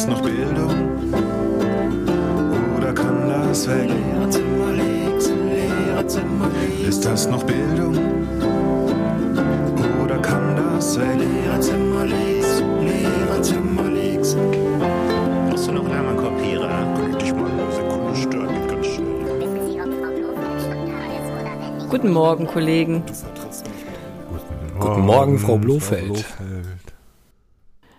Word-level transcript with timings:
das 0.00 0.08
noch 0.08 0.22
Bildung? 0.22 0.72
Oder 2.78 2.92
kann 2.94 3.28
das 3.28 3.68
weg? 3.68 3.90
Ist 6.88 7.04
das 7.04 7.28
noch 7.28 7.42
Bildung? 7.42 7.98
Oder 10.02 10.18
kann 10.18 10.56
das 10.56 10.98
weg? 10.98 11.18
Du 15.66 15.72
noch 15.72 15.84
anderen 15.84 16.16
Kopierer? 16.16 16.68
Kann 16.68 17.16
ich 17.22 17.34
mal 17.34 17.50
eine 17.50 17.70
Sekunde 17.70 18.16
stören? 18.16 18.68
Ganz 18.68 18.86
schnell. 18.86 19.20
Guten 21.90 22.10
Morgen, 22.10 22.46
Kollegen. 22.46 23.02
Guten 24.78 25.00
Morgen, 25.02 25.38
Frau 25.38 25.58
Blofeld. 25.58 26.24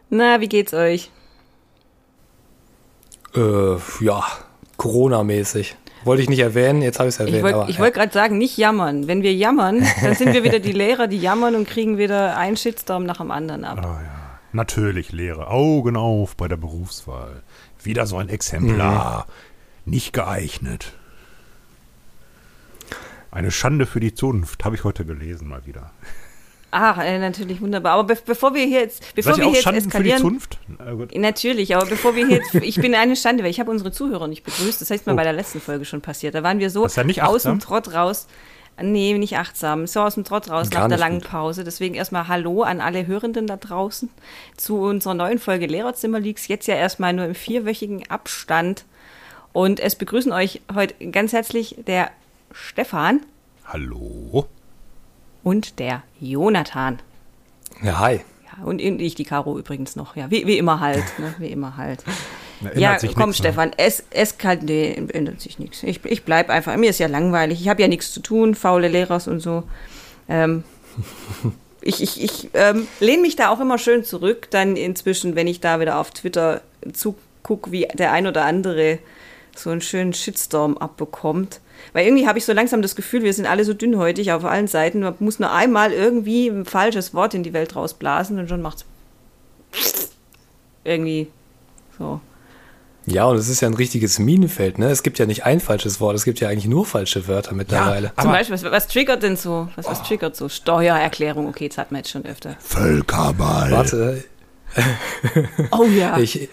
Na, 0.09 0.41
wie 0.41 0.49
geht's 0.49 0.73
euch? 0.73 1.11
Äh, 3.35 4.03
ja, 4.03 4.23
Corona-mäßig. 4.77 5.75
Wollte 6.03 6.23
ich 6.23 6.29
nicht 6.29 6.39
erwähnen, 6.39 6.81
jetzt 6.81 6.99
habe 6.99 7.09
ich 7.09 7.15
es 7.15 7.19
erwähnt. 7.19 7.37
Ich 7.37 7.43
wollte 7.43 7.57
aber, 7.57 7.69
ich 7.69 7.75
ja. 7.75 7.81
wollt 7.81 7.93
gerade 7.93 8.11
sagen, 8.11 8.37
nicht 8.37 8.57
jammern. 8.57 9.07
Wenn 9.07 9.21
wir 9.21 9.33
jammern, 9.33 9.85
dann 10.01 10.15
sind 10.15 10.33
wir 10.33 10.43
wieder 10.43 10.59
die 10.59 10.71
Lehrer, 10.71 11.07
die 11.07 11.19
jammern 11.19 11.55
und 11.55 11.67
kriegen 11.67 11.97
wieder 11.97 12.37
einen 12.37 12.57
Shitstorm 12.57 13.05
nach 13.05 13.17
dem 13.17 13.29
anderen 13.29 13.63
ab. 13.63 13.79
Ah, 13.83 14.01
ja. 14.01 14.21
Natürlich, 14.53 15.11
Lehre. 15.11 15.47
Augen 15.47 15.95
auf 15.95 16.35
bei 16.35 16.47
der 16.47 16.57
Berufswahl. 16.57 17.43
Wieder 17.83 18.07
so 18.07 18.17
ein 18.17 18.29
Exemplar. 18.29 19.27
Nicht 19.85 20.13
geeignet. 20.13 20.93
Eine 23.31 23.51
Schande 23.51 23.85
für 23.85 23.99
die 23.99 24.13
Zunft, 24.13 24.65
habe 24.65 24.75
ich 24.75 24.83
heute 24.83 25.05
gelesen 25.05 25.47
mal 25.47 25.65
wieder. 25.65 25.91
Ah, 26.71 27.03
äh, 27.03 27.19
natürlich 27.19 27.59
wunderbar. 27.61 27.93
Aber 27.93 28.15
be 28.15 28.17
bevor 28.25 28.53
wir 28.53 28.65
hier 28.65 28.79
jetzt, 28.79 29.13
bevor 29.13 29.35
wir 29.37 29.43
auch 29.45 29.49
hier 29.49 29.55
jetzt 29.55 29.63
Schanden 29.63 29.91
für 29.91 30.03
die 30.03 30.09
eskalieren, 30.11 30.21
Zunft? 30.21 30.57
Gut. 30.97 31.15
Natürlich, 31.15 31.75
aber 31.75 31.85
bevor 31.85 32.15
wir 32.15 32.25
hier 32.27 32.37
jetzt, 32.37 32.55
ich 32.55 32.75
bin 32.77 32.95
eine 32.95 33.15
Schande, 33.17 33.43
weil 33.43 33.51
ich 33.51 33.59
habe 33.59 33.69
unsere 33.69 33.91
Zuhörer 33.91 34.27
nicht 34.27 34.43
begrüßt. 34.43 34.79
Das 34.79 34.89
ist 34.89 35.05
mir 35.05 35.13
Oh. 35.13 35.15
bei 35.17 35.23
der 35.23 35.33
letzten 35.33 35.59
Folge 35.59 35.83
schon 35.85 35.99
passiert. 36.01 36.33
Da 36.33 36.43
waren 36.43 36.59
wir 36.59 36.69
so 36.69 36.87
ja 36.87 37.03
nicht 37.03 37.23
aus 37.23 37.43
dem. 37.43 37.59
Trott 37.59 37.93
raus. 37.93 38.27
Nee, 38.81 39.17
nicht 39.17 39.37
achtsam. 39.37 39.85
So 39.85 39.99
aus 39.99 40.15
dem 40.15 40.23
Trott 40.23 40.49
raus 40.49 40.69
Gar 40.69 40.83
nach 40.83 40.87
der 40.89 40.97
langen 40.97 41.19
gut. 41.19 41.29
Pause. 41.29 41.63
Deswegen 41.65 41.93
erstmal 41.93 42.29
Hallo 42.29 42.63
an 42.63 42.79
alle 42.79 43.05
Hörenden 43.05 43.45
da 43.45 43.57
draußen 43.57 44.09
zu 44.55 44.77
unserer 44.79 45.13
neuen 45.13 45.39
Folge 45.39 45.67
Lehrerzimmer 45.67 46.19
Leaks. 46.21 46.47
Jetzt 46.47 46.67
ja 46.67 46.75
erstmal 46.75 47.11
nur 47.11 47.25
im 47.25 47.35
vierwöchigen 47.35 48.09
Abstand. 48.09 48.85
Und 49.51 49.81
es 49.81 49.95
begrüßen 49.95 50.31
euch 50.31 50.61
heute 50.73 50.95
ganz 51.11 51.33
herzlich 51.33 51.75
der 51.85 52.09
Stefan 52.53 53.19
Hallo? 53.65 54.47
Und 55.43 55.79
der 55.79 56.03
Jonathan. 56.19 56.99
Ja, 57.81 57.99
hi. 57.99 58.21
Ja, 58.45 58.63
und 58.65 58.79
ich, 58.79 59.15
die 59.15 59.23
Caro 59.23 59.57
übrigens 59.57 59.95
noch. 59.95 60.15
Ja, 60.15 60.29
wie, 60.29 60.45
wie 60.45 60.57
immer 60.57 60.79
halt. 60.79 61.03
Ne? 61.17 61.33
Wie 61.39 61.47
immer 61.47 61.77
halt. 61.77 62.03
Ja, 62.75 62.99
sich 62.99 63.15
komm, 63.15 63.29
nichts, 63.29 63.41
ne? 63.41 63.49
Stefan, 63.49 63.71
es, 63.77 64.03
es 64.11 64.37
kann, 64.37 64.59
nee, 64.59 64.93
ändert 64.93 65.41
sich 65.41 65.57
nichts. 65.57 65.81
Ich, 65.81 66.05
ich 66.05 66.23
bleib 66.23 66.51
einfach, 66.51 66.77
mir 66.77 66.91
ist 66.91 66.99
ja 66.99 67.07
langweilig. 67.07 67.59
Ich 67.59 67.67
habe 67.67 67.81
ja 67.81 67.87
nichts 67.87 68.13
zu 68.13 68.19
tun, 68.19 68.53
faule 68.53 68.87
Lehrers 68.87 69.27
und 69.27 69.39
so. 69.39 69.63
Ähm, 70.29 70.63
ich 71.81 72.03
ich, 72.03 72.23
ich 72.23 72.49
ähm, 72.53 72.87
lehne 72.99 73.23
mich 73.23 73.35
da 73.35 73.49
auch 73.49 73.59
immer 73.59 73.79
schön 73.79 74.03
zurück, 74.03 74.47
dann 74.51 74.75
inzwischen, 74.75 75.35
wenn 75.35 75.47
ich 75.47 75.59
da 75.59 75.79
wieder 75.79 75.97
auf 75.99 76.11
Twitter 76.11 76.61
zugucke, 76.93 77.71
wie 77.71 77.87
der 77.95 78.11
ein 78.11 78.27
oder 78.27 78.45
andere 78.45 78.99
so 79.55 79.69
einen 79.69 79.81
schönen 79.81 80.13
Shitstorm 80.13 80.77
abbekommt. 80.77 81.61
Weil 81.93 82.05
irgendwie 82.05 82.27
habe 82.27 82.37
ich 82.37 82.45
so 82.45 82.53
langsam 82.53 82.81
das 82.81 82.95
Gefühl, 82.95 83.23
wir 83.23 83.33
sind 83.33 83.45
alle 83.45 83.65
so 83.65 83.73
dünnhäutig 83.73 84.31
auf 84.31 84.45
allen 84.45 84.67
Seiten. 84.67 85.01
Man 85.01 85.15
muss 85.19 85.39
nur 85.39 85.51
einmal 85.51 85.91
irgendwie 85.91 86.47
ein 86.47 86.65
falsches 86.65 87.13
Wort 87.13 87.33
in 87.33 87.43
die 87.43 87.53
Welt 87.53 87.75
rausblasen 87.75 88.39
und 88.39 88.47
schon 88.49 88.61
macht's 88.61 88.85
irgendwie 90.83 91.27
so. 91.97 92.19
Ja, 93.07 93.25
und 93.25 93.35
es 93.37 93.49
ist 93.49 93.61
ja 93.61 93.67
ein 93.67 93.73
richtiges 93.73 94.19
Minenfeld, 94.19 94.77
ne? 94.77 94.89
Es 94.91 95.01
gibt 95.01 95.17
ja 95.17 95.25
nicht 95.25 95.43
ein 95.43 95.59
falsches 95.59 95.99
Wort, 95.99 96.15
es 96.15 96.23
gibt 96.23 96.39
ja 96.39 96.49
eigentlich 96.49 96.67
nur 96.67 96.85
falsche 96.85 97.27
Wörter 97.27 97.55
mittlerweile. 97.55 98.09
Zum 98.09 98.29
Aber- 98.29 98.31
Beispiel, 98.33 98.53
was, 98.55 98.63
was 98.63 98.87
triggert 98.87 99.23
denn 99.23 99.35
so? 99.35 99.69
Was, 99.75 99.87
was 99.87 100.03
triggert 100.03 100.35
so? 100.35 100.49
Steuererklärung, 100.49 101.47
okay, 101.47 101.67
das 101.67 101.79
hatten 101.79 101.95
wir 101.95 101.99
jetzt 101.99 102.11
schon 102.11 102.25
öfter. 102.25 102.55
Völkerball. 102.59 103.71
Warte, 103.71 104.23
Oh 105.71 105.85
ja. 105.85 106.17
ich, 106.19 106.49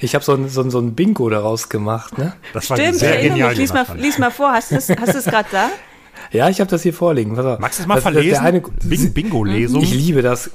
ich 0.00 0.14
habe 0.14 0.24
so 0.24 0.34
ein, 0.34 0.48
so, 0.48 0.62
ein, 0.62 0.70
so 0.70 0.78
ein 0.80 0.94
Bingo 0.94 1.28
daraus 1.28 1.68
gemacht, 1.68 2.18
ne? 2.18 2.34
Das 2.52 2.68
war 2.70 2.76
Stimmt, 2.76 2.94
ich 2.94 3.00
sehr 3.00 3.14
erinnere 3.14 3.30
genial, 3.30 3.48
mich. 3.50 3.58
Lies 3.58 3.72
mal, 3.72 3.86
lies 3.96 4.18
mal 4.18 4.30
vor. 4.30 4.52
Hast 4.52 4.70
du 4.70 4.76
es 4.76 4.86
gerade 4.86 5.48
da? 5.50 5.70
Ja, 6.32 6.48
ich 6.48 6.60
habe 6.60 6.70
das 6.70 6.82
hier 6.82 6.94
vorliegen. 6.94 7.36
Pass 7.36 7.46
auf. 7.46 7.58
Magst 7.60 7.78
du 7.78 7.82
es 7.82 7.86
mal 7.86 7.94
Das- 7.96 8.02
verlesen? 8.02 9.12
Bingo-Lesung. 9.14 9.82
Ich 9.82 9.94
liebe 9.94 10.22
das. 10.22 10.50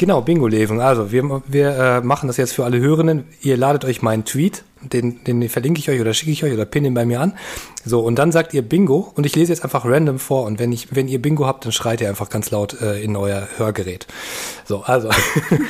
Genau, 0.00 0.22
Bingo-Lesung. 0.22 0.80
Also, 0.80 1.12
wir, 1.12 1.42
wir 1.46 1.76
äh, 1.76 2.00
machen 2.00 2.26
das 2.28 2.38
jetzt 2.38 2.54
für 2.54 2.64
alle 2.64 2.80
Hörenden. 2.80 3.24
Ihr 3.42 3.58
ladet 3.58 3.84
euch 3.84 4.00
meinen 4.00 4.24
Tweet, 4.24 4.64
den, 4.80 5.22
den 5.24 5.46
verlinke 5.50 5.78
ich 5.78 5.90
euch 5.90 6.00
oder 6.00 6.14
schicke 6.14 6.30
ich 6.30 6.42
euch 6.42 6.54
oder 6.54 6.64
pinne 6.64 6.86
ihn 6.88 6.94
bei 6.94 7.04
mir 7.04 7.20
an. 7.20 7.34
So, 7.84 8.00
und 8.00 8.16
dann 8.18 8.32
sagt 8.32 8.54
ihr 8.54 8.62
Bingo 8.62 9.12
und 9.14 9.26
ich 9.26 9.36
lese 9.36 9.52
jetzt 9.52 9.62
einfach 9.62 9.84
random 9.84 10.18
vor. 10.18 10.46
Und 10.46 10.58
wenn, 10.58 10.72
ich, 10.72 10.96
wenn 10.96 11.06
ihr 11.06 11.20
Bingo 11.20 11.46
habt, 11.46 11.66
dann 11.66 11.72
schreit 11.72 12.00
ihr 12.00 12.08
einfach 12.08 12.30
ganz 12.30 12.50
laut 12.50 12.80
äh, 12.80 13.02
in 13.02 13.14
euer 13.14 13.46
Hörgerät. 13.58 14.06
So, 14.64 14.80
also, 14.84 15.10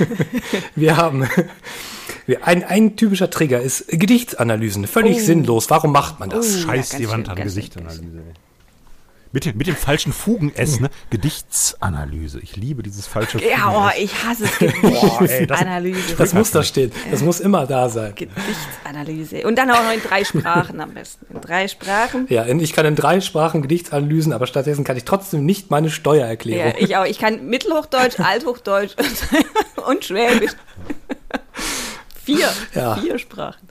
wir 0.76 0.97
haben... 0.97 1.26
wir- 2.26 2.47
Ein, 2.47 2.62
ein 2.62 2.94
typischer 2.94 3.30
Trigger 3.30 3.60
ist 3.60 3.88
Gedichtsanalysen. 3.88 4.86
Völlig 4.86 5.16
Oh. 5.16 5.24
sinnlos. 5.24 5.70
Warum 5.70 5.91
macht 5.91 6.20
man 6.20 6.30
das? 6.30 6.47
Oh. 6.54 6.68
Scheiß 6.68 6.92
Ja, 6.92 6.98
die 7.00 7.10
Wand 7.10 7.26
schön, 7.26 7.36
an 7.36 7.48
ey. 7.88 8.34
Mit 9.32 9.44
dem, 9.44 9.56
mit 9.56 9.68
dem 9.68 9.76
falschen 9.76 10.12
Fugen-S, 10.12 10.80
ne? 10.80 10.91
Gedichtsanalyse. 11.10 12.41
Ich 12.41 12.56
liebe 12.56 12.82
dieses 12.82 13.06
falsche 13.06 13.38
Ja, 13.44 13.70
oh, 13.72 13.98
ich 14.00 14.12
hasse 14.24 14.44
es. 14.44 14.60
Ey, 14.60 15.46
das- 15.46 15.60
Gedichtsanalyse. 15.60 16.16
Das 16.18 16.34
muss 16.34 16.50
da 16.50 16.64
stehen. 16.64 16.91
Das 17.12 17.20
muss 17.22 17.38
immer 17.38 17.64
da 17.66 17.88
sein. 17.88 18.12
Gedichtsanalyse. 18.16 19.46
Und 19.46 19.56
dann 19.56 19.70
auch 19.70 19.82
noch 19.84 19.92
in 19.92 20.02
drei 20.02 20.24
Sprachen 20.24 20.80
am 20.80 20.94
besten. 20.94 21.26
In 21.32 21.41
drei 21.41 21.68
Sprachen. 21.68 22.26
Ja, 22.28 22.44
ich 22.46 22.72
kann 22.72 22.86
in 22.86 22.96
drei 22.96 23.20
Sprachen 23.20 23.62
Gedichtsanalysen, 23.62 24.32
aber 24.32 24.48
stattdessen 24.48 24.82
kann 24.82 24.96
ich 24.96 25.04
trotzdem 25.04 25.44
nicht 25.47 25.70
meine 25.70 25.91
Steuererklärung. 25.91 26.72
Ja, 26.72 26.78
ich 26.78 26.97
auch. 26.97 27.04
Ich 27.04 27.20
kann 27.20 27.47
Mittelhochdeutsch, 27.47 28.18
Althochdeutsch 28.18 28.97
und, 28.98 29.84
und 29.86 30.04
Schwäbisch. 30.04 30.52
Vier. 32.24 32.48
Ja. 32.74 32.97
Vier 32.97 33.18
Sprachen. 33.18 33.69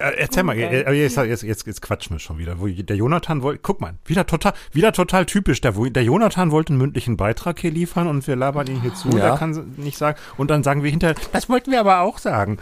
Äh, 0.00 0.12
Erzähl 0.16 0.42
mal, 0.42 0.56
Okay. 0.56 0.82
äh, 0.86 0.92
jetzt, 0.92 1.16
jetzt, 1.16 1.42
jetzt, 1.42 1.66
jetzt 1.66 1.82
quatschen 1.82 2.16
wir 2.16 2.20
schon 2.20 2.38
wieder. 2.38 2.58
Wo 2.58 2.66
der 2.66 2.96
Jonathan 2.96 3.42
wollte, 3.42 3.60
guck 3.62 3.80
mal, 3.80 3.94
wieder 4.06 4.26
total, 4.26 4.54
wieder 4.72 4.92
total 4.92 5.26
typisch. 5.26 5.60
Der, 5.60 5.72
der 5.72 6.02
Jonathan 6.04 6.50
wollte 6.50 6.72
einen 6.72 6.78
mündlichen 6.80 7.16
Beitrag 7.16 7.60
hier 7.60 7.70
liefern 7.70 8.06
und 8.08 8.26
wir 8.26 8.34
labern 8.36 8.66
ihn 8.66 8.80
hier 8.80 8.94
zu. 8.94 9.10
Ja. 9.10 9.16
Der 9.16 9.36
kann 9.36 9.74
nicht 9.76 9.98
sagen. 9.98 10.18
Und 10.38 10.50
dann 10.50 10.62
sagen 10.62 10.82
wir 10.82 10.90
hinterher, 10.90 11.16
das 11.32 11.48
wollten 11.48 11.70
wir 11.70 11.80
aber 11.80 12.00
auch 12.00 12.18
sagen. 12.18 12.58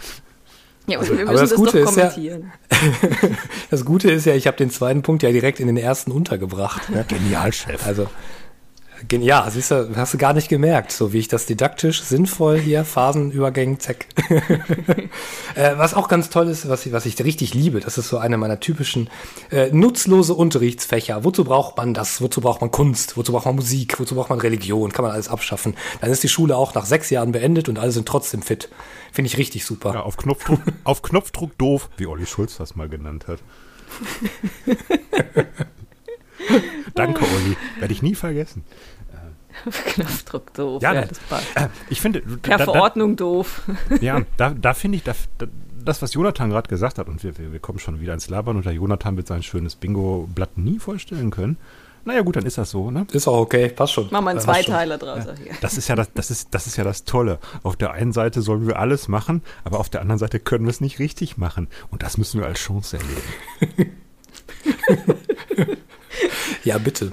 Ja, 0.88 0.98
und 0.98 1.06
wir 1.08 1.14
müssen 1.16 1.28
Aber 1.28 1.38
das 1.40 1.50
das, 1.50 1.58
Gute 1.58 1.80
doch 1.82 1.90
ist 1.90 1.96
ja- 1.96 2.08
kommentieren. 2.08 2.52
Das 3.70 3.84
Gute 3.84 4.10
ist 4.10 4.24
ja, 4.24 4.34
ich 4.34 4.46
habe 4.46 4.56
den 4.56 4.70
zweiten 4.70 5.02
Punkt 5.02 5.22
ja 5.22 5.30
direkt 5.30 5.60
in 5.60 5.66
den 5.66 5.76
ersten 5.76 6.10
untergebracht. 6.10 6.88
Ne? 6.90 7.04
Genial, 7.06 7.52
Chef. 7.52 7.86
Also, 7.86 8.08
ja, 9.10 9.48
siehst 9.50 9.70
du, 9.70 9.96
hast 9.96 10.14
du 10.14 10.18
gar 10.18 10.32
nicht 10.32 10.48
gemerkt, 10.48 10.92
so 10.92 11.12
wie 11.12 11.18
ich 11.18 11.28
das 11.28 11.46
didaktisch 11.46 12.02
sinnvoll 12.02 12.58
hier, 12.58 12.84
Phasenübergängen, 12.84 13.80
zack. 13.80 14.06
äh, 15.54 15.76
was 15.76 15.94
auch 15.94 16.08
ganz 16.08 16.30
toll 16.30 16.48
ist, 16.48 16.68
was 16.68 16.86
ich, 16.86 16.92
was 16.92 17.06
ich 17.06 17.22
richtig 17.22 17.54
liebe, 17.54 17.80
das 17.80 17.98
ist 17.98 18.08
so 18.08 18.18
eine 18.18 18.36
meiner 18.36 18.60
typischen 18.60 19.08
äh, 19.50 19.70
nutzlose 19.72 20.34
Unterrichtsfächer. 20.34 21.24
Wozu 21.24 21.44
braucht 21.44 21.76
man 21.76 21.94
das? 21.94 22.20
Wozu 22.20 22.40
braucht 22.40 22.60
man 22.60 22.70
Kunst? 22.70 23.16
Wozu 23.16 23.32
braucht 23.32 23.46
man 23.46 23.56
Musik? 23.56 24.00
Wozu 24.00 24.14
braucht 24.14 24.30
man 24.30 24.40
Religion? 24.40 24.92
Kann 24.92 25.04
man 25.04 25.12
alles 25.12 25.28
abschaffen. 25.28 25.74
Dann 26.00 26.10
ist 26.10 26.22
die 26.22 26.28
Schule 26.28 26.56
auch 26.56 26.74
nach 26.74 26.86
sechs 26.86 27.10
Jahren 27.10 27.32
beendet 27.32 27.68
und 27.68 27.78
alle 27.78 27.92
sind 27.92 28.06
trotzdem 28.06 28.42
fit. 28.42 28.68
Finde 29.12 29.28
ich 29.28 29.38
richtig 29.38 29.64
super. 29.64 29.94
Ja, 29.94 30.02
auf 30.02 30.16
Knopfdruck, 30.16 30.60
auf 30.84 31.02
Knopfdruck 31.02 31.56
doof, 31.58 31.88
wie 31.96 32.06
Olli 32.06 32.26
Schulz 32.26 32.56
das 32.56 32.76
mal 32.76 32.88
genannt 32.88 33.26
hat. 33.28 33.38
Danke, 36.94 37.22
Olli. 37.24 37.56
Werde 37.78 37.92
ich 37.92 38.02
nie 38.02 38.14
vergessen. 38.14 38.64
Knopfdruck 39.86 40.54
doof. 40.54 40.82
Ja, 40.82 40.94
Ja, 40.94 41.00
da- 41.02 41.06
das 41.08 41.18
passt. 41.20 41.56
Äh, 41.56 41.68
ich 41.90 42.00
finde, 42.00 42.20
Per 42.20 42.58
da, 42.58 42.64
da, 42.64 42.72
Verordnung 42.72 43.16
doof. 43.16 43.62
ja, 44.00 44.22
da, 44.36 44.50
da 44.50 44.74
finde 44.74 44.96
ich, 44.98 45.02
da, 45.04 45.14
da, 45.38 45.46
das, 45.84 46.00
was 46.02 46.14
Jonathan 46.14 46.50
gerade 46.50 46.68
gesagt 46.68 46.98
hat, 46.98 47.08
und 47.08 47.22
wir, 47.24 47.36
wir, 47.38 47.52
wir 47.52 47.58
kommen 47.58 47.78
schon 47.78 48.00
wieder 48.00 48.14
ins 48.14 48.28
Labern 48.28 48.56
und 48.56 48.66
der 48.66 48.72
Jonathan 48.74 49.16
wird 49.16 49.26
sein 49.26 49.42
schönes 49.42 49.74
Bingo-Blatt 49.74 50.58
nie 50.58 50.78
vorstellen 50.78 51.30
können. 51.30 51.56
Naja, 52.04 52.22
gut, 52.22 52.36
dann 52.36 52.46
ist 52.46 52.56
das 52.56 52.70
so, 52.70 52.90
ne? 52.90 53.06
Ist 53.12 53.26
auch 53.28 53.38
okay, 53.40 53.68
passt 53.68 53.92
schon. 53.94 54.08
Machen 54.10 54.24
wir 54.26 54.30
einen. 54.30 54.40
Zweiteiler 54.40 54.96
draus. 54.96 55.24
Hier. 55.42 55.52
Das 55.60 55.76
ist 55.76 55.88
ja 55.88 55.96
das, 55.96 56.10
das 56.14 56.30
ist, 56.30 56.48
das 56.52 56.66
ist 56.66 56.76
ja 56.76 56.84
das 56.84 57.04
Tolle. 57.04 57.38
Auf 57.64 57.76
der 57.76 57.90
einen 57.90 58.12
Seite 58.12 58.40
sollen 58.40 58.66
wir 58.66 58.78
alles 58.78 59.08
machen, 59.08 59.42
aber 59.64 59.78
auf 59.80 59.90
der 59.90 60.00
anderen 60.00 60.18
Seite 60.18 60.38
können 60.40 60.64
wir 60.64 60.70
es 60.70 60.80
nicht 60.80 61.00
richtig 61.00 61.36
machen. 61.36 61.66
Und 61.90 62.02
das 62.02 62.16
müssen 62.16 62.40
wir 62.40 62.46
als 62.46 62.60
Chance 62.60 62.98
erleben. 62.98 63.92
Ja, 66.64 66.78
bitte. 66.78 67.12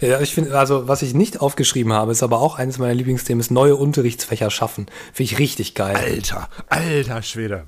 Ja, 0.00 0.20
ich 0.20 0.34
finde, 0.34 0.58
also 0.58 0.88
was 0.88 1.02
ich 1.02 1.14
nicht 1.14 1.40
aufgeschrieben 1.40 1.92
habe, 1.92 2.12
ist 2.12 2.22
aber 2.22 2.40
auch 2.40 2.58
eines 2.58 2.78
meiner 2.78 2.94
Lieblingsthemen, 2.94 3.40
ist 3.40 3.50
neue 3.50 3.76
Unterrichtsfächer 3.76 4.50
schaffen. 4.50 4.86
Finde 5.12 5.32
ich 5.32 5.38
richtig 5.38 5.74
geil. 5.74 5.96
Alter, 5.96 6.48
alter 6.68 7.22
Schwede. 7.22 7.66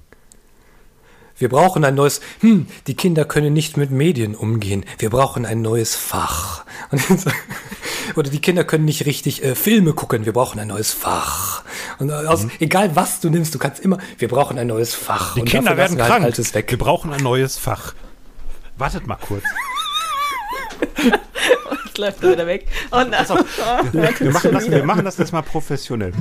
Wir 1.43 1.49
brauchen 1.49 1.85
ein 1.85 1.95
neues, 1.95 2.21
hm, 2.41 2.69
die 2.87 2.95
Kinder 2.95 3.25
können 3.25 3.53
nicht 3.53 3.77
mit 3.77 3.91
Medien 3.91 4.35
umgehen. 4.35 4.85
Wir 4.99 5.11
brauchen 5.11 5.45
ein 5.45 5.61
neues 5.61 5.97
Fach. 5.97 6.65
Oder 8.15 8.31
die 8.31 8.41
Kinder 8.41 8.65
können 8.65 8.85
nicht 8.85 9.07
richtig 9.07 9.43
äh, 9.43 9.55
Filme 9.55 9.93
gucken. 9.93 10.25
Wir 10.25 10.33
brauchen 10.33 10.61
ein 10.61 10.69
neues 10.69 10.93
Fach. 10.93 11.65
Und 11.99 12.13
aus, 12.13 12.47
egal 12.61 12.95
was 12.95 13.21
du 13.21 13.31
nimmst, 13.31 13.55
du 13.55 13.59
kannst 13.59 13.81
immer, 13.81 13.99
wir 14.19 14.29
brauchen 14.29 14.59
ein 14.59 14.69
neues 14.69 14.95
Fach. 14.95 15.35
Die 15.35 15.41
und 15.41 15.49
Kinder 15.49 15.77
werden 15.77 15.99
halt 15.99 16.11
krank. 16.11 16.25
Altes 16.25 16.55
weg. 16.55 16.71
Wir 16.71 16.79
brauchen 16.79 17.13
ein 17.13 17.23
neues 17.23 17.59
Fach. 17.59 17.95
Wartet 18.77 19.07
mal 19.07 19.17
kurz. 19.17 19.45
Jetzt 21.85 21.99
läuft 21.99 22.23
er 22.23 22.33
wieder 22.33 22.47
weg. 22.47 22.67
Oh 22.91 23.03
nein. 23.09 23.27
Wir 24.21 24.31
machen, 24.31 24.53
das, 24.53 24.71
wir 24.71 24.85
machen 24.85 25.05
das 25.05 25.19
jetzt 25.19 25.33
mal 25.33 25.43
professionell. 25.43 26.13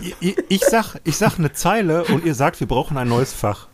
Ich, 0.00 0.16
ich, 0.20 0.36
ich, 0.48 0.64
sag, 0.64 0.96
ich 1.04 1.16
sag 1.16 1.38
eine 1.38 1.52
Zeile 1.52 2.04
und 2.04 2.24
ihr 2.24 2.34
sagt, 2.34 2.60
wir 2.60 2.66
brauchen 2.66 2.96
ein 2.96 3.08
neues 3.08 3.32
Fach. 3.32 3.68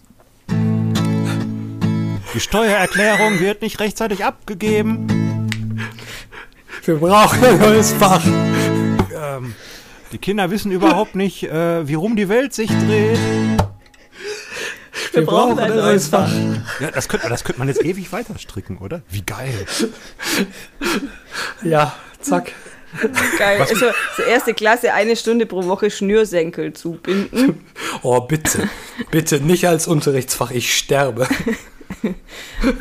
Die 2.34 2.40
Steuererklärung 2.40 3.40
wird 3.40 3.62
nicht 3.62 3.78
rechtzeitig 3.80 4.24
abgegeben. 4.24 5.48
Wir 6.84 6.96
brauchen 6.96 7.44
ein 7.44 7.58
neues 7.58 7.92
Fach. 7.92 8.24
Ähm, 8.24 9.54
die 10.12 10.19
Kinder 10.19 10.50
wissen 10.50 10.72
überhaupt 10.72 11.14
nicht, 11.14 11.44
äh, 11.44 11.86
wie 11.86 11.94
rum 11.94 12.16
die 12.16 12.28
Welt 12.28 12.52
sich 12.54 12.70
dreht. 12.70 13.19
Wir 15.12 15.26
brauchen 15.26 15.59
ein 15.59 15.76
neues 15.76 16.09
Fach. 16.09 16.31
Ja, 16.81 16.91
das 16.91 17.09
könnte 17.09 17.29
das 17.29 17.44
könnte 17.44 17.59
man 17.59 17.69
jetzt 17.69 17.85
ewig 17.85 18.12
weiter 18.12 18.38
stricken, 18.38 18.79
oder? 18.79 19.03
Wie 19.11 19.23
geil. 19.23 19.67
Ja, 21.62 21.94
zack. 22.20 22.53
Geil. 23.38 23.61
Also, 23.61 23.87
so 24.17 24.23
erste 24.23 24.53
Klasse, 24.53 24.93
eine 24.93 25.17
Stunde 25.17 25.47
pro 25.47 25.64
Woche 25.64 25.91
Schnürsenkel 25.91 26.73
zubinden. 26.75 27.64
Oh, 28.03 28.20
bitte. 28.20 28.69
Bitte 29.11 29.41
nicht 29.41 29.67
als 29.67 29.87
Unterrichtsfach. 29.87 30.50
Ich 30.50 30.76
sterbe. 30.76 31.26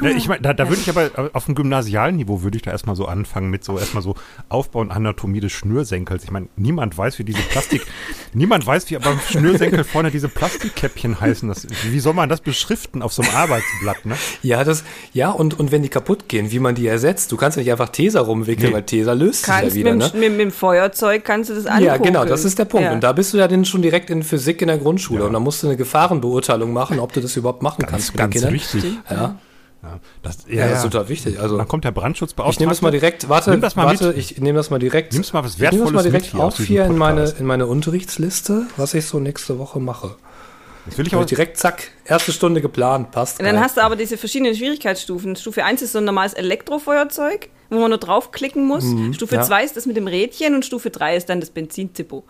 Ja, 0.01 0.09
ich 0.11 0.27
meine, 0.27 0.41
da, 0.41 0.53
da 0.53 0.69
würde 0.69 0.81
ich 0.81 0.89
aber 0.89 1.29
auf 1.33 1.45
dem 1.45 1.55
gymnasialen 1.55 2.15
Niveau 2.15 2.41
würde 2.43 2.57
ich 2.57 2.61
da 2.63 2.71
erstmal 2.71 2.95
so 2.95 3.05
anfangen 3.05 3.49
mit 3.49 3.63
so 3.63 3.77
erstmal 3.77 4.03
so 4.03 4.15
Aufbau 4.49 4.79
und 4.79 4.91
Anatomie 4.91 5.39
des 5.39 5.51
Schnürsenkels. 5.51 6.23
Ich 6.23 6.31
meine, 6.31 6.47
niemand 6.55 6.97
weiß, 6.97 7.19
wie 7.19 7.23
diese 7.23 7.41
Plastik, 7.41 7.85
niemand 8.33 8.65
weiß, 8.65 8.89
wie 8.89 8.97
beim 8.97 9.19
Schnürsenkel 9.19 9.83
vorne 9.83 10.11
diese 10.11 10.27
Plastikkäppchen 10.29 11.19
heißen. 11.19 11.47
Das, 11.49 11.67
wie 11.89 11.99
soll 11.99 12.13
man 12.13 12.29
das 12.29 12.41
beschriften 12.41 13.01
auf 13.01 13.13
so 13.13 13.21
einem 13.21 13.35
Arbeitsblatt, 13.35 14.05
ne? 14.05 14.15
Ja, 14.43 14.63
das, 14.63 14.83
ja, 15.13 15.29
und, 15.31 15.59
und 15.59 15.71
wenn 15.71 15.81
die 15.83 15.89
kaputt 15.89 16.27
gehen, 16.27 16.51
wie 16.51 16.59
man 16.59 16.75
die 16.75 16.87
ersetzt. 16.87 17.31
Du 17.31 17.37
kannst 17.37 17.57
ja 17.57 17.63
nicht 17.63 17.71
einfach 17.71 17.89
Tesa 17.89 18.21
rumwickeln, 18.21 18.69
Nee. 18.69 18.75
weil 18.75 18.83
Tesa 18.83 19.13
löst 19.13 19.39
sich 19.45 19.47
ja 19.47 19.61
Kannst 19.61 19.75
wieder, 19.75 19.91
mit, 19.91 19.99
ne? 19.99 20.09
dem- 20.11 20.19
mit, 20.19 20.31
mit 20.31 20.39
dem 20.41 20.51
Feuerzeug 20.51 21.23
kannst 21.25 21.49
du 21.49 21.55
das 21.55 21.65
angucken. 21.65 21.85
Ja, 21.85 21.97
genau, 21.97 22.25
das 22.25 22.45
ist 22.45 22.59
der 22.59 22.65
Punkt. 22.65 22.85
Ja. 22.85 22.93
Und 22.93 23.01
da 23.03 23.11
bist 23.13 23.33
du 23.33 23.37
ja 23.37 23.47
dann 23.47 23.65
schon 23.65 23.81
direkt 23.81 24.09
in 24.09 24.23
Physik 24.23 24.61
in 24.61 24.67
der 24.67 24.77
Grundschule. 24.77 25.25
Und 25.25 25.33
da 25.33 25.39
musst 25.39 25.63
du 25.63 25.67
eine 25.67 25.77
Gefahrenbeurteilung 25.77 26.73
machen, 26.73 26.99
ob 26.99 27.13
du 27.13 27.21
das 27.21 27.35
überhaupt 27.37 27.61
machen 27.63 27.85
kannst 27.85 27.91
Ganz, 27.91 28.11
den 28.11 28.17
ganz 28.17 28.33
Kindern. 28.33 28.53
wichtig. 28.53 28.99
Ja, 29.09 29.35
Ja, 29.83 29.99
das, 30.21 30.37
ja, 30.47 30.67
das 30.69 30.77
ist 30.79 30.91
total 30.91 31.09
wichtig. 31.09 31.39
Also, 31.39 31.57
Dann 31.57 31.67
kommt 31.67 31.83
der 31.85 31.91
Brandschutzbeauftragte. 31.91 32.53
ich 32.55 32.59
nehme 32.59 32.71
das 32.71 32.81
mal 32.83 32.91
direkt, 32.91 33.29
warte, 33.29 33.49
Nimm 33.51 33.61
das 33.61 33.75
mal 33.75 33.87
warte, 33.87 34.09
mit. 34.09 34.17
ich 34.17 34.37
nehme 34.39 34.57
das 34.57 34.69
mal 34.69 34.77
direkt. 34.79 35.13
Nimm's 35.13 35.33
mal 35.33 35.43
was 35.43 35.53
ich 35.55 35.59
nehme 35.59 35.71
das 35.71 35.79
Wertvolles 35.79 35.93
mal 35.95 36.03
direkt 36.03 36.25
mit 36.25 36.31
hier 36.33 36.43
auf 36.43 36.57
hier 36.57 36.85
in 36.85 36.97
meine, 36.97 37.23
in 37.39 37.45
meine 37.47 37.65
Unterrichtsliste, 37.65 38.67
was 38.77 38.93
ich 38.93 39.05
so 39.07 39.19
nächste 39.19 39.57
Woche 39.57 39.79
mache. 39.79 40.15
Jetzt 40.85 40.97
will 40.97 41.05
ich 41.07 41.13
Ja, 41.13 41.19
auch, 41.19 41.25
direkt, 41.25 41.57
zack, 41.57 41.89
erste 42.05 42.31
Stunde 42.31 42.61
geplant, 42.61 43.11
passt. 43.11 43.39
Und 43.39 43.45
dann 43.45 43.55
geil. 43.55 43.63
hast 43.63 43.77
du 43.77 43.81
aber 43.81 43.95
diese 43.95 44.17
verschiedenen 44.17 44.55
Schwierigkeitsstufen. 44.55 45.35
Stufe 45.35 45.63
1 45.63 45.81
ist 45.81 45.91
so 45.93 45.97
ein 45.99 46.05
normales 46.05 46.33
Elektrofeuerzeug, 46.33 47.49
wo 47.69 47.79
man 47.79 47.89
nur 47.89 47.99
draufklicken 47.99 48.65
muss. 48.65 48.83
Stufe 49.15 49.35
Mhm, 49.35 49.41
ja. 49.41 49.47
2 49.47 49.63
ist 49.63 49.77
das 49.77 49.85
mit 49.87 49.95
dem 49.97 50.07
Rädchen 50.07 50.53
und 50.55 50.63
Stufe 50.65 50.89
3 50.91 51.15
ist 51.17 51.29
dann 51.29 51.39
das 51.39 51.49
Benzinzippo. 51.51 52.23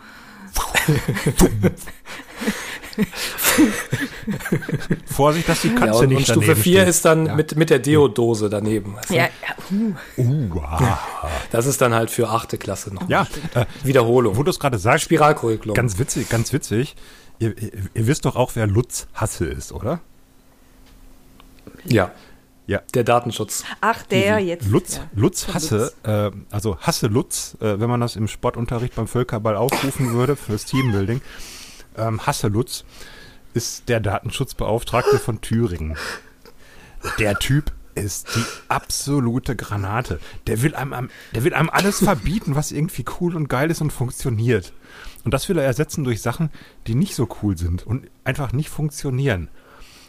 Vorsicht, 5.05 5.47
dass 5.49 5.61
die 5.61 5.69
Katze 5.69 5.85
ja, 5.85 5.93
und, 5.93 6.09
nicht 6.09 6.17
und 6.17 6.23
Stufe 6.25 6.39
daneben 6.47 6.61
4 6.63 6.79
steht. 6.79 6.89
ist 6.89 7.05
dann 7.05 7.25
Ja. 7.25 7.35
mit, 7.35 7.55
mit 7.55 7.69
der 7.69 7.79
Deodose 7.79 8.49
daneben. 8.49 8.95
du? 9.07 9.13
Ja, 9.13 9.23
ja, 9.23 9.29
uh, 9.71 9.93
Uh, 10.17 10.59
ah. 10.61 10.99
Das 11.51 11.65
ist 11.65 11.81
dann 11.81 11.93
halt 11.93 12.11
für 12.11 12.29
achte 12.29 12.57
Klasse 12.57 12.93
noch. 12.93 13.07
ja 13.09 13.27
äh, 13.53 13.65
Wiederholung. 13.83 14.37
wo 14.37 14.43
du 14.43 14.49
es 14.49 14.59
gerade 14.59 14.77
sagst, 14.77 15.05
Spiralcurriculum. 15.05 15.73
ganz 15.73 15.97
witzig, 15.99 16.29
ganz 16.29 16.53
witzig. 16.53 16.95
Ihr, 17.39 17.57
ihr, 17.57 17.71
ihr 17.93 18.07
wisst 18.07 18.25
doch 18.25 18.35
auch, 18.35 18.51
wer 18.55 18.67
Lutz 18.67 19.07
Hasse 19.13 19.45
ist, 19.45 19.71
oder? 19.71 19.99
ja. 21.85 22.11
Ja. 22.67 22.79
Der 22.93 23.03
Datenschutz. 23.03 23.65
Ach, 23.81 24.03
der 24.03 24.39
jetzt. 24.39 24.65
Lutz, 24.67 24.97
ja. 24.97 25.03
Lutz 25.13 25.47
Hasse, 25.53 25.91
äh, 26.03 26.31
also 26.51 26.77
Hasse 26.79 27.07
Lutz, 27.07 27.57
äh, 27.59 27.79
wenn 27.81 27.89
man 27.89 27.99
das 27.99 28.15
im 28.15 28.29
Sportunterricht 28.29 28.95
beim 28.95 29.07
Völkerball 29.07 29.57
aufrufen 29.57 30.13
würde 30.13 30.37
fürs 30.37 30.63
Teambuilding, 30.65 31.19
ähm, 31.97 32.25
Hasse 32.25 32.47
Lutz 32.47 32.85
ist 33.53 33.89
der 33.89 33.99
Datenschutzbeauftragte 33.99 35.19
von 35.19 35.41
Thüringen. 35.41 35.97
Der 37.19 37.35
Typ 37.35 37.71
ist 37.95 38.35
die 38.35 38.45
absolute 38.69 39.55
Granate. 39.55 40.19
Der 40.47 40.61
will 40.61 40.75
einem, 40.75 41.09
der 41.35 41.43
will 41.43 41.53
einem 41.53 41.69
alles 41.69 41.99
verbieten, 42.03 42.55
was 42.55 42.71
irgendwie 42.71 43.05
cool 43.19 43.35
und 43.35 43.49
geil 43.49 43.69
ist 43.69 43.81
und 43.81 43.91
funktioniert. 43.91 44.73
Und 45.23 45.33
das 45.33 45.49
will 45.49 45.57
er 45.57 45.65
ersetzen 45.65 46.03
durch 46.03 46.21
Sachen, 46.21 46.49
die 46.87 46.95
nicht 46.95 47.15
so 47.15 47.27
cool 47.41 47.57
sind 47.57 47.85
und 47.85 48.09
einfach 48.23 48.53
nicht 48.53 48.69
funktionieren. 48.69 49.49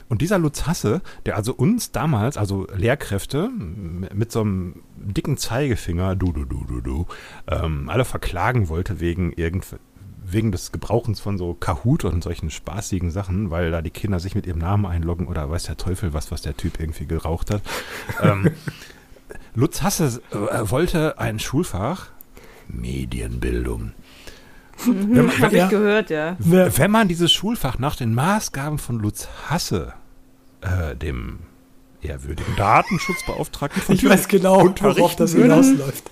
Und 0.09 0.21
dieser 0.21 0.39
Lutz 0.39 0.67
Hasse, 0.67 1.01
der 1.25 1.37
also 1.37 1.55
uns 1.55 1.91
damals, 1.91 2.37
also 2.37 2.67
Lehrkräfte, 2.75 3.49
mit 3.49 4.31
so 4.31 4.43
einem 4.43 4.83
dicken 4.97 5.39
Zeigefinger, 5.39 6.17
du, 6.17 6.33
du, 6.33 6.45
du, 6.45 6.65
du, 6.65 6.81
du, 6.81 7.07
ähm, 7.49 7.89
alle 7.89 8.05
verklagen 8.05 8.69
wollte 8.69 9.01
wegen 9.01 9.33
irgend, 9.33 9.65
wegen 10.33 10.53
des 10.53 10.73
Gebrauchens 10.73 11.21
von 11.21 11.39
so 11.39 11.55
Kahoot 11.55 12.05
und 12.05 12.23
solchen 12.23 12.51
spaßigen 12.51 13.11
Sachen, 13.11 13.51
weil 13.51 13.71
da 13.71 13.83
die 13.83 13.91
Kinder 13.91 14.21
sich 14.21 14.35
mit 14.35 14.47
ihrem 14.47 14.59
Namen 14.59 14.87
einloggen 14.87 15.27
oder 15.27 15.49
weiß 15.51 15.65
der 15.65 15.77
Teufel 15.77 16.13
was, 16.15 16.31
was 16.31 16.43
der 16.43 16.57
Typ 16.57 16.81
irgendwie 16.81 17.07
geraucht 17.07 17.51
hat. 17.51 17.63
ähm, 18.23 18.51
Lutz 19.55 19.83
Hasse 19.83 20.21
äh, 20.31 20.71
wollte 20.71 21.19
ein 21.19 21.39
Schulfach 21.39 22.09
Medienbildung. 22.69 23.93
Wenn 24.87 25.27
man, 25.27 25.41
Hab 25.41 25.53
Ja. 25.53 25.65
ich 25.65 25.71
gehört, 25.71 26.11
ja. 26.11 26.37
wenn 26.39 26.91
man 26.91 27.07
dieses 27.07 27.31
Schulfach 27.31 27.79
nach 27.79 27.95
den 27.95 28.15
Maßgaben 28.15 28.79
von 28.79 28.99
Lutz 28.99 29.29
Hasse, 29.49 29.93
äh, 30.61 30.97
dem 30.97 31.41
ehrwürdigen 32.01 32.57
Datenschutzbeauftragten 32.57 33.83
von 33.83 33.95
Ich 33.95 34.05
weiß 34.09 34.29
genau, 34.29 34.75
worauf 34.81 35.15
das 35.15 35.35
hinausläuft. 35.35 36.11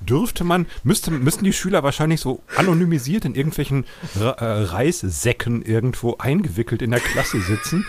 Dürfte 0.00 0.44
man, 0.44 0.66
müsste, 0.82 1.10
müssten 1.10 1.44
die 1.44 1.52
Schüler 1.52 1.82
wahrscheinlich 1.82 2.20
so 2.20 2.42
anonymisiert 2.56 3.24
in 3.24 3.34
irgendwelchen 3.34 3.84
äh, 4.18 4.24
Reissäcken 4.28 5.62
irgendwo 5.62 6.16
eingewickelt 6.18 6.82
in 6.82 6.90
der 6.90 7.00
Klasse 7.00 7.40
sitzen, 7.40 7.86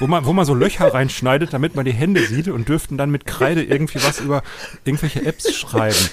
wo 0.00 0.06
man, 0.06 0.24
wo 0.24 0.32
man 0.32 0.44
so 0.44 0.54
Löcher 0.54 0.92
reinschneidet, 0.92 1.52
damit 1.52 1.74
man 1.74 1.84
die 1.84 1.92
Hände 1.92 2.26
sieht 2.26 2.48
und 2.48 2.68
dürften 2.68 2.98
dann 2.98 3.10
mit 3.10 3.26
Kreide 3.26 3.62
irgendwie 3.62 4.02
was 4.02 4.20
über 4.20 4.42
irgendwelche 4.84 5.24
Apps 5.24 5.54
schreiben. 5.54 6.10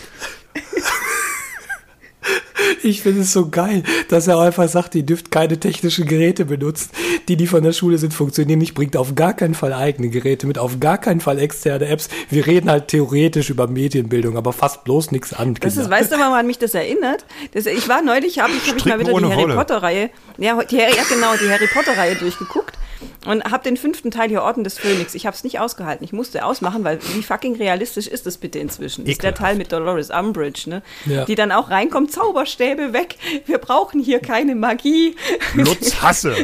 Ich 2.84 3.02
finde 3.02 3.22
es 3.22 3.34
so 3.34 3.50
geil, 3.50 3.84
dass 4.10 4.28
er 4.28 4.40
einfach 4.40 4.68
sagt, 4.68 4.96
ihr 4.96 5.04
dürft 5.04 5.32
keine 5.32 5.60
technischen 5.60 6.06
Geräte 6.06 6.46
benutzen. 6.46 6.90
Die, 7.28 7.36
die 7.36 7.48
von 7.48 7.64
der 7.64 7.74
Schule 7.74 7.98
sind, 7.98 8.14
funktionieren 8.14 8.60
nicht. 8.60 8.74
Bringt 8.74 8.98
auf 8.98 9.16
gar 9.16 9.34
keinen 9.34 9.54
Fall 9.54 9.74
eigene 9.74 10.10
Geräte 10.10 10.48
mit, 10.48 10.58
auf 10.58 10.80
gar 10.80 10.98
keinen 10.98 11.22
Fall 11.22 11.40
externe 11.40 11.88
Apps. 11.88 12.10
Wir 12.30 12.46
reden 12.48 12.70
halt 12.70 12.88
theoretisch 12.88 13.50
über 13.50 13.68
Medienbildung, 13.68 14.38
aber 14.38 14.54
fast 14.54 14.84
bloß 14.84 15.12
nichts 15.12 15.34
an. 15.34 15.56
Das 15.56 15.78
ist, 15.78 15.90
weißt 15.90 16.12
du, 16.12 16.18
woran 16.18 16.48
mich 16.48 16.60
das 16.60 16.74
erinnert? 16.74 17.26
Das, 17.54 17.66
ich 17.66 17.88
war 17.88 18.02
neulich, 18.02 18.40
habe 18.40 18.54
ich, 18.54 18.70
hab 18.70 18.78
ich 18.78 18.86
mal 18.86 19.00
wieder 19.00 19.14
die 19.14 19.26
Harry. 19.26 19.54
Potter-Reihe, 19.54 20.10
ja, 20.38 20.60
die, 20.64 20.78
ja 20.78 20.88
genau, 21.10 21.34
die 21.42 21.50
Harry 21.50 21.68
Potter-Reihe 21.68 22.16
durchgeguckt 22.16 22.78
und 23.26 23.44
habe 23.46 23.64
den 23.64 23.78
fünften 23.78 24.12
Teil 24.12 24.30
hier 24.30 24.44
Orden 24.44 24.64
des 24.64 24.78
Phönix. 24.78 25.16
Ich 25.16 25.26
habe 25.26 25.36
es 25.36 25.44
nicht 25.44 25.60
ausgehalten. 25.60 26.04
Ich 26.04 26.14
musste 26.14 26.46
ausmachen, 26.46 26.84
weil 26.84 27.00
wie 27.14 27.24
fucking 27.24 27.56
realistisch 27.56 28.08
ist 28.08 28.26
das 28.26 28.38
bitte 28.38 28.60
inzwischen? 28.60 29.06
Das 29.06 29.14
ist 29.14 29.24
der 29.24 29.32
Ekelhaft. 29.32 29.52
Teil 29.52 29.58
mit 29.58 29.72
Dolores 29.72 30.10
Umbridge, 30.10 30.70
ne? 30.70 30.82
Ja. 31.06 31.26
Die 31.26 31.36
dann 31.36 31.52
auch 31.52 31.70
reinkommt, 31.70 32.12
Zauberstäbe 32.12 32.94
weg. 32.94 33.18
Wir 33.46 33.58
brauchen 33.58 34.02
hier 34.02 34.20
keine 34.20 34.56
Magie. 34.56 35.16
Lutz 35.54 36.02
Hasse. 36.02 36.36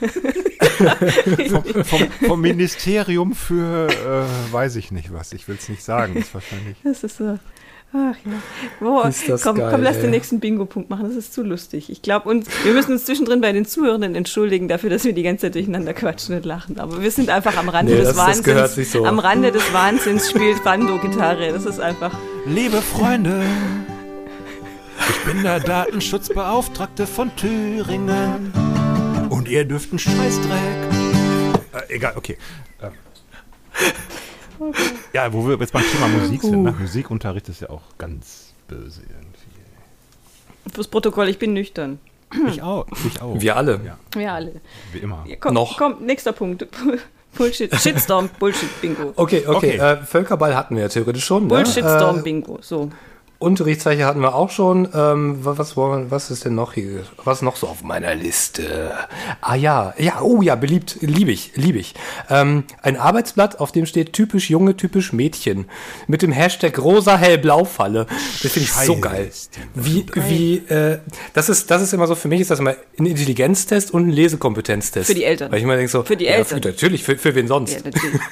vom, 1.48 1.84
vom, 1.84 2.10
vom 2.26 2.40
Ministerium 2.40 3.34
für, 3.34 3.88
äh, 3.88 4.52
weiß 4.52 4.76
ich 4.76 4.90
nicht 4.90 5.12
was, 5.12 5.32
ich 5.32 5.46
will 5.48 5.56
es 5.56 5.68
nicht 5.68 5.82
sagen, 5.82 6.16
ist 6.16 6.32
wahrscheinlich. 6.34 6.76
Das 6.82 7.04
ist 7.04 7.18
so. 7.18 7.38
Ach 7.92 8.14
ja. 8.24 8.32
Boah, 8.78 9.08
Ist 9.08 9.28
das 9.28 9.42
komm, 9.42 9.56
geil, 9.56 9.68
komm, 9.72 9.82
lass 9.82 9.96
ey. 9.96 10.02
den 10.02 10.10
nächsten 10.12 10.38
Bingo-Punkt 10.38 10.90
machen. 10.90 11.06
Das 11.08 11.16
ist 11.16 11.34
zu 11.34 11.42
lustig. 11.42 11.90
Ich 11.90 12.02
glaube, 12.02 12.28
uns, 12.28 12.46
wir 12.62 12.72
müssen 12.72 12.92
uns 12.92 13.04
zwischendrin 13.04 13.40
bei 13.40 13.50
den 13.52 13.64
Zuhörenden 13.66 14.14
entschuldigen 14.14 14.68
dafür, 14.68 14.90
dass 14.90 15.02
wir 15.04 15.12
die 15.12 15.24
ganze 15.24 15.46
Zeit 15.46 15.56
durcheinander 15.56 15.92
quatschen 15.92 16.36
und 16.36 16.44
lachen. 16.46 16.78
Aber 16.78 17.02
wir 17.02 17.10
sind 17.10 17.30
einfach 17.30 17.56
am 17.56 17.68
Rande 17.68 17.92
Nee, 17.92 17.98
des 17.98 18.08
das- 18.10 18.16
das 18.16 18.26
Wahnsinns. 18.26 18.44
gehört 18.44 18.70
sich 18.70 18.90
so. 18.90 19.04
Am 19.04 19.18
Rande 19.18 19.50
des 19.50 19.72
Wahnsinns 19.72 20.30
spielt 20.30 20.62
Bando-Gitarre. 20.62 21.52
Das 21.52 21.64
ist 21.66 21.80
einfach. 21.80 22.12
Liebe 22.46 22.80
Freunde, 22.80 23.42
ich 25.08 25.24
bin 25.32 25.42
der 25.42 25.58
Datenschutzbeauftragte 25.58 27.08
von 27.08 27.34
Thüringen 27.34 28.52
und 29.30 29.48
ihr 29.48 29.64
dürft 29.64 29.90
einen 29.90 29.98
Scheißdreck. 29.98 30.52
Äh, 31.88 31.94
egal, 31.96 32.12
okay. 32.16 32.38
Ähm. 32.82 32.90
Ja, 35.12 35.32
wo 35.32 35.46
wir 35.46 35.56
jetzt 35.58 35.72
beim 35.72 35.82
Thema 35.82 36.08
Musik 36.08 36.42
sind. 36.42 36.62
Ne? 36.62 36.72
Musikunterricht 36.78 37.48
ist 37.48 37.60
ja 37.60 37.70
auch 37.70 37.82
ganz 37.98 38.52
böse 38.68 39.00
irgendwie. 39.02 40.72
Fürs 40.74 40.88
Protokoll, 40.88 41.28
ich 41.28 41.38
bin 41.38 41.52
nüchtern. 41.52 41.98
Ich 42.48 42.62
auch. 42.62 42.86
Ich 43.06 43.20
auch. 43.20 43.40
Wir 43.40 43.56
alle. 43.56 43.80
Ja, 43.84 43.98
Wir 44.12 44.32
alle. 44.32 44.52
wie 44.92 44.98
immer. 44.98 45.24
Ja, 45.26 45.36
komm, 45.40 45.54
Noch. 45.54 45.76
komm, 45.78 46.04
nächster 46.04 46.32
Punkt. 46.32 46.66
Bullshit. 47.34 47.74
Shitstorm, 47.74 48.28
Bullshit-Bingo. 48.38 49.12
Okay, 49.16 49.44
okay. 49.46 49.56
Okay. 49.56 49.76
Äh, 49.78 49.96
Völkerball 50.04 50.54
hatten 50.56 50.74
wir 50.76 50.82
ja 50.82 50.88
theoretisch 50.88 51.24
schon. 51.24 51.44
Ne? 51.44 51.48
Bullshitstorm, 51.48 52.18
Äh, 52.18 52.22
Bingo. 52.22 52.58
So. 52.60 52.90
Unterrichtszeichen 53.40 54.04
hatten 54.04 54.20
wir 54.20 54.34
auch 54.34 54.50
schon. 54.50 54.86
Ähm, 54.94 55.44
wa- 55.44 55.54
was, 55.56 55.74
wir- 55.76 56.10
was 56.10 56.30
ist 56.30 56.44
denn 56.44 56.54
noch 56.54 56.74
hier? 56.74 57.04
Was 57.24 57.40
noch 57.40 57.56
so 57.56 57.66
auf 57.68 57.82
meiner 57.82 58.14
Liste? 58.14 58.92
Ah 59.40 59.54
ja, 59.54 59.94
ja, 59.98 60.20
oh 60.20 60.42
ja, 60.42 60.54
beliebt, 60.56 60.98
liebe 61.00 61.32
ich, 61.32 61.52
liebe 61.56 61.78
ich. 61.78 61.94
Ähm, 62.28 62.64
ein 62.82 62.98
Arbeitsblatt, 62.98 63.58
auf 63.58 63.72
dem 63.72 63.86
steht 63.86 64.12
typisch 64.12 64.50
Junge, 64.50 64.76
typisch 64.76 65.14
Mädchen. 65.14 65.64
Mit 66.06 66.20
dem 66.20 66.32
Hashtag 66.32 66.78
rosa 66.78 67.16
hellblau 67.16 67.64
Falle. 67.64 68.06
Das 68.42 68.52
finde 68.52 68.60
ich 68.68 68.72
so 68.72 68.92
Scheiße, 68.92 69.00
geil. 69.00 69.26
ist 69.30 69.56
die 69.56 69.60
Wie, 69.74 70.06
wie, 70.14 70.56
äh, 70.72 70.98
das 71.32 71.48
ist, 71.48 71.70
das 71.70 71.80
ist 71.80 71.94
immer 71.94 72.06
so, 72.06 72.14
für 72.14 72.28
mich 72.28 72.42
ist 72.42 72.50
das 72.50 72.58
immer 72.60 72.76
ein 72.98 73.06
Intelligenztest 73.06 73.92
und 73.94 74.06
ein 74.08 74.10
Lesekompetenztest. 74.10 75.06
Für 75.06 75.14
die 75.14 75.24
Eltern. 75.24 75.50
Weil 75.50 75.58
ich 75.58 75.64
immer 75.64 75.76
denke 75.76 75.90
so, 75.90 76.02
Für 76.02 76.16
die 76.16 76.26
ja, 76.26 76.32
Eltern. 76.32 76.60
Für, 76.62 76.68
natürlich, 76.68 77.02
für, 77.04 77.16
für 77.16 77.34
wen 77.34 77.48
sonst? 77.48 77.72
Ja, 77.72 77.80
natürlich. 77.84 78.20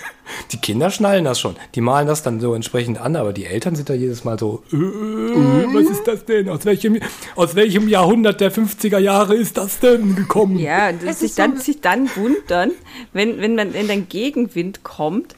Die 0.52 0.58
Kinder 0.58 0.90
schnallen 0.90 1.24
das 1.24 1.40
schon. 1.40 1.56
Die 1.74 1.80
malen 1.80 2.06
das 2.06 2.22
dann 2.22 2.38
so 2.38 2.54
entsprechend 2.54 2.98
an, 3.00 3.16
aber 3.16 3.32
die 3.32 3.46
Eltern 3.46 3.74
sind 3.76 3.88
da 3.88 3.94
jedes 3.94 4.24
Mal 4.24 4.38
so, 4.38 4.62
äh, 4.72 4.76
was 4.98 5.90
ist 5.90 6.04
das 6.06 6.24
denn? 6.24 6.48
Aus 6.48 6.64
welchem, 6.64 7.00
aus 7.36 7.54
welchem 7.54 7.88
Jahrhundert 7.88 8.40
der 8.40 8.52
50er 8.52 8.98
Jahre 8.98 9.34
ist 9.34 9.56
das 9.56 9.80
denn 9.80 10.14
gekommen? 10.16 10.58
Ja, 10.58 10.90
und 10.90 11.14
sich 11.14 11.34
dann, 11.34 11.56
sich 11.58 11.80
dann 11.80 12.08
wundern, 12.16 12.72
wenn, 13.12 13.40
wenn 13.40 13.54
man 13.54 13.74
in 13.74 13.88
den 13.88 14.08
Gegenwind 14.08 14.82
kommt. 14.82 15.36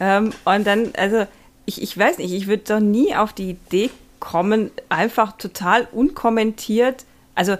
Ähm, 0.00 0.32
und 0.44 0.66
dann, 0.66 0.92
also, 0.96 1.26
ich, 1.66 1.82
ich 1.82 1.96
weiß 1.96 2.18
nicht, 2.18 2.32
ich 2.32 2.46
würde 2.46 2.64
doch 2.66 2.80
nie 2.80 3.14
auf 3.14 3.32
die 3.32 3.50
Idee 3.50 3.90
kommen, 4.20 4.70
einfach 4.88 5.36
total 5.36 5.88
unkommentiert, 5.90 7.04
also 7.34 7.56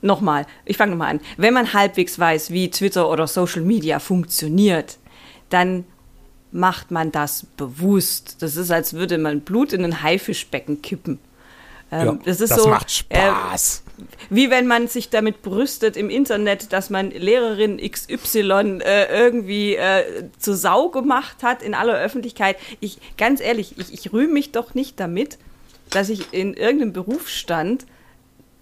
nochmal, 0.00 0.46
ich 0.64 0.76
fange 0.76 0.92
nochmal 0.92 1.10
an. 1.10 1.20
Wenn 1.36 1.54
man 1.54 1.72
halbwegs 1.72 2.18
weiß, 2.18 2.50
wie 2.50 2.70
Twitter 2.70 3.10
oder 3.10 3.26
Social 3.26 3.62
Media 3.62 3.98
funktioniert, 3.98 4.98
dann 5.50 5.84
macht 6.50 6.90
man 6.90 7.12
das 7.12 7.46
bewusst. 7.56 8.36
Das 8.40 8.56
ist, 8.56 8.70
als 8.70 8.94
würde 8.94 9.18
man 9.18 9.40
Blut 9.40 9.72
in 9.72 9.84
ein 9.84 10.02
Haifischbecken 10.02 10.82
kippen. 10.82 11.18
Ähm, 11.90 12.06
Ja, 12.06 12.18
das 12.24 12.40
ist 12.40 12.50
Das 12.50 12.62
so, 12.62 12.68
macht 12.68 12.88
äh, 13.10 13.18
Spaß. 13.28 13.82
wie 14.30 14.50
wenn 14.50 14.66
man 14.66 14.88
sich 14.88 15.10
damit 15.10 15.42
brüstet 15.42 15.96
im 15.96 16.10
Internet, 16.10 16.72
dass 16.72 16.90
man 16.90 17.10
Lehrerin 17.10 17.78
XY 17.78 18.80
äh, 18.82 19.04
irgendwie 19.10 19.76
äh, 19.76 20.28
zur 20.38 20.56
Sau 20.56 20.88
gemacht 20.90 21.42
hat 21.42 21.62
in 21.62 21.74
aller 21.74 21.94
Öffentlichkeit. 21.98 22.56
Ich, 22.80 22.98
ganz 23.16 23.40
ehrlich, 23.40 23.74
ich, 23.78 23.92
ich 23.92 24.12
rühme 24.12 24.32
mich 24.34 24.52
doch 24.52 24.74
nicht 24.74 25.00
damit, 25.00 25.38
dass 25.90 26.08
ich 26.10 26.32
in 26.32 26.54
irgendeinem 26.54 26.92
Berufsstand 26.92 27.86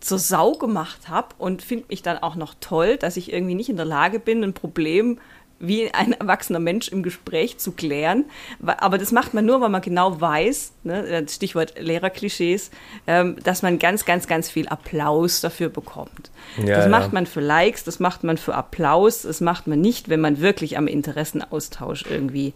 zur 0.00 0.18
Sau 0.20 0.52
gemacht 0.52 1.08
habe 1.08 1.28
und 1.38 1.62
finde 1.62 1.86
mich 1.88 2.02
dann 2.02 2.18
auch 2.18 2.36
noch 2.36 2.54
toll, 2.60 2.96
dass 2.96 3.16
ich 3.16 3.32
irgendwie 3.32 3.54
nicht 3.56 3.68
in 3.68 3.76
der 3.76 3.86
Lage 3.86 4.20
bin, 4.20 4.44
ein 4.44 4.52
Problem 4.52 5.18
wie 5.58 5.90
ein 5.92 6.12
erwachsener 6.12 6.58
Mensch 6.58 6.88
im 6.88 7.02
Gespräch 7.02 7.58
zu 7.58 7.72
klären. 7.72 8.26
Aber 8.64 8.98
das 8.98 9.12
macht 9.12 9.34
man 9.34 9.46
nur, 9.46 9.60
weil 9.60 9.70
man 9.70 9.80
genau 9.80 10.20
weiß, 10.20 10.72
ne, 10.84 11.24
Stichwort 11.28 11.74
Lehrerklischees, 11.80 12.70
ähm, 13.06 13.36
dass 13.42 13.62
man 13.62 13.78
ganz, 13.78 14.04
ganz, 14.04 14.26
ganz 14.26 14.50
viel 14.50 14.68
Applaus 14.68 15.40
dafür 15.40 15.68
bekommt. 15.68 16.30
Ja, 16.58 16.76
das 16.76 16.84
ja. 16.84 16.90
macht 16.90 17.12
man 17.12 17.26
für 17.26 17.40
Likes, 17.40 17.84
das 17.84 18.00
macht 18.00 18.22
man 18.22 18.36
für 18.36 18.54
Applaus, 18.54 19.22
das 19.22 19.40
macht 19.40 19.66
man 19.66 19.80
nicht, 19.80 20.08
wenn 20.08 20.20
man 20.20 20.40
wirklich 20.40 20.76
am 20.76 20.86
Interessenaustausch 20.86 22.04
irgendwie 22.08 22.52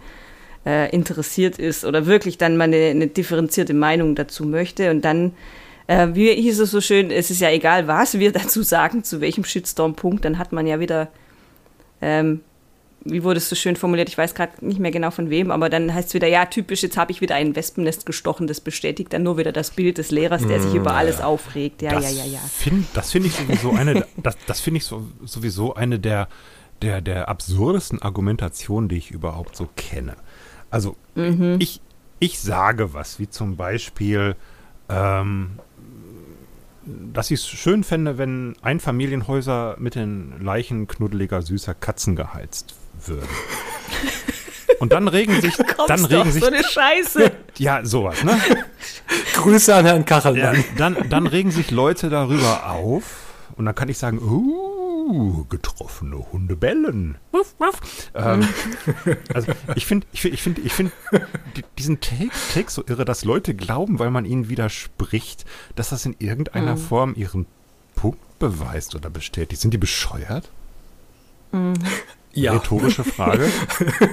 äh, 0.66 0.94
interessiert 0.94 1.58
ist 1.58 1.84
oder 1.84 2.06
wirklich 2.06 2.38
dann 2.38 2.56
mal 2.56 2.64
eine, 2.64 2.86
eine 2.90 3.06
differenzierte 3.06 3.74
Meinung 3.74 4.14
dazu 4.14 4.44
möchte. 4.44 4.90
Und 4.90 5.04
dann, 5.04 5.32
äh, 5.86 6.08
wie 6.12 6.34
hieß 6.34 6.60
es 6.60 6.70
so 6.70 6.80
schön, 6.80 7.10
es 7.10 7.30
ist 7.30 7.40
ja 7.40 7.50
egal, 7.50 7.86
was 7.86 8.18
wir 8.18 8.32
dazu 8.32 8.62
sagen, 8.62 9.04
zu 9.04 9.20
welchem 9.20 9.44
Shitstorm-Punkt, 9.44 10.24
dann 10.24 10.38
hat 10.38 10.52
man 10.52 10.66
ja 10.66 10.80
wieder, 10.80 11.08
ähm, 12.02 12.42
wie 13.04 13.24
wurde 13.24 13.38
es 13.38 13.48
so 13.48 13.56
schön 13.56 13.76
formuliert, 13.76 14.08
ich 14.08 14.18
weiß 14.18 14.34
gerade 14.34 14.64
nicht 14.64 14.78
mehr 14.78 14.90
genau 14.90 15.10
von 15.10 15.30
wem, 15.30 15.50
aber 15.50 15.70
dann 15.70 15.92
heißt 15.92 16.08
es 16.08 16.14
wieder, 16.14 16.28
ja, 16.28 16.44
typisch, 16.46 16.82
jetzt 16.82 16.96
habe 16.96 17.12
ich 17.12 17.20
wieder 17.20 17.34
ein 17.34 17.56
Wespennest 17.56 18.04
gestochen, 18.04 18.46
das 18.46 18.60
bestätigt 18.60 19.12
dann 19.12 19.22
nur 19.22 19.38
wieder 19.38 19.52
das 19.52 19.70
Bild 19.70 19.98
des 19.98 20.10
Lehrers, 20.10 20.46
der 20.46 20.60
sich 20.60 20.74
über 20.74 20.94
alles 20.94 21.20
aufregt. 21.20 21.82
Ja, 21.82 21.92
das 21.92 22.12
ja, 22.14 22.24
ja, 22.24 22.32
ja. 22.32 22.38
Find, 22.38 22.86
das 22.92 23.10
finde 23.10 23.28
ich 23.28 23.34
sowieso 23.34 23.72
eine, 23.72 24.06
das, 24.16 24.36
das 24.46 24.60
finde 24.60 24.78
ich 24.78 24.84
so, 24.84 25.06
sowieso 25.24 25.74
eine 25.74 25.98
der, 25.98 26.28
der, 26.82 27.00
der 27.00 27.28
absurdesten 27.28 28.02
Argumentationen, 28.02 28.88
die 28.88 28.96
ich 28.96 29.10
überhaupt 29.10 29.56
so 29.56 29.68
kenne. 29.76 30.16
Also 30.70 30.96
ich, 31.58 31.80
ich 32.20 32.38
sage 32.38 32.94
was, 32.94 33.18
wie 33.18 33.28
zum 33.28 33.56
Beispiel, 33.56 34.36
ähm, 34.88 35.58
dass 36.84 37.30
ich 37.30 37.40
es 37.40 37.48
schön 37.48 37.82
fände, 37.82 38.18
wenn 38.18 38.56
Einfamilienhäuser 38.62 39.76
mit 39.78 39.94
den 39.96 40.40
Leichen 40.40 40.86
knuddeliger, 40.86 41.42
süßer 41.42 41.74
Katzen 41.74 42.14
geheizt 42.14 42.74
würden. 43.06 43.28
Und 44.78 44.92
dann 44.92 45.08
regen 45.08 45.40
sich, 45.40 45.56
dann 45.88 46.04
regen 46.06 46.24
doch, 46.24 46.30
sich, 46.30 46.42
so 46.42 46.48
eine 46.48 46.64
Scheiße. 46.64 47.32
ja, 47.58 47.84
sowas, 47.84 48.24
ne? 48.24 48.40
Grüße 49.34 49.74
an 49.74 49.84
Herrn 49.84 49.98
Ja, 49.98 50.04
Kachelmann. 50.04 50.64
dann, 50.78 51.08
dann 51.10 51.26
regen 51.26 51.50
sich 51.50 51.70
Leute 51.70 52.08
darüber 52.08 52.70
auf 52.70 53.04
und 53.56 53.66
dann 53.66 53.74
kann 53.74 53.90
ich 53.90 53.98
sagen, 53.98 54.18
uh, 54.20 55.44
getroffene 55.50 56.16
Hunde 56.32 56.56
bellen. 56.56 57.18
Wuff, 57.32 57.54
wuff. 57.58 57.80
Ähm, 58.14 58.48
also 59.34 59.52
ich 59.74 59.84
finde 59.84 60.06
ich 60.12 60.22
find, 60.22 60.58
ich 60.58 60.72
find, 60.72 60.92
ich 61.56 61.64
diesen 61.76 62.00
Take, 62.00 62.30
Take 62.54 62.70
so 62.70 62.82
irre, 62.86 63.04
dass 63.04 63.24
Leute 63.24 63.54
glauben, 63.54 63.98
weil 63.98 64.10
man 64.10 64.24
ihnen 64.24 64.48
widerspricht, 64.48 65.44
dass 65.74 65.90
das 65.90 66.06
in 66.06 66.16
irgendeiner 66.18 66.76
Form 66.78 67.14
ihren 67.16 67.46
Punkt 67.96 68.38
beweist 68.38 68.94
oder 68.94 69.10
bestätigt. 69.10 69.60
Sind 69.60 69.74
die 69.74 69.78
bescheuert? 69.78 70.50
Ja. 72.32 72.52
Rhetorische 72.52 73.02
Frage. 73.02 73.48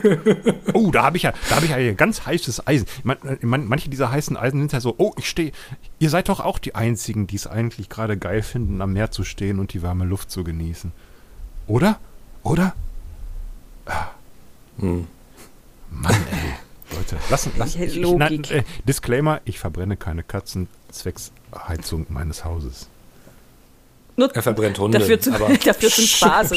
oh, 0.74 0.90
da 0.92 1.04
habe 1.04 1.18
ich 1.18 1.24
ja, 1.24 1.34
da 1.50 1.56
habe 1.58 1.66
ich 1.66 1.72
ja 1.72 1.78
ein 1.78 1.98
ganz 1.98 2.26
heißes 2.26 2.66
Eisen. 2.66 2.88
Man, 3.04 3.18
man, 3.42 3.68
manche 3.68 3.90
dieser 3.90 4.12
heißen 4.12 4.36
Eisen 4.36 4.60
sind 4.60 4.74
ja 4.74 4.82
so, 4.82 4.96
oh, 4.98 5.14
ich 5.18 5.30
stehe. 5.30 5.52
Ihr 6.00 6.10
seid 6.10 6.28
doch 6.30 6.40
auch 6.40 6.58
die 6.58 6.74
einzigen, 6.74 7.28
die 7.28 7.36
es 7.36 7.46
eigentlich 7.46 7.90
gerade 7.90 8.18
geil 8.18 8.42
finden, 8.42 8.82
am 8.82 8.94
Meer 8.94 9.12
zu 9.12 9.24
stehen 9.24 9.60
und 9.60 9.74
die 9.74 9.84
warme 9.84 10.06
Luft 10.06 10.32
zu 10.32 10.44
genießen. 10.44 10.92
Oder? 11.68 12.00
Oder? 12.42 12.74
Ah. 13.86 14.08
Hm. 14.80 15.08
Mann, 15.92 16.14
ey. 16.32 16.96
Leute, 16.98 17.18
lassen, 17.30 17.52
lassen. 17.58 17.82
Ich- 17.84 17.98
nein, 18.02 18.44
äh, 18.50 18.64
Disclaimer, 18.88 19.42
ich 19.46 19.60
verbrenne 19.60 19.96
keine 19.96 20.24
Katzen 20.24 20.68
zwecks 20.92 21.32
Heizung 21.68 22.08
meines 22.10 22.44
Hauses. 22.46 22.88
Nur 24.16 24.34
Er 24.36 24.42
verbrennt 24.42 24.80
Hunde. 24.80 24.98
dafür, 24.98 25.20
zu, 25.20 25.34
aber 25.34 25.50
dafür 25.66 25.90
zum 25.90 26.06
Spaß. 26.06 26.52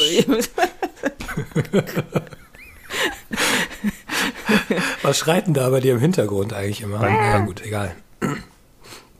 Was 5.03 5.19
schreit 5.19 5.47
denn 5.47 5.55
da 5.55 5.71
bei 5.71 5.81
dir 5.81 5.95
im 5.95 6.01
Hintergrund 6.01 6.53
eigentlich 6.53 6.83
immer? 6.83 7.01
Na 7.01 7.39
gut, 7.41 7.65
egal. 7.65 7.97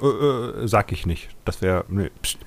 Äh, 0.02 0.07
äh, 0.07 0.69
sag 0.69 0.93
ich 0.93 1.07
nicht. 1.07 1.29
Das 1.45 1.62
wäre. 1.62 1.85
Nee, 1.88 2.11
pst. 2.23 2.38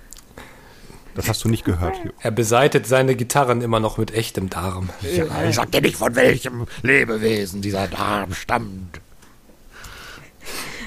Das 1.15 1.29
hast 1.29 1.43
du 1.43 1.49
nicht 1.49 1.63
gehört. 1.63 1.95
Er 2.21 2.31
beseitet 2.31 2.87
seine 2.87 3.15
Gitarren 3.15 3.61
immer 3.61 3.79
noch 3.79 3.99
mit 3.99 4.11
echtem 4.11 4.49
Darm. 4.49 4.89
Ja, 5.01 5.25
ich 5.47 5.55
sag 5.55 5.71
dir 5.71 5.81
nicht, 5.81 5.95
von 5.95 6.15
welchem 6.15 6.65
Lebewesen 6.81 7.61
dieser 7.61 7.87
Darm 7.87 8.33
stammt. 8.33 8.99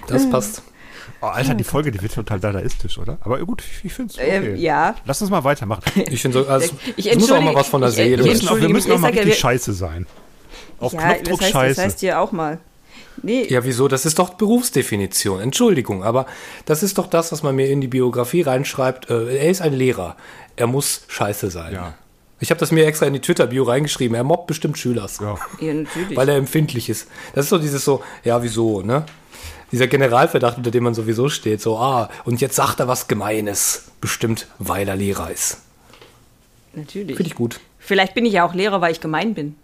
Das 0.08 0.28
passt. 0.28 0.62
Oh, 1.22 1.26
Alter, 1.26 1.54
die 1.54 1.64
Folge, 1.64 1.90
die 1.90 2.00
wird 2.02 2.12
total 2.14 2.38
dadaistisch, 2.40 2.98
oder? 2.98 3.16
Aber 3.22 3.38
gut, 3.40 3.62
ich, 3.62 3.84
ich 3.86 3.92
finde 3.94 4.12
es 4.12 4.18
okay. 4.18 4.52
Ähm, 4.52 4.56
ja. 4.56 4.94
Lass 5.06 5.20
uns 5.22 5.30
mal 5.30 5.42
weitermachen. 5.44 5.82
Ich 6.10 6.20
finde 6.22 6.42
so, 6.44 6.48
also, 6.48 6.70
Ich 6.96 7.06
muss 7.14 7.24
auch 7.24 7.40
mal 7.40 7.50
entschuldige- 7.52 7.54
was 7.60 7.66
von 7.68 7.80
der 7.80 7.90
ich- 7.90 7.96
Seele. 7.96 8.24
Wir 8.24 8.32
ich 8.32 8.42
müssen 8.42 8.48
auch, 8.48 8.60
wir 8.60 8.68
müssen 8.68 8.92
auch 8.92 8.98
mal 8.98 9.08
ja, 9.08 9.20
richtig 9.20 9.28
wir- 9.28 9.34
scheiße 9.40 9.72
sein. 9.72 10.06
Auf 10.78 10.92
ja, 10.92 11.00
Knopfdruck 11.14 11.38
das 11.38 11.40
heißt, 11.46 11.52
scheiße. 11.52 11.74
das 11.76 11.84
heißt 11.84 12.00
hier 12.00 12.20
auch 12.20 12.32
mal. 12.32 12.58
Nee, 13.22 13.46
Ja, 13.48 13.64
wieso? 13.64 13.88
Das 13.88 14.04
ist 14.04 14.18
doch 14.18 14.34
Berufsdefinition. 14.34 15.40
Entschuldigung, 15.40 16.04
aber 16.04 16.26
das 16.66 16.82
ist 16.82 16.98
doch 16.98 17.06
das, 17.06 17.32
was 17.32 17.42
man 17.42 17.56
mir 17.56 17.68
in 17.70 17.80
die 17.80 17.86
Biografie 17.88 18.42
reinschreibt. 18.42 19.08
Äh, 19.08 19.38
er 19.38 19.50
ist 19.50 19.62
ein 19.62 19.72
Lehrer. 19.72 20.16
Er 20.56 20.66
muss 20.66 21.02
scheiße 21.08 21.50
sein. 21.50 21.72
Ja. 21.72 21.94
Ich 22.38 22.50
habe 22.50 22.60
das 22.60 22.70
mir 22.70 22.84
extra 22.86 23.06
in 23.06 23.14
die 23.14 23.20
Twitter-Bio 23.20 23.64
reingeschrieben. 23.64 24.14
Er 24.14 24.24
mobbt 24.24 24.46
bestimmt 24.46 24.76
Schülers, 24.78 25.20
ja. 25.20 25.38
ja, 25.60 25.72
natürlich. 25.74 26.16
weil 26.16 26.28
er 26.28 26.36
empfindlich 26.36 26.88
ist. 26.90 27.08
Das 27.34 27.46
ist 27.46 27.50
so 27.50 27.58
dieses 27.58 27.84
so, 27.84 28.02
ja, 28.24 28.42
wieso, 28.42 28.82
ne? 28.82 29.06
Dieser 29.72 29.86
Generalverdacht, 29.86 30.58
unter 30.58 30.70
dem 30.70 30.84
man 30.84 30.94
sowieso 30.94 31.28
steht. 31.28 31.60
So, 31.60 31.78
ah, 31.78 32.08
und 32.24 32.40
jetzt 32.40 32.54
sagt 32.56 32.78
er 32.80 32.88
was 32.88 33.08
Gemeines. 33.08 33.84
Bestimmt, 34.00 34.46
weil 34.58 34.86
er 34.86 34.96
Lehrer 34.96 35.30
ist. 35.30 35.58
natürlich. 36.74 37.16
Finde 37.16 37.30
ich 37.30 37.34
gut. 37.36 37.60
Vielleicht 37.78 38.14
bin 38.14 38.26
ich 38.26 38.34
ja 38.34 38.46
auch 38.46 38.54
Lehrer, 38.54 38.80
weil 38.80 38.92
ich 38.92 39.00
gemein 39.00 39.34
bin. 39.34 39.56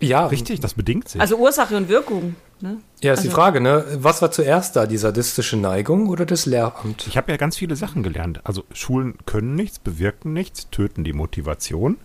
Ja, 0.00 0.26
Richtig, 0.26 0.60
das 0.60 0.74
bedingt 0.74 1.08
sich. 1.08 1.20
Also 1.20 1.36
Ursache 1.36 1.76
und 1.76 1.88
Wirkung. 1.88 2.34
Ne? 2.60 2.78
Ja, 3.02 3.12
ist 3.12 3.22
die 3.22 3.28
Also- 3.28 3.36
Frage, 3.36 3.60
ne? 3.60 3.84
Was 3.98 4.20
war 4.22 4.30
zuerst 4.30 4.74
da, 4.76 4.86
die 4.86 4.96
sadistische 4.96 5.56
Neigung 5.56 6.08
oder 6.08 6.26
das 6.26 6.46
Lehramt? 6.46 7.06
Ich 7.06 7.16
habe 7.16 7.30
ja 7.30 7.36
ganz 7.36 7.56
viele 7.56 7.76
Sachen 7.76 8.02
gelernt. 8.02 8.40
Also 8.44 8.64
Schulen 8.72 9.14
können 9.26 9.54
nichts, 9.54 9.78
bewirken 9.78 10.32
nichts, 10.32 10.68
töten 10.70 11.04
die 11.04 11.12
Motivation. 11.12 11.98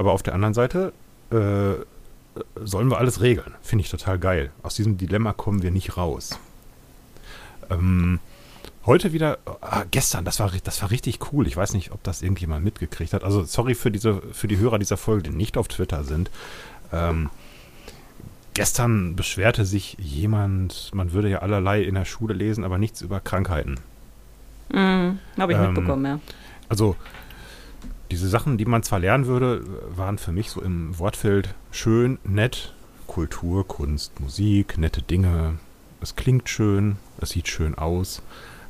Aber 0.00 0.12
auf 0.12 0.22
der 0.22 0.32
anderen 0.34 0.54
Seite 0.54 0.94
äh, 1.30 1.74
sollen 2.64 2.88
wir 2.88 2.96
alles 2.96 3.20
regeln. 3.20 3.52
Finde 3.60 3.84
ich 3.84 3.90
total 3.90 4.18
geil. 4.18 4.50
Aus 4.62 4.74
diesem 4.74 4.96
Dilemma 4.96 5.34
kommen 5.34 5.62
wir 5.62 5.70
nicht 5.70 5.98
raus. 5.98 6.38
Ähm, 7.68 8.18
heute 8.86 9.12
wieder, 9.12 9.36
ah, 9.60 9.84
gestern, 9.90 10.24
das 10.24 10.40
war, 10.40 10.50
das 10.64 10.80
war 10.80 10.90
richtig 10.90 11.18
cool. 11.30 11.46
Ich 11.46 11.54
weiß 11.54 11.74
nicht, 11.74 11.92
ob 11.92 12.02
das 12.02 12.22
irgendjemand 12.22 12.64
mitgekriegt 12.64 13.12
hat. 13.12 13.24
Also 13.24 13.44
sorry 13.44 13.74
für, 13.74 13.90
diese, 13.90 14.22
für 14.32 14.48
die 14.48 14.56
Hörer 14.56 14.78
dieser 14.78 14.96
Folge, 14.96 15.24
die 15.24 15.36
nicht 15.36 15.58
auf 15.58 15.68
Twitter 15.68 16.02
sind. 16.02 16.30
Ähm, 16.94 17.28
gestern 18.54 19.16
beschwerte 19.16 19.66
sich 19.66 19.98
jemand, 19.98 20.92
man 20.94 21.12
würde 21.12 21.28
ja 21.28 21.40
allerlei 21.40 21.82
in 21.82 21.94
der 21.94 22.06
Schule 22.06 22.32
lesen, 22.32 22.64
aber 22.64 22.78
nichts 22.78 23.02
über 23.02 23.20
Krankheiten. 23.20 23.74
Mhm, 24.72 25.18
Habe 25.36 25.52
ich 25.52 25.58
Ähm, 25.58 25.74
mitbekommen, 25.74 26.06
ja. 26.06 26.20
Also 26.70 26.96
diese 28.10 28.28
Sachen, 28.28 28.58
die 28.58 28.64
man 28.64 28.82
zwar 28.82 28.98
lernen 28.98 29.26
würde, 29.26 29.64
waren 29.94 30.18
für 30.18 30.32
mich 30.32 30.50
so 30.50 30.60
im 30.60 30.98
Wortfeld 30.98 31.54
schön, 31.70 32.18
nett, 32.24 32.74
Kultur, 33.06 33.66
Kunst, 33.66 34.20
Musik, 34.20 34.78
nette 34.78 35.02
Dinge. 35.02 35.58
Es 36.00 36.16
klingt 36.16 36.48
schön, 36.48 36.96
es 37.20 37.30
sieht 37.30 37.48
schön 37.48 37.76
aus, 37.76 38.22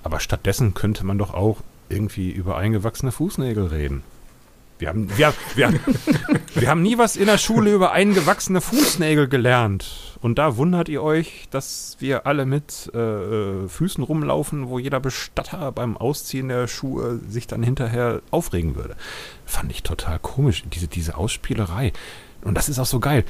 aber 0.02 0.20
stattdessen 0.20 0.74
könnte 0.74 1.04
man 1.04 1.18
doch 1.18 1.34
auch 1.34 1.58
irgendwie 1.88 2.30
über 2.30 2.56
eingewachsene 2.56 3.12
Fußnägel 3.12 3.66
reden. 3.66 4.02
Wir 4.80 4.88
haben, 4.88 5.16
wir, 5.18 5.34
wir, 5.54 5.74
wir 6.54 6.68
haben 6.68 6.80
nie 6.80 6.96
was 6.96 7.16
in 7.16 7.26
der 7.26 7.36
Schule 7.36 7.72
über 7.72 7.92
eingewachsene 7.92 8.62
Fußnägel 8.62 9.28
gelernt. 9.28 10.16
Und 10.22 10.38
da 10.38 10.56
wundert 10.56 10.88
ihr 10.88 11.02
euch, 11.02 11.48
dass 11.50 11.96
wir 11.98 12.26
alle 12.26 12.46
mit 12.46 12.90
äh, 12.94 12.98
äh, 12.98 13.68
Füßen 13.68 14.02
rumlaufen, 14.02 14.68
wo 14.68 14.78
jeder 14.78 14.98
Bestatter 14.98 15.70
beim 15.72 15.98
Ausziehen 15.98 16.48
der 16.48 16.66
Schuhe 16.66 17.20
sich 17.28 17.46
dann 17.46 17.62
hinterher 17.62 18.22
aufregen 18.30 18.74
würde. 18.74 18.96
Fand 19.44 19.70
ich 19.70 19.82
total 19.82 20.18
komisch, 20.18 20.64
diese, 20.66 20.88
diese 20.88 21.16
Ausspielerei. 21.16 21.92
Und 22.42 22.54
das 22.54 22.70
ist 22.70 22.78
auch 22.78 22.86
so 22.86 23.00
geil. 23.00 23.24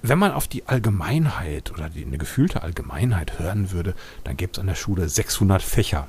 Wenn 0.00 0.18
man 0.18 0.32
auf 0.32 0.48
die 0.48 0.66
Allgemeinheit 0.66 1.72
oder 1.72 1.90
die, 1.90 2.04
eine 2.04 2.18
gefühlte 2.18 2.62
Allgemeinheit 2.62 3.38
hören 3.38 3.70
würde, 3.70 3.94
dann 4.24 4.38
gäbe 4.38 4.52
es 4.52 4.58
an 4.58 4.66
der 4.66 4.74
Schule 4.76 5.08
600 5.08 5.62
Fächer. 5.62 6.08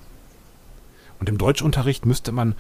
Und 1.20 1.28
im 1.28 1.38
Deutschunterricht 1.38 2.06
müsste 2.06 2.32
man 2.32 2.56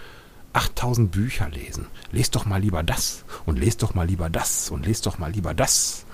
8000 0.53 1.11
Bücher 1.11 1.49
lesen. 1.49 1.87
Lest 2.11 2.35
doch 2.35 2.45
mal 2.45 2.61
lieber 2.61 2.83
das 2.83 3.25
und 3.45 3.59
lest 3.59 3.83
doch 3.83 3.93
mal 3.93 4.07
lieber 4.07 4.29
das 4.29 4.69
und 4.69 4.85
lest 4.85 5.05
doch 5.05 5.17
mal 5.17 5.31
lieber 5.31 5.53
das. 5.53 6.05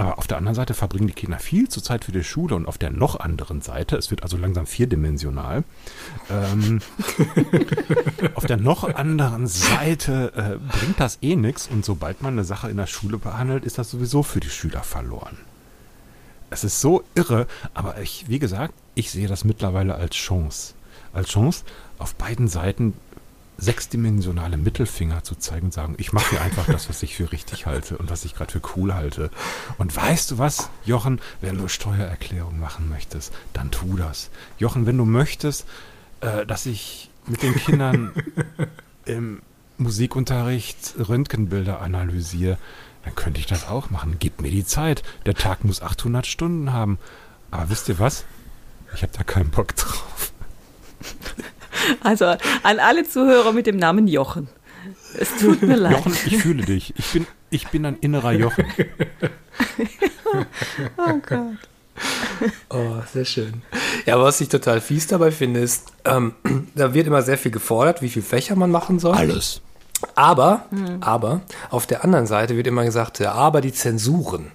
Aber 0.00 0.16
auf 0.16 0.26
der 0.26 0.38
anderen 0.38 0.54
Seite 0.54 0.72
verbringen 0.72 1.08
die 1.08 1.12
Kinder 1.12 1.38
viel 1.38 1.68
zu 1.68 1.82
Zeit 1.82 2.06
für 2.06 2.12
die 2.12 2.24
Schule 2.24 2.54
und 2.54 2.64
auf 2.64 2.78
der 2.78 2.90
noch 2.90 3.20
anderen 3.20 3.60
Seite, 3.60 3.96
es 3.96 4.10
wird 4.10 4.22
also 4.22 4.38
langsam 4.38 4.66
vierdimensional, 4.66 5.62
ähm, 6.30 6.80
auf 8.34 8.46
der 8.46 8.56
noch 8.56 8.84
anderen 8.94 9.46
Seite 9.46 10.32
äh, 10.34 10.78
bringt 10.78 10.98
das 10.98 11.18
eh 11.20 11.36
nichts 11.36 11.66
und 11.66 11.84
sobald 11.84 12.22
man 12.22 12.32
eine 12.32 12.44
Sache 12.44 12.70
in 12.70 12.78
der 12.78 12.86
Schule 12.86 13.18
behandelt, 13.18 13.66
ist 13.66 13.76
das 13.76 13.90
sowieso 13.90 14.22
für 14.22 14.40
die 14.40 14.48
Schüler 14.48 14.82
verloren. 14.82 15.36
Es 16.48 16.64
ist 16.64 16.80
so 16.80 17.04
irre, 17.14 17.46
aber 17.74 18.00
ich, 18.00 18.24
wie 18.26 18.38
gesagt, 18.38 18.72
ich 18.94 19.10
sehe 19.10 19.28
das 19.28 19.44
mittlerweile 19.44 19.96
als 19.96 20.16
Chance. 20.16 20.72
Als 21.12 21.28
Chance, 21.28 21.64
auf 21.98 22.14
beiden 22.14 22.48
Seiten 22.48 22.94
sechsdimensionale 23.60 24.56
Mittelfinger 24.56 25.22
zu 25.22 25.34
zeigen 25.34 25.66
und 25.66 25.72
sagen, 25.72 25.94
ich 25.98 26.12
mache 26.12 26.30
hier 26.30 26.42
einfach 26.42 26.66
das, 26.66 26.88
was 26.88 27.02
ich 27.02 27.14
für 27.14 27.30
richtig 27.30 27.66
halte 27.66 27.98
und 27.98 28.10
was 28.10 28.24
ich 28.24 28.34
gerade 28.34 28.50
für 28.50 28.62
cool 28.74 28.94
halte. 28.94 29.30
Und 29.78 29.94
weißt 29.94 30.30
du 30.32 30.38
was, 30.38 30.70
Jochen, 30.84 31.20
wenn 31.40 31.58
du 31.58 31.68
Steuererklärung 31.68 32.58
machen 32.58 32.88
möchtest, 32.88 33.32
dann 33.52 33.70
tu 33.70 33.96
das. 33.96 34.30
Jochen, 34.58 34.86
wenn 34.86 34.96
du 34.96 35.04
möchtest, 35.04 35.66
äh, 36.20 36.46
dass 36.46 36.66
ich 36.66 37.10
mit 37.26 37.42
den 37.42 37.54
Kindern 37.54 38.12
im 39.04 39.42
Musikunterricht 39.76 40.94
Röntgenbilder 40.98 41.80
analysiere, 41.80 42.58
dann 43.04 43.14
könnte 43.14 43.40
ich 43.40 43.46
das 43.46 43.66
auch 43.66 43.90
machen. 43.90 44.16
Gib 44.18 44.40
mir 44.40 44.50
die 44.50 44.64
Zeit. 44.64 45.02
Der 45.26 45.34
Tag 45.34 45.64
muss 45.64 45.82
800 45.82 46.26
Stunden 46.26 46.72
haben. 46.72 46.98
Aber 47.50 47.70
wisst 47.70 47.88
ihr 47.88 47.98
was? 47.98 48.24
Ich 48.94 49.02
habe 49.02 49.12
da 49.16 49.22
keinen 49.22 49.50
Bock 49.50 49.74
drauf. 49.76 50.32
Also 52.02 52.26
an 52.62 52.78
alle 52.78 53.06
Zuhörer 53.06 53.52
mit 53.52 53.66
dem 53.66 53.76
Namen 53.76 54.08
Jochen. 54.08 54.48
Es 55.18 55.36
tut 55.38 55.62
mir 55.62 55.76
leid. 55.76 55.92
Jochen, 55.92 56.16
ich 56.26 56.36
fühle 56.38 56.64
dich. 56.64 56.94
Ich 56.96 57.12
bin, 57.12 57.26
ich 57.50 57.68
bin 57.68 57.84
ein 57.86 57.96
innerer 58.00 58.32
Jochen. 58.32 58.64
Oh 60.96 61.18
Gott. 61.26 61.58
Oh, 62.70 63.02
sehr 63.12 63.24
schön. 63.24 63.62
Ja, 64.06 64.14
aber 64.14 64.24
was 64.24 64.40
ich 64.40 64.48
total 64.48 64.80
fies 64.80 65.08
dabei 65.08 65.30
finde, 65.32 65.60
ist, 65.60 65.92
ähm, 66.04 66.34
da 66.74 66.94
wird 66.94 67.08
immer 67.08 67.22
sehr 67.22 67.36
viel 67.36 67.50
gefordert, 67.50 68.00
wie 68.00 68.08
viele 68.08 68.24
Fächer 68.24 68.54
man 68.56 68.70
machen 68.70 68.98
soll. 68.98 69.16
Alles. 69.16 69.60
Aber, 70.14 70.64
aber, 71.00 71.40
auf 71.70 71.86
der 71.86 72.04
anderen 72.04 72.26
Seite 72.26 72.56
wird 72.56 72.66
immer 72.66 72.84
gesagt, 72.84 73.18
ja, 73.18 73.32
aber 73.32 73.60
die 73.60 73.72
Zensuren. 73.72 74.52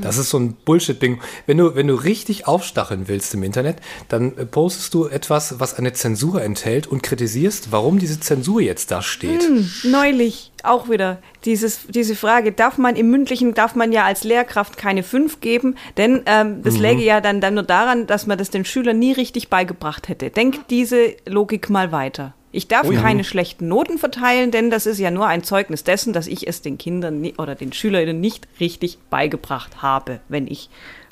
Das 0.00 0.18
ist 0.18 0.30
so 0.30 0.38
ein 0.38 0.54
Bullshit-Ding. 0.64 1.20
Wenn 1.46 1.58
du, 1.58 1.74
wenn 1.74 1.88
du 1.88 1.94
richtig 1.94 2.46
aufstacheln 2.46 3.08
willst 3.08 3.34
im 3.34 3.42
Internet, 3.42 3.78
dann 4.08 4.36
äh, 4.36 4.46
postest 4.46 4.94
du 4.94 5.06
etwas, 5.06 5.58
was 5.60 5.74
eine 5.74 5.92
Zensur 5.92 6.42
enthält 6.42 6.86
und 6.86 7.02
kritisierst, 7.02 7.72
warum 7.72 7.98
diese 7.98 8.20
Zensur 8.20 8.60
jetzt 8.60 8.90
da 8.90 9.02
steht. 9.02 9.44
Neulich 9.84 10.52
auch 10.62 10.88
wieder 10.88 11.18
dieses, 11.44 11.86
diese 11.88 12.16
Frage, 12.16 12.52
darf 12.52 12.78
man 12.78 12.96
im 12.96 13.10
Mündlichen, 13.10 13.54
darf 13.54 13.74
man 13.74 13.92
ja 13.92 14.04
als 14.04 14.24
Lehrkraft 14.24 14.76
keine 14.76 15.02
fünf 15.02 15.40
geben, 15.40 15.76
denn 15.96 16.22
ähm, 16.26 16.62
das 16.62 16.76
läge 16.78 17.02
ja 17.02 17.20
dann, 17.20 17.40
dann 17.40 17.54
nur 17.54 17.62
daran, 17.62 18.06
dass 18.06 18.26
man 18.26 18.36
das 18.36 18.50
den 18.50 18.64
Schülern 18.64 18.98
nie 18.98 19.12
richtig 19.12 19.48
beigebracht 19.48 20.08
hätte. 20.08 20.30
Denk 20.30 20.68
diese 20.68 21.14
Logik 21.26 21.70
mal 21.70 21.92
weiter. 21.92 22.34
Ich 22.56 22.68
darf 22.68 22.88
keine 22.88 23.22
schlechten 23.22 23.68
Noten 23.68 23.98
verteilen, 23.98 24.50
denn 24.50 24.70
das 24.70 24.86
ist 24.86 24.98
ja 24.98 25.10
nur 25.10 25.26
ein 25.26 25.44
Zeugnis 25.44 25.84
dessen, 25.84 26.14
dass 26.14 26.26
ich 26.26 26.48
es 26.48 26.62
den 26.62 26.78
Kindern 26.78 27.22
oder 27.36 27.54
den 27.54 27.74
Schülerinnen 27.74 28.18
nicht 28.18 28.48
richtig 28.60 28.96
beigebracht 29.10 29.82
habe. 29.82 30.20
Wenn 30.30 30.46
ich 30.46 30.70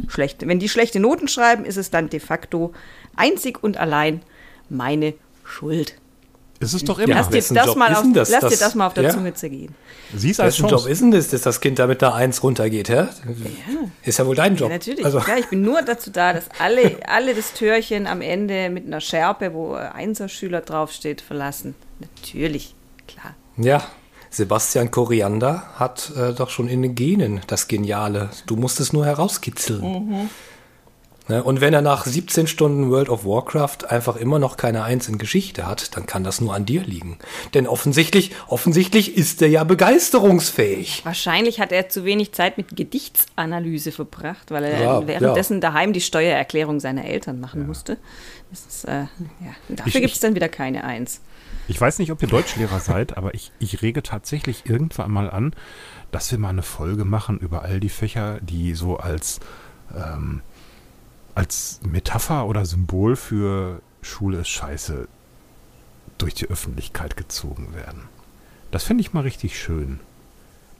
schlechte, 0.08 0.48
wenn 0.48 0.58
die 0.58 0.70
schlechte 0.70 1.00
Noten 1.00 1.28
schreiben, 1.28 1.66
ist 1.66 1.76
es 1.76 1.90
dann 1.90 2.08
de 2.08 2.20
facto 2.20 2.72
einzig 3.14 3.62
und 3.62 3.76
allein 3.76 4.22
meine 4.70 5.12
Schuld. 5.44 5.96
Es 6.60 6.72
ist 6.72 6.88
doch 6.88 6.98
Ja, 6.98 7.04
immer. 7.04 7.14
Lass, 7.16 7.28
dir 7.28 7.54
das, 7.54 7.66
Job 7.66 7.76
mal 7.76 7.94
auf, 7.94 8.04
das? 8.14 8.30
lass 8.30 8.40
dir 8.40 8.50
Das- 8.50 8.58
das 8.60 8.74
mal 8.74 8.86
auf 8.86 8.94
der 8.94 9.04
ja? 9.04 9.10
Zunge 9.10 9.34
zergehen. 9.34 9.74
Sie 10.16 10.30
ist 10.30 10.40
als 10.40 10.58
Wessen 10.58 10.68
Job 10.70 10.86
ist 10.86 11.00
denn 11.00 11.10
das, 11.10 11.28
dass 11.28 11.42
das 11.42 11.60
Kind 11.60 11.78
da 11.78 11.86
mit 11.86 12.02
einer 12.02 12.14
Eins 12.14 12.42
runtergeht, 12.42 12.88
hä? 12.88 13.06
Ist 14.02 14.18
ja 14.18 14.26
wohl 14.26 14.36
dein 14.36 14.54
Job. 14.56 14.70
Ja, 14.70 14.76
natürlich. 14.76 15.04
Also, 15.04 15.18
Ja, 15.18 15.36
ich 15.38 15.48
bin 15.48 15.62
nur 15.62 15.82
dazu 15.82 16.10
da, 16.10 16.32
dass 16.32 16.44
alle, 16.58 16.96
alle 17.08 17.34
das 17.34 17.52
Türchen 17.52 18.06
am 18.06 18.20
Ende 18.20 18.70
mit 18.70 18.86
einer 18.86 19.00
Schärpe, 19.00 19.52
wo 19.52 19.72
Einserschüler 19.74 20.60
draufsteht, 20.60 21.20
verlassen. 21.20 21.74
Natürlich, 21.98 22.74
klar. 23.08 23.34
ja, 23.56 23.82
Sebastian 24.30 24.90
Koriander 24.90 25.64
hat 25.76 26.10
äh, 26.16 26.32
doch 26.32 26.50
schon 26.50 26.66
in 26.68 26.82
den 26.82 26.94
Genen 26.96 27.40
das 27.46 27.68
Geniale. 27.68 28.30
Du 28.46 28.56
musst 28.56 28.80
es 28.80 28.92
nur 28.92 29.06
herauskitzeln. 29.06 29.80
Ne, 29.80 30.28
und 31.28 31.60
wenn 31.62 31.72
er 31.72 31.80
nach 31.80 32.04
17 32.04 32.46
Stunden 32.46 32.90
World 32.90 33.08
of 33.08 33.24
Warcraft 33.24 33.88
einfach 33.88 34.16
immer 34.16 34.38
noch 34.38 34.58
keine 34.58 34.84
Eins 34.84 35.08
in 35.08 35.16
Geschichte 35.16 35.66
hat, 35.66 35.96
dann 35.96 36.04
kann 36.04 36.22
das 36.22 36.40
nur 36.42 36.54
an 36.54 36.66
dir 36.66 36.82
liegen. 36.82 37.18
Denn 37.54 37.66
offensichtlich, 37.66 38.32
offensichtlich 38.46 39.16
ist 39.16 39.40
er 39.40 39.48
ja 39.48 39.64
begeisterungsfähig. 39.64 41.00
Wahrscheinlich 41.04 41.60
hat 41.60 41.72
er 41.72 41.88
zu 41.88 42.04
wenig 42.04 42.32
Zeit 42.32 42.58
mit 42.58 42.76
Gedichtsanalyse 42.76 43.90
verbracht, 43.90 44.50
weil 44.50 44.64
er 44.64 44.82
Ja, 44.82 45.06
währenddessen 45.06 45.62
daheim 45.62 45.94
die 45.94 46.02
Steuererklärung 46.02 46.78
seiner 46.78 47.06
Eltern 47.06 47.40
machen 47.40 47.66
musste. 47.66 47.96
Das 48.50 48.66
ist, 48.66 48.84
äh, 48.84 49.00
ja. 49.00 49.54
Dafür 49.68 50.02
gibt 50.02 50.12
es 50.12 50.20
dann 50.20 50.34
wieder 50.34 50.48
keine 50.48 50.84
Eins. 50.84 51.20
Ich 51.66 51.80
weiß 51.80 51.98
nicht, 51.98 52.12
ob 52.12 52.20
ihr 52.20 52.28
Deutschlehrer 52.28 52.80
seid, 52.80 53.16
aber 53.16 53.32
ich, 53.34 53.50
ich 53.58 53.80
rege 53.80 54.02
tatsächlich 54.02 54.66
irgendwann 54.66 55.10
mal 55.10 55.30
an, 55.30 55.54
dass 56.12 56.30
wir 56.30 56.38
mal 56.38 56.50
eine 56.50 56.62
Folge 56.62 57.06
machen 57.06 57.38
über 57.38 57.62
all 57.62 57.80
die 57.80 57.88
Fächer, 57.88 58.38
die 58.42 58.74
so 58.74 58.98
als, 58.98 59.40
ähm, 59.96 60.42
als 61.34 61.80
Metapher 61.84 62.46
oder 62.46 62.64
Symbol 62.64 63.16
für 63.16 63.80
Schule 64.02 64.38
ist 64.40 64.48
scheiße 64.48 65.08
durch 66.18 66.34
die 66.34 66.46
Öffentlichkeit 66.48 67.16
gezogen 67.16 67.74
werden. 67.74 68.02
Das 68.70 68.84
finde 68.84 69.00
ich 69.02 69.12
mal 69.12 69.20
richtig 69.22 69.58
schön. 69.58 70.00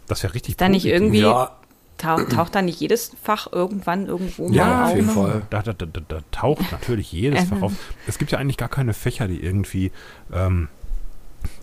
Das 0.07 0.23
wäre 0.23 0.35
richtig 0.35 0.57
Da 0.57 0.69
nicht 0.69 0.83
positiv. 0.83 1.01
irgendwie 1.01 1.21
Ja, 1.21 1.57
taucht, 1.99 2.31
taucht 2.31 2.55
da 2.55 2.63
nicht 2.63 2.79
jedes 2.81 3.13
Fach 3.23 3.51
irgendwann 3.53 4.07
irgendwo 4.07 4.49
Ja, 4.51 4.67
mal 4.67 4.83
auf 4.85 4.91
auf? 4.91 4.97
jeden 4.97 5.11
Fall. 5.11 5.43
Da, 5.51 5.63
da, 5.63 5.73
da, 5.73 5.87
da, 5.87 6.19
taucht 6.31 6.71
natürlich 6.73 7.11
jedes 7.13 7.43
Ähm. 7.43 7.49
Fach 7.49 7.63
auf. 7.63 7.73
Es 8.07 8.19
gibt 8.19 8.31
ja 8.31 8.39
eigentlich 8.39 8.57
gar 8.59 8.69
keine 8.69 8.95
Fächer, 8.95 9.27
die 9.27 9.43
irgendwie 9.43 9.91
ähm, 10.33 10.69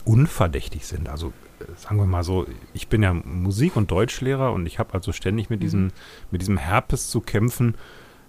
unverdächtig 0.05 0.85
sind. 0.85 1.09
Also 1.09 1.31
äh, 1.59 1.65
sagen 1.77 1.97
wir 1.97 2.05
mal 2.05 2.23
so, 2.23 2.45
ich 2.73 2.87
bin 2.87 3.03
ja 3.03 3.13
Musik- 3.13 3.75
und 3.75 3.91
Deutschlehrer 3.91 4.51
und 4.53 4.65
ich 4.65 4.79
habe 4.79 4.93
also 4.93 5.11
ständig 5.11 5.49
mit 5.49 5.61
diesem, 5.63 5.91
mit 6.31 6.41
diesem 6.41 6.57
Herpes 6.57 7.09
zu 7.09 7.21
kämpfen, 7.21 7.75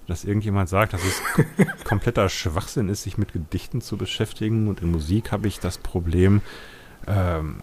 dass 0.06 0.24
irgendjemand 0.24 0.68
sagt, 0.68 0.92
dass 0.92 1.02
es 1.04 1.22
kompletter 1.84 2.28
Schwachsinn 2.28 2.88
ist, 2.88 3.02
sich 3.02 3.18
mit 3.18 3.32
Gedichten 3.32 3.80
zu 3.80 3.96
beschäftigen. 3.96 4.68
Und 4.68 4.80
in 4.80 4.90
Musik 4.90 5.32
habe 5.32 5.48
ich 5.48 5.60
das 5.60 5.78
Problem, 5.78 6.42
ähm, 7.06 7.56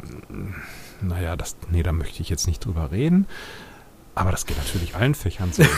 naja, 1.01 1.35
das, 1.35 1.55
nee, 1.71 1.83
da 1.83 1.91
möchte 1.91 2.21
ich 2.21 2.29
jetzt 2.29 2.47
nicht 2.47 2.65
drüber 2.65 2.91
reden. 2.91 3.27
Aber 4.15 4.31
das 4.31 4.45
geht 4.45 4.57
natürlich 4.57 4.95
allen 4.95 5.15
Fächern 5.15 5.51
so. 5.53 5.63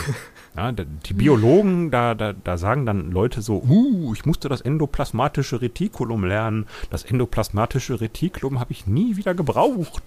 Ja, 0.54 0.70
die 0.70 1.14
Biologen, 1.14 1.90
da, 1.90 2.14
da, 2.14 2.34
da 2.34 2.58
sagen 2.58 2.84
dann 2.84 3.10
Leute 3.10 3.40
so, 3.40 3.62
uh, 3.62 4.12
ich 4.12 4.26
musste 4.26 4.50
das 4.50 4.60
endoplasmatische 4.60 5.62
Retikulum 5.62 6.24
lernen. 6.24 6.66
Das 6.90 7.04
endoplasmatische 7.04 8.02
Retikulum 8.02 8.60
habe 8.60 8.72
ich 8.72 8.86
nie 8.86 9.16
wieder 9.16 9.34
gebraucht. 9.34 10.02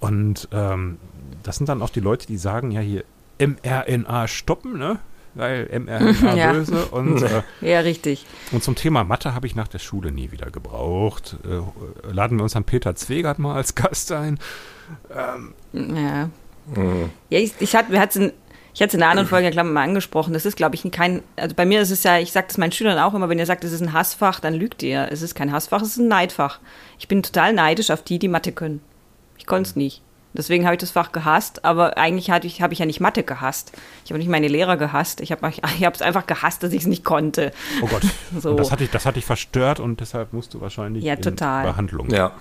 Und 0.00 0.48
ähm, 0.50 0.96
das 1.42 1.56
sind 1.56 1.68
dann 1.68 1.82
auch 1.82 1.90
die 1.90 2.00
Leute, 2.00 2.26
die 2.26 2.38
sagen, 2.38 2.70
ja 2.70 2.80
hier 2.80 3.04
mRNA 3.38 4.28
stoppen, 4.28 4.78
ne? 4.78 4.98
Weil 5.34 5.68
mRNA 5.80 6.34
Ja. 6.34 6.52
böse. 6.52 6.86
Und, 6.86 7.22
äh, 7.22 7.42
Ja, 7.60 7.80
richtig. 7.80 8.26
und 8.52 8.62
zum 8.62 8.74
Thema 8.74 9.02
Mathe 9.04 9.34
habe 9.34 9.46
ich 9.46 9.54
nach 9.54 9.68
der 9.68 9.78
Schule 9.78 10.12
nie 10.12 10.30
wieder 10.30 10.50
gebraucht. 10.50 11.36
Äh, 11.44 12.12
laden 12.12 12.38
wir 12.38 12.42
uns 12.42 12.52
dann 12.52 12.64
Peter 12.64 12.94
Zwegert 12.94 13.38
mal 13.38 13.54
als 13.54 13.74
Gast 13.74 14.12
ein. 14.12 14.38
Ja. 15.72 16.28
Ja, 17.30 17.38
ich, 17.38 17.52
ich 17.58 17.74
hatte, 17.74 17.90
wir 17.92 18.00
hatten 18.00 18.32
Ich 18.74 18.80
hatte 18.80 18.88
es 18.90 18.94
in 18.94 19.02
einer 19.02 19.10
anderen 19.10 19.28
Folge, 19.28 19.50
glaube 19.50 19.68
ich, 19.68 19.74
mal 19.74 19.82
angesprochen. 19.82 20.32
Das 20.32 20.46
ist, 20.46 20.56
glaube 20.56 20.74
ich, 20.76 20.90
kein, 20.92 21.22
also 21.36 21.54
bei 21.54 21.66
mir 21.66 21.80
ist 21.82 21.90
es 21.90 22.02
ja, 22.04 22.18
ich 22.18 22.32
sage 22.32 22.46
das 22.48 22.58
meinen 22.58 22.72
Schülern 22.72 22.98
auch 22.98 23.14
immer, 23.14 23.28
wenn 23.28 23.38
ihr 23.38 23.46
sagt, 23.46 23.64
es 23.64 23.72
ist 23.72 23.80
ein 23.82 23.92
Hassfach, 23.92 24.38
dann 24.40 24.54
lügt 24.54 24.82
ihr. 24.82 25.08
Es 25.10 25.22
ist 25.22 25.34
kein 25.34 25.50
Hassfach, 25.52 25.82
es 25.82 25.88
ist 25.88 25.96
ein 25.98 26.08
Neidfach. 26.08 26.58
Ich 26.98 27.08
bin 27.08 27.22
total 27.22 27.52
neidisch 27.52 27.90
auf 27.90 28.02
die, 28.02 28.18
die 28.18 28.28
Mathe 28.28 28.52
können. 28.52 28.80
Ich 29.38 29.46
konnte 29.46 29.68
es 29.70 29.76
nicht. 29.76 30.02
Deswegen 30.34 30.64
habe 30.64 30.74
ich 30.74 30.80
das 30.80 30.90
Fach 30.90 31.12
gehasst, 31.12 31.64
aber 31.64 31.98
eigentlich 31.98 32.30
habe 32.30 32.46
ich, 32.46 32.62
hab 32.62 32.72
ich 32.72 32.78
ja 32.78 32.86
nicht 32.86 33.00
Mathe 33.00 33.22
gehasst. 33.22 33.72
Ich 34.04 34.10
habe 34.10 34.18
nicht 34.18 34.28
meine 34.28 34.48
Lehrer 34.48 34.76
gehasst. 34.76 35.20
Ich 35.20 35.30
habe 35.30 35.48
ich 35.50 35.82
es 35.82 36.02
einfach 36.02 36.26
gehasst, 36.26 36.62
dass 36.62 36.72
ich 36.72 36.80
es 36.82 36.86
nicht 36.86 37.04
konnte. 37.04 37.52
Oh 37.82 37.86
Gott. 37.86 38.02
So. 38.40 38.54
Das 38.54 38.72
hat 38.72 38.80
dich, 38.80 38.90
das 38.90 39.04
hat 39.04 39.16
dich 39.16 39.26
verstört 39.26 39.78
und 39.78 40.00
deshalb 40.00 40.32
musst 40.32 40.54
du 40.54 40.60
wahrscheinlich 40.60 41.04
Ja, 41.04 41.14
in 41.14 41.22
total. 41.22 41.64
Behandlung. 41.64 42.08
Ja. 42.10 42.32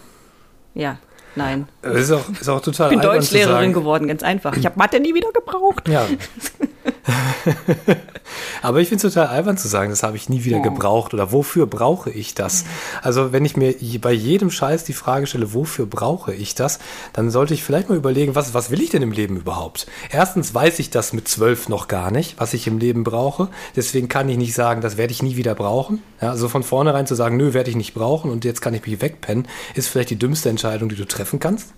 Ja, 0.73 0.97
nein. 1.35 1.67
Das 1.81 1.95
ist 1.97 2.11
auch, 2.11 2.29
ist 2.29 2.47
auch 2.47 2.61
total 2.61 2.91
Ich 2.93 2.97
bin 2.97 3.01
Deutschlehrerin 3.01 3.73
geworden, 3.73 4.07
ganz 4.07 4.23
einfach. 4.23 4.55
Ich 4.55 4.65
habe 4.65 4.77
Mathe 4.79 4.99
nie 5.01 5.13
wieder 5.13 5.31
gebraucht. 5.33 5.89
Ja. 5.89 6.05
Aber 8.61 8.79
ich 8.79 8.89
finde 8.89 9.07
es 9.07 9.13
total 9.13 9.27
albern 9.27 9.57
zu 9.57 9.67
sagen, 9.67 9.89
das 9.89 10.03
habe 10.03 10.17
ich 10.17 10.29
nie 10.29 10.43
wieder 10.43 10.59
gebraucht 10.59 11.13
oder 11.13 11.31
wofür 11.31 11.65
brauche 11.65 12.09
ich 12.09 12.35
das? 12.35 12.65
Also 13.01 13.31
wenn 13.31 13.45
ich 13.45 13.57
mir 13.57 13.75
bei 13.99 14.11
jedem 14.11 14.51
Scheiß 14.51 14.83
die 14.83 14.93
Frage 14.93 15.27
stelle, 15.27 15.53
wofür 15.53 15.85
brauche 15.85 16.33
ich 16.33 16.55
das, 16.55 16.79
dann 17.13 17.31
sollte 17.31 17.53
ich 17.53 17.63
vielleicht 17.63 17.89
mal 17.89 17.97
überlegen, 17.97 18.35
was, 18.35 18.53
was 18.53 18.69
will 18.69 18.81
ich 18.81 18.91
denn 18.91 19.01
im 19.01 19.11
Leben 19.11 19.37
überhaupt? 19.37 19.87
Erstens 20.11 20.53
weiß 20.53 20.79
ich 20.79 20.89
das 20.89 21.13
mit 21.13 21.27
zwölf 21.27 21.69
noch 21.69 21.87
gar 21.87 22.11
nicht, 22.11 22.39
was 22.39 22.53
ich 22.53 22.67
im 22.67 22.77
Leben 22.77 23.03
brauche. 23.03 23.49
Deswegen 23.75 24.07
kann 24.07 24.29
ich 24.29 24.37
nicht 24.37 24.53
sagen, 24.53 24.81
das 24.81 24.97
werde 24.97 25.11
ich 25.11 25.23
nie 25.23 25.35
wieder 25.35 25.55
brauchen. 25.55 26.03
Ja, 26.21 26.29
also 26.29 26.49
von 26.49 26.63
vornherein 26.63 27.07
zu 27.07 27.15
sagen, 27.15 27.37
nö, 27.37 27.53
werde 27.53 27.69
ich 27.69 27.75
nicht 27.75 27.93
brauchen 27.93 28.31
und 28.31 28.45
jetzt 28.45 28.61
kann 28.61 28.73
ich 28.73 28.85
mich 28.85 29.01
wegpennen, 29.01 29.47
ist 29.73 29.87
vielleicht 29.87 30.11
die 30.11 30.19
dümmste 30.19 30.49
Entscheidung, 30.49 30.89
die 30.89 30.95
du 30.95 31.05
treffen 31.05 31.39
kannst. 31.39 31.73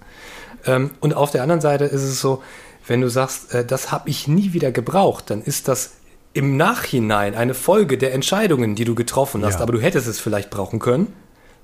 Ähm, 0.66 0.92
und 1.00 1.16
auf 1.16 1.32
der 1.32 1.42
anderen 1.42 1.62
Seite 1.62 1.86
ist 1.86 2.04
es 2.04 2.20
so, 2.20 2.42
wenn 2.88 3.02
du 3.02 3.10
sagst, 3.10 3.54
äh, 3.54 3.66
das 3.66 3.92
habe 3.92 4.10
ich 4.10 4.28
nie 4.28 4.54
wieder 4.54 4.72
gebraucht, 4.72 5.30
dann 5.30 5.42
ist 5.42 5.68
das 5.68 5.92
im 6.34 6.58
Nachhinein 6.58 7.36
eine 7.36 7.54
Folge 7.54 7.98
der 7.98 8.14
Entscheidungen, 8.14 8.76
die 8.76 8.86
du 8.86 8.96
getroffen 8.96 9.46
hast, 9.46 9.56
Ja. 9.56 9.62
aber 9.62 9.74
du 9.74 9.80
hättest 9.80 10.08
es 10.08 10.20
vielleicht 10.20 10.50
brauchen 10.50 10.80
können. 10.80 11.14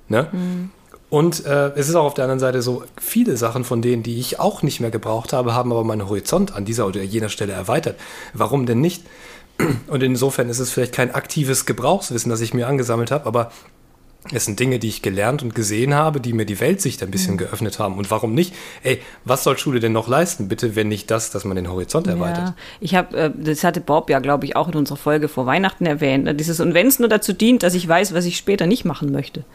Ne? 0.07 0.27
Und 1.09 1.43
äh, 1.45 1.69
es 1.75 1.89
ist 1.89 1.95
auch 1.95 2.05
auf 2.05 2.13
der 2.13 2.25
anderen 2.25 2.39
Seite 2.39 2.61
so, 2.61 2.83
viele 3.01 3.35
Sachen 3.35 3.63
von 3.63 3.81
denen, 3.81 4.03
die 4.03 4.19
ich 4.19 4.39
auch 4.39 4.61
nicht 4.61 4.79
mehr 4.79 4.91
gebraucht 4.91 5.33
habe, 5.33 5.55
haben 5.55 5.71
aber 5.71 5.83
meinen 5.83 6.07
Horizont 6.07 6.53
an 6.53 6.65
dieser 6.65 6.85
oder 6.85 7.01
jener 7.01 7.29
Stelle 7.29 7.53
erweitert. 7.53 7.99
Warum 8.33 8.67
denn 8.67 8.79
nicht? 8.79 9.03
Und 9.87 10.03
insofern 10.03 10.49
ist 10.49 10.59
es 10.59 10.71
vielleicht 10.71 10.93
kein 10.93 11.13
aktives 11.13 11.65
Gebrauchswissen, 11.65 12.29
das 12.29 12.41
ich 12.41 12.53
mir 12.53 12.67
angesammelt 12.67 13.09
habe, 13.11 13.25
aber 13.25 13.51
es 14.31 14.45
sind 14.45 14.59
Dinge, 14.59 14.79
die 14.79 14.89
ich 14.89 15.01
gelernt 15.01 15.41
und 15.43 15.55
gesehen 15.55 15.93
habe, 15.93 16.19
die 16.19 16.33
mir 16.33 16.45
die 16.45 16.59
Weltsicht 16.59 17.01
ein 17.01 17.09
bisschen 17.09 17.37
geöffnet 17.37 17.79
haben. 17.79 17.97
Und 17.97 18.11
warum 18.11 18.33
nicht? 18.33 18.53
Ey, 18.83 19.01
was 19.23 19.43
soll 19.43 19.57
Schule 19.57 19.79
denn 19.79 19.93
noch 19.93 20.09
leisten? 20.09 20.49
Bitte, 20.49 20.75
wenn 20.75 20.89
nicht 20.89 21.09
das, 21.09 21.31
dass 21.31 21.45
man 21.45 21.55
den 21.55 21.69
Horizont 21.69 22.05
erweitert. 22.07 22.49
Ja, 22.49 22.55
ich 22.81 22.95
habe, 22.95 23.17
äh, 23.17 23.31
das 23.33 23.63
hatte 23.63 23.79
Bob 23.79 24.09
ja, 24.09 24.19
glaube 24.19 24.45
ich, 24.45 24.55
auch 24.57 24.67
in 24.67 24.75
unserer 24.75 24.97
Folge 24.97 25.29
vor 25.29 25.45
Weihnachten 25.45 25.85
erwähnt. 25.85 26.25
ne, 26.25 26.35
Dieses, 26.35 26.59
und 26.59 26.73
wenn 26.73 26.87
es 26.87 26.99
nur 26.99 27.07
dazu 27.07 27.31
dient, 27.31 27.63
dass 27.63 27.73
ich 27.73 27.87
weiß, 27.87 28.13
was 28.13 28.25
ich 28.25 28.37
später 28.37 28.67
nicht 28.67 28.83
machen 28.83 29.11
möchte. 29.11 29.45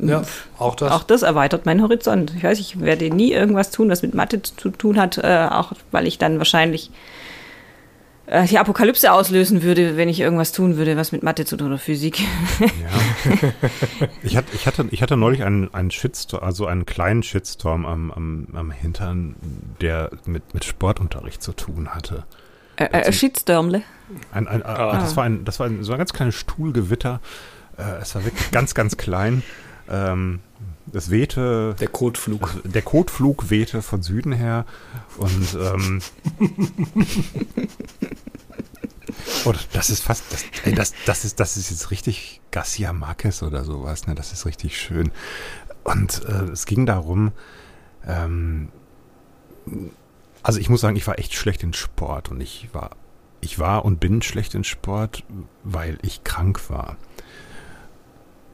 Ja, 0.00 0.22
auch 0.58 0.74
das. 0.74 0.92
Auch 0.92 1.02
das 1.02 1.22
erweitert 1.22 1.64
meinen 1.64 1.80
Horizont. 1.80 2.34
Ich 2.36 2.44
weiß, 2.44 2.58
ich 2.58 2.80
werde 2.80 3.08
nie 3.08 3.32
irgendwas 3.32 3.70
tun, 3.70 3.88
was 3.88 4.02
mit 4.02 4.14
Mathe 4.14 4.42
zu 4.42 4.68
tun 4.68 5.00
hat, 5.00 5.16
äh, 5.16 5.48
auch 5.50 5.72
weil 5.90 6.06
ich 6.06 6.18
dann 6.18 6.36
wahrscheinlich 6.36 6.90
äh, 8.26 8.46
die 8.46 8.58
Apokalypse 8.58 9.12
auslösen 9.12 9.62
würde, 9.62 9.96
wenn 9.96 10.08
ich 10.08 10.20
irgendwas 10.20 10.52
tun 10.52 10.76
würde, 10.76 10.96
was 10.96 11.12
mit 11.12 11.22
Mathe 11.22 11.44
zu 11.44 11.56
tun 11.56 11.68
oder 11.68 11.78
Physik. 11.78 12.20
Ich 14.22 14.36
hatte, 14.36 14.48
ich 14.54 14.66
hatte, 14.66 14.86
ich 14.90 15.02
hatte 15.02 15.16
neulich 15.16 15.42
einen, 15.44 15.72
einen 15.74 15.90
Shitstorm, 15.90 16.42
also 16.42 16.66
einen 16.66 16.86
kleinen 16.86 17.22
Shitstorm 17.22 17.84
am, 17.86 18.10
am, 18.10 18.46
am 18.54 18.70
Hintern, 18.70 19.36
der 19.80 20.10
mit, 20.26 20.54
mit 20.54 20.64
Sportunterricht 20.64 21.42
zu 21.42 21.52
tun 21.52 21.88
hatte. 21.90 22.24
äh, 22.76 22.84
äh, 22.86 23.12
Shitstürmle. 23.12 23.82
Ein, 24.32 24.48
ein, 24.48 24.60
Das 24.62 25.16
war 25.16 25.24
ein, 25.24 25.44
das 25.44 25.60
war 25.60 25.66
ein, 25.66 25.82
so 25.84 25.92
ein 25.92 25.98
ganz 25.98 26.12
kleines 26.12 26.34
Stuhlgewitter. 26.34 27.20
Äh, 27.76 28.00
es 28.00 28.14
war 28.14 28.24
wirklich 28.24 28.50
ganz, 28.50 28.74
ganz 28.74 28.96
klein. 28.96 29.42
Ähm, 29.90 30.40
es 30.92 31.10
wehte, 31.10 31.74
Der 31.78 31.88
Kotflug. 31.88 32.60
der 32.64 32.82
Kotflug 32.82 33.50
wehte 33.50 33.82
von 33.82 34.02
Süden 34.02 34.32
her 34.32 34.66
und 35.18 35.54
ähm, 35.54 36.00
und 39.44 39.68
das 39.72 39.90
ist 39.90 40.02
fast, 40.02 40.24
das, 40.32 40.44
ey, 40.64 40.74
das, 40.74 40.92
das 41.06 41.24
ist, 41.24 41.40
das 41.40 41.56
ist 41.56 41.70
jetzt 41.70 41.90
richtig 41.90 42.40
Garcia 42.50 42.92
Marquez 42.92 43.42
oder 43.42 43.64
sowas, 43.64 44.06
ne? 44.06 44.14
Das 44.14 44.32
ist 44.32 44.46
richtig 44.46 44.78
schön. 44.78 45.10
Und 45.84 46.24
äh, 46.26 46.50
es 46.52 46.66
ging 46.66 46.86
darum, 46.86 47.32
ähm, 48.06 48.68
also 50.42 50.58
ich 50.58 50.68
muss 50.68 50.80
sagen, 50.80 50.96
ich 50.96 51.06
war 51.06 51.18
echt 51.18 51.34
schlecht 51.34 51.62
in 51.62 51.72
Sport 51.72 52.30
und 52.30 52.40
ich 52.40 52.68
war, 52.72 52.90
ich 53.40 53.58
war 53.58 53.84
und 53.84 54.00
bin 54.00 54.22
schlecht 54.22 54.54
in 54.54 54.64
Sport, 54.64 55.24
weil 55.64 55.98
ich 56.02 56.24
krank 56.24 56.68
war. 56.70 56.96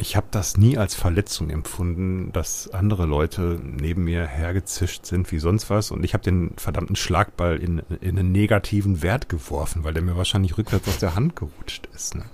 Ich 0.00 0.14
habe 0.14 0.28
das 0.30 0.56
nie 0.56 0.78
als 0.78 0.94
Verletzung 0.94 1.50
empfunden, 1.50 2.30
dass 2.32 2.68
andere 2.68 3.04
Leute 3.04 3.60
neben 3.62 4.04
mir 4.04 4.26
hergezischt 4.26 5.04
sind 5.04 5.30
wie 5.32 5.40
sonst 5.40 5.70
was 5.70 5.90
und 5.90 6.04
ich 6.04 6.14
habe 6.14 6.22
den 6.22 6.52
verdammten 6.56 6.94
Schlagball 6.94 7.56
in, 7.56 7.82
in 8.00 8.16
einen 8.16 8.30
negativen 8.30 9.02
Wert 9.02 9.28
geworfen, 9.28 9.82
weil 9.82 9.94
der 9.94 10.02
mir 10.02 10.16
wahrscheinlich 10.16 10.56
rückwärts 10.56 10.86
aus 10.86 10.98
der 10.98 11.16
Hand 11.16 11.34
gerutscht 11.34 11.88
ist. 11.94 12.14
Ne? 12.14 12.24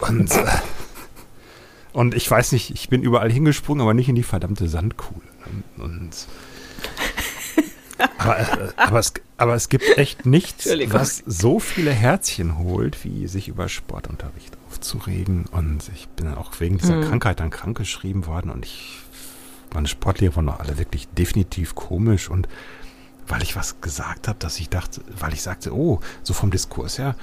Und, 0.00 0.32
äh, 0.32 0.46
und 1.92 2.14
ich 2.14 2.30
weiß 2.30 2.52
nicht, 2.52 2.70
ich 2.70 2.88
bin 2.88 3.02
überall 3.02 3.30
hingesprungen, 3.30 3.82
aber 3.82 3.92
nicht 3.92 4.08
in 4.08 4.14
die 4.14 4.22
verdammte 4.22 4.66
Sandkuhle. 4.66 5.20
Ne? 5.76 5.84
Und 5.84 6.26
aber, 8.18 8.38
äh, 8.38 8.72
aber, 8.76 8.98
es, 8.98 9.12
aber 9.36 9.54
es 9.54 9.68
gibt 9.68 9.98
echt 9.98 10.24
nichts, 10.24 10.66
was 10.86 11.22
so 11.26 11.60
viele 11.60 11.92
Herzchen 11.92 12.58
holt, 12.58 13.04
wie 13.04 13.26
sich 13.28 13.48
über 13.48 13.68
Sportunterricht 13.68 14.56
aufzuregen. 14.74 15.46
Und 15.52 15.88
ich 15.94 16.08
bin 16.08 16.26
dann 16.26 16.36
auch 16.36 16.52
wegen 16.58 16.78
dieser 16.78 17.00
Krankheit 17.00 17.40
dann 17.40 17.50
krankgeschrieben 17.50 18.26
worden 18.26 18.50
und 18.50 18.64
ich, 18.64 18.98
meine 19.72 19.88
Sportlehrer 19.88 20.36
waren 20.36 20.44
noch 20.46 20.60
alle 20.60 20.78
wirklich 20.78 21.08
definitiv 21.08 21.74
komisch 21.74 22.28
und 22.28 22.48
weil 23.26 23.42
ich 23.42 23.56
was 23.56 23.80
gesagt 23.80 24.28
habe, 24.28 24.38
dass 24.38 24.60
ich 24.60 24.68
dachte, 24.68 25.00
weil 25.18 25.32
ich 25.32 25.42
sagte, 25.42 25.74
oh, 25.74 26.00
so 26.22 26.34
vom 26.34 26.50
Diskurs 26.50 26.98
her, 26.98 27.16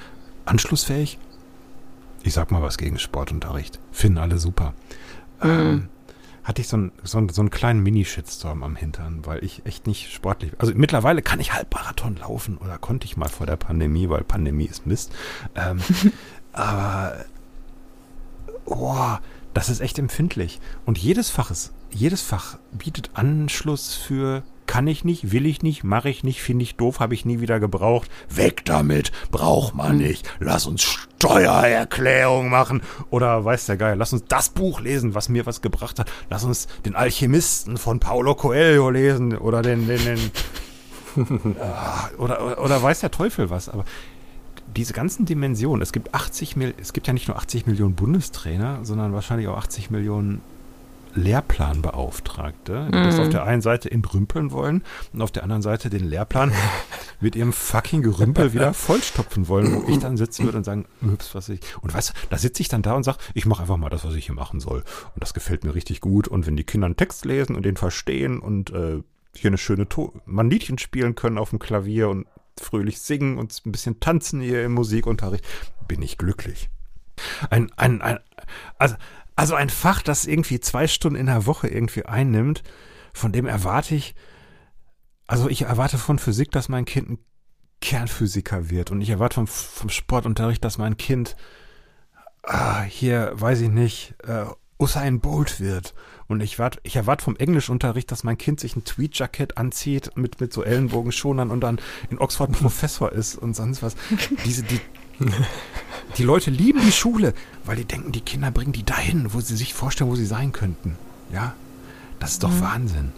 anschlussfähig. 0.44 1.18
Ich 2.24 2.34
sag 2.34 2.50
mal 2.50 2.62
was 2.62 2.76
gegen 2.76 2.98
Sportunterricht. 2.98 3.78
Finden 3.92 4.18
alle 4.18 4.38
super. 4.38 4.74
Ähm, 5.42 5.88
hatte 6.44 6.60
ich 6.60 6.68
so, 6.68 6.76
ein, 6.76 6.92
so, 7.04 7.18
ein, 7.18 7.28
so 7.28 7.40
einen 7.40 7.50
kleinen 7.50 7.82
Mini-Shitstorm 7.82 8.62
am 8.64 8.74
Hintern, 8.74 9.24
weil 9.24 9.44
ich 9.44 9.64
echt 9.64 9.86
nicht 9.86 10.12
sportlich. 10.12 10.52
Also 10.58 10.72
mittlerweile 10.74 11.22
kann 11.22 11.38
ich 11.38 11.52
Halbmarathon 11.52 12.16
laufen 12.16 12.56
oder 12.58 12.78
konnte 12.78 13.06
ich 13.06 13.16
mal 13.16 13.28
vor 13.28 13.46
der 13.46 13.56
Pandemie, 13.56 14.08
weil 14.08 14.24
Pandemie 14.24 14.66
ist 14.66 14.86
Mist. 14.86 15.12
Ähm, 15.54 15.78
aber 16.52 17.24
oh, 18.76 19.16
das 19.54 19.68
ist 19.68 19.80
echt 19.80 19.98
empfindlich. 19.98 20.60
Und 20.86 20.98
jedes 20.98 21.30
Fach 21.30 21.50
ist, 21.50 21.72
jedes 21.90 22.22
Fach 22.22 22.58
bietet 22.72 23.10
Anschluss 23.14 23.94
für 23.94 24.42
kann 24.66 24.86
ich 24.86 25.04
nicht, 25.04 25.32
will 25.32 25.44
ich 25.44 25.62
nicht, 25.62 25.84
mache 25.84 26.08
ich 26.08 26.24
nicht, 26.24 26.40
finde 26.40 26.62
ich 26.62 26.76
doof, 26.76 27.00
habe 27.00 27.14
ich 27.14 27.24
nie 27.24 27.40
wieder 27.40 27.60
gebraucht. 27.60 28.10
Weg 28.30 28.64
damit, 28.64 29.12
braucht 29.30 29.74
man 29.74 29.98
nicht. 29.98 30.26
Lass 30.38 30.66
uns 30.66 30.82
Steuererklärung 30.82 32.48
machen. 32.48 32.80
Oder 33.10 33.44
weiß 33.44 33.66
der 33.66 33.76
Geil, 33.76 33.98
lass 33.98 34.12
uns 34.12 34.24
das 34.28 34.48
Buch 34.48 34.80
lesen, 34.80 35.14
was 35.14 35.28
mir 35.28 35.44
was 35.44 35.60
gebracht 35.60 35.98
hat. 35.98 36.10
Lass 36.30 36.44
uns 36.44 36.68
den 36.86 36.96
Alchemisten 36.96 37.76
von 37.76 38.00
Paulo 38.00 38.34
Coelho 38.34 38.88
lesen. 38.88 39.36
Oder 39.36 39.60
den, 39.60 39.86
den, 39.86 40.04
den 40.04 40.30
Ah, 41.60 42.08
oder, 42.16 42.42
oder, 42.42 42.64
oder 42.64 42.82
weiß 42.82 43.00
der 43.00 43.10
Teufel 43.10 43.50
was. 43.50 43.68
Aber 43.68 43.84
diese 44.76 44.92
ganzen 44.92 45.26
Dimensionen, 45.26 45.82
es 45.82 45.92
gibt 45.92 46.14
80 46.14 46.56
Mil 46.56 46.74
es 46.80 46.92
gibt 46.92 47.06
ja 47.06 47.12
nicht 47.12 47.28
nur 47.28 47.36
80 47.36 47.66
Millionen 47.66 47.94
Bundestrainer, 47.94 48.84
sondern 48.84 49.12
wahrscheinlich 49.12 49.48
auch 49.48 49.56
80 49.56 49.90
Millionen 49.90 50.40
Lehrplanbeauftragte, 51.14 52.86
die 52.86 52.92
das 52.92 53.18
auf 53.18 53.28
der 53.28 53.44
einen 53.44 53.60
Seite 53.60 53.90
entrümpeln 53.90 54.50
wollen 54.50 54.82
und 55.12 55.20
auf 55.20 55.30
der 55.30 55.42
anderen 55.42 55.62
Seite 55.62 55.90
den 55.90 56.04
Lehrplan 56.04 56.52
mit 57.20 57.36
ihrem 57.36 57.52
fucking 57.52 58.02
Gerümpel 58.02 58.52
wieder 58.52 58.72
vollstopfen 58.72 59.48
wollen, 59.48 59.74
wo 59.74 59.92
ich 59.92 59.98
dann 59.98 60.16
sitzen 60.16 60.44
würde 60.44 60.58
und 60.58 60.64
sagen, 60.64 60.86
ups, 61.02 61.34
was 61.34 61.48
ich. 61.48 61.60
Und 61.82 61.92
weißt 61.92 62.10
du, 62.10 62.12
da 62.30 62.38
sitze 62.38 62.62
ich 62.62 62.68
dann 62.68 62.82
da 62.82 62.94
und 62.94 63.04
sage, 63.04 63.18
ich 63.34 63.46
mache 63.46 63.62
einfach 63.62 63.76
mal 63.76 63.90
das, 63.90 64.04
was 64.04 64.14
ich 64.14 64.26
hier 64.26 64.34
machen 64.34 64.60
soll. 64.60 64.78
Und 65.14 65.22
das 65.22 65.34
gefällt 65.34 65.64
mir 65.64 65.74
richtig 65.74 66.00
gut. 66.00 66.28
Und 66.28 66.46
wenn 66.46 66.56
die 66.56 66.64
Kinder 66.64 66.86
einen 66.86 66.96
Text 66.96 67.24
lesen 67.24 67.56
und 67.56 67.64
den 67.64 67.76
verstehen 67.76 68.38
und 68.38 68.70
äh, 68.70 69.02
hier 69.34 69.48
eine 69.48 69.58
schöne 69.58 69.88
to 69.88 70.12
mal 70.26 70.44
ein 70.44 70.50
Liedchen 70.50 70.78
spielen 70.78 71.14
können 71.14 71.38
auf 71.38 71.50
dem 71.50 71.58
Klavier 71.58 72.08
und 72.08 72.26
fröhlich 72.60 73.00
singen 73.00 73.38
und 73.38 73.60
ein 73.64 73.72
bisschen 73.72 74.00
tanzen 74.00 74.40
hier 74.40 74.64
im 74.64 74.72
Musikunterricht, 74.72 75.44
bin 75.88 76.02
ich 76.02 76.18
glücklich. 76.18 76.70
Ein, 77.50 77.70
ein, 77.76 78.02
ein, 78.02 78.18
also, 78.78 78.96
also 79.36 79.54
ein 79.54 79.70
Fach, 79.70 80.02
das 80.02 80.26
irgendwie 80.26 80.60
zwei 80.60 80.86
Stunden 80.86 81.18
in 81.18 81.26
der 81.26 81.46
Woche 81.46 81.68
irgendwie 81.68 82.04
einnimmt, 82.04 82.62
von 83.12 83.32
dem 83.32 83.46
erwarte 83.46 83.94
ich, 83.94 84.14
also 85.26 85.48
ich 85.48 85.62
erwarte 85.62 85.98
von 85.98 86.18
Physik, 86.18 86.50
dass 86.50 86.68
mein 86.68 86.84
Kind 86.84 87.10
ein 87.10 87.18
Kernphysiker 87.80 88.70
wird 88.70 88.90
und 88.90 89.00
ich 89.00 89.10
erwarte 89.10 89.34
vom, 89.34 89.46
vom 89.46 89.90
Sportunterricht, 89.90 90.64
dass 90.64 90.78
mein 90.78 90.96
Kind 90.96 91.36
ah, 92.42 92.82
hier, 92.82 93.32
weiß 93.34 93.60
ich 93.60 93.70
nicht, 93.70 94.14
äh, 94.24 94.44
Usain 94.78 95.20
Bolt 95.20 95.60
wird. 95.60 95.94
Und 96.28 96.40
ich 96.40 96.58
warte, 96.58 96.80
ich 96.82 96.96
erwarte 96.96 97.24
vom 97.24 97.36
Englischunterricht, 97.36 98.10
dass 98.10 98.24
mein 98.24 98.38
Kind 98.38 98.60
sich 98.60 98.76
ein 98.76 98.84
Tweetjacket 98.84 99.58
anzieht 99.58 100.16
mit, 100.16 100.40
mit 100.40 100.52
so 100.52 100.62
Ellenbogenschonern 100.62 101.50
und 101.50 101.60
dann 101.60 101.78
in 102.10 102.18
Oxford 102.18 102.50
ein 102.50 102.52
Professor 102.60 103.12
ist 103.12 103.36
und 103.36 103.54
sonst 103.54 103.82
was. 103.82 103.96
Diese, 104.44 104.62
die, 104.62 104.80
die 106.18 106.24
Leute 106.24 106.50
lieben 106.50 106.80
die 106.84 106.92
Schule, 106.92 107.34
weil 107.64 107.76
die 107.76 107.84
denken, 107.84 108.12
die 108.12 108.20
Kinder 108.20 108.50
bringen 108.50 108.72
die 108.72 108.84
dahin, 108.84 109.32
wo 109.32 109.40
sie 109.40 109.56
sich 109.56 109.74
vorstellen, 109.74 110.10
wo 110.10 110.16
sie 110.16 110.26
sein 110.26 110.52
könnten. 110.52 110.96
Ja, 111.32 111.54
das 112.18 112.32
ist 112.32 112.42
doch 112.42 112.60
Wahnsinn. 112.60 113.12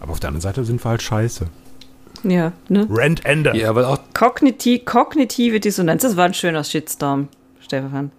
Aber 0.00 0.12
auf 0.12 0.20
der 0.20 0.28
anderen 0.28 0.42
Seite 0.42 0.64
sind 0.64 0.84
wir 0.84 0.90
halt 0.90 1.02
scheiße. 1.02 1.46
Ja, 2.24 2.52
ne? 2.68 2.86
Rent 2.90 3.24
Ender. 3.24 3.54
Ja, 3.54 3.68
aber 3.68 3.88
auch 3.88 3.98
Kogniti 4.14 4.78
kognitive 4.78 5.60
Dissonanz, 5.60 6.02
das 6.02 6.16
war 6.16 6.24
ein 6.24 6.34
schöner 6.34 6.64
Shitstorm, 6.64 7.28
Stefan. 7.60 8.10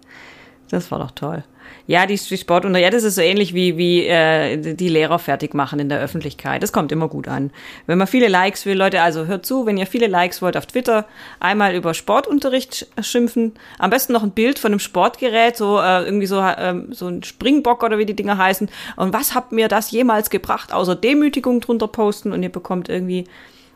Das 0.70 0.90
war 0.90 0.98
doch 0.98 1.10
toll. 1.12 1.44
Ja, 1.88 2.04
die, 2.06 2.16
die 2.16 2.36
Sportunter, 2.36 2.78
ja, 2.80 2.90
das 2.90 3.04
ist 3.04 3.14
so 3.14 3.20
ähnlich 3.20 3.54
wie, 3.54 3.76
wie 3.76 4.06
äh, 4.06 4.56
die 4.74 4.88
Lehrer 4.88 5.18
fertig 5.20 5.54
machen 5.54 5.78
in 5.78 5.88
der 5.88 6.00
Öffentlichkeit. 6.00 6.62
Das 6.62 6.72
kommt 6.72 6.90
immer 6.90 7.06
gut 7.08 7.28
an. 7.28 7.50
Wenn 7.86 7.96
man 7.98 8.06
viele 8.08 8.26
Likes 8.28 8.66
will, 8.66 8.76
Leute, 8.76 9.00
also 9.02 9.26
hört 9.26 9.46
zu, 9.46 9.66
wenn 9.66 9.76
ihr 9.78 9.86
viele 9.86 10.08
Likes 10.08 10.42
wollt 10.42 10.56
auf 10.56 10.66
Twitter, 10.66 11.06
einmal 11.38 11.74
über 11.76 11.94
Sportunterricht 11.94 12.72
sch- 12.96 13.02
schimpfen, 13.04 13.52
am 13.78 13.90
besten 13.90 14.12
noch 14.14 14.22
ein 14.24 14.32
Bild 14.32 14.58
von 14.58 14.72
einem 14.72 14.80
Sportgerät, 14.80 15.56
so 15.56 15.78
äh, 15.78 16.02
irgendwie 16.04 16.26
so, 16.26 16.40
ähm, 16.40 16.88
so 16.92 17.06
ein 17.06 17.22
Springbock 17.22 17.82
oder 17.84 17.98
wie 17.98 18.06
die 18.06 18.16
Dinger 18.16 18.36
heißen. 18.36 18.68
Und 18.96 19.12
was 19.12 19.34
hat 19.34 19.52
mir 19.52 19.68
das 19.68 19.90
jemals 19.92 20.28
gebracht, 20.30 20.72
außer 20.72 20.96
Demütigung 20.96 21.60
drunter 21.60 21.88
posten 21.88 22.32
und 22.32 22.42
ihr 22.42 22.50
bekommt 22.50 22.88
irgendwie 22.88 23.26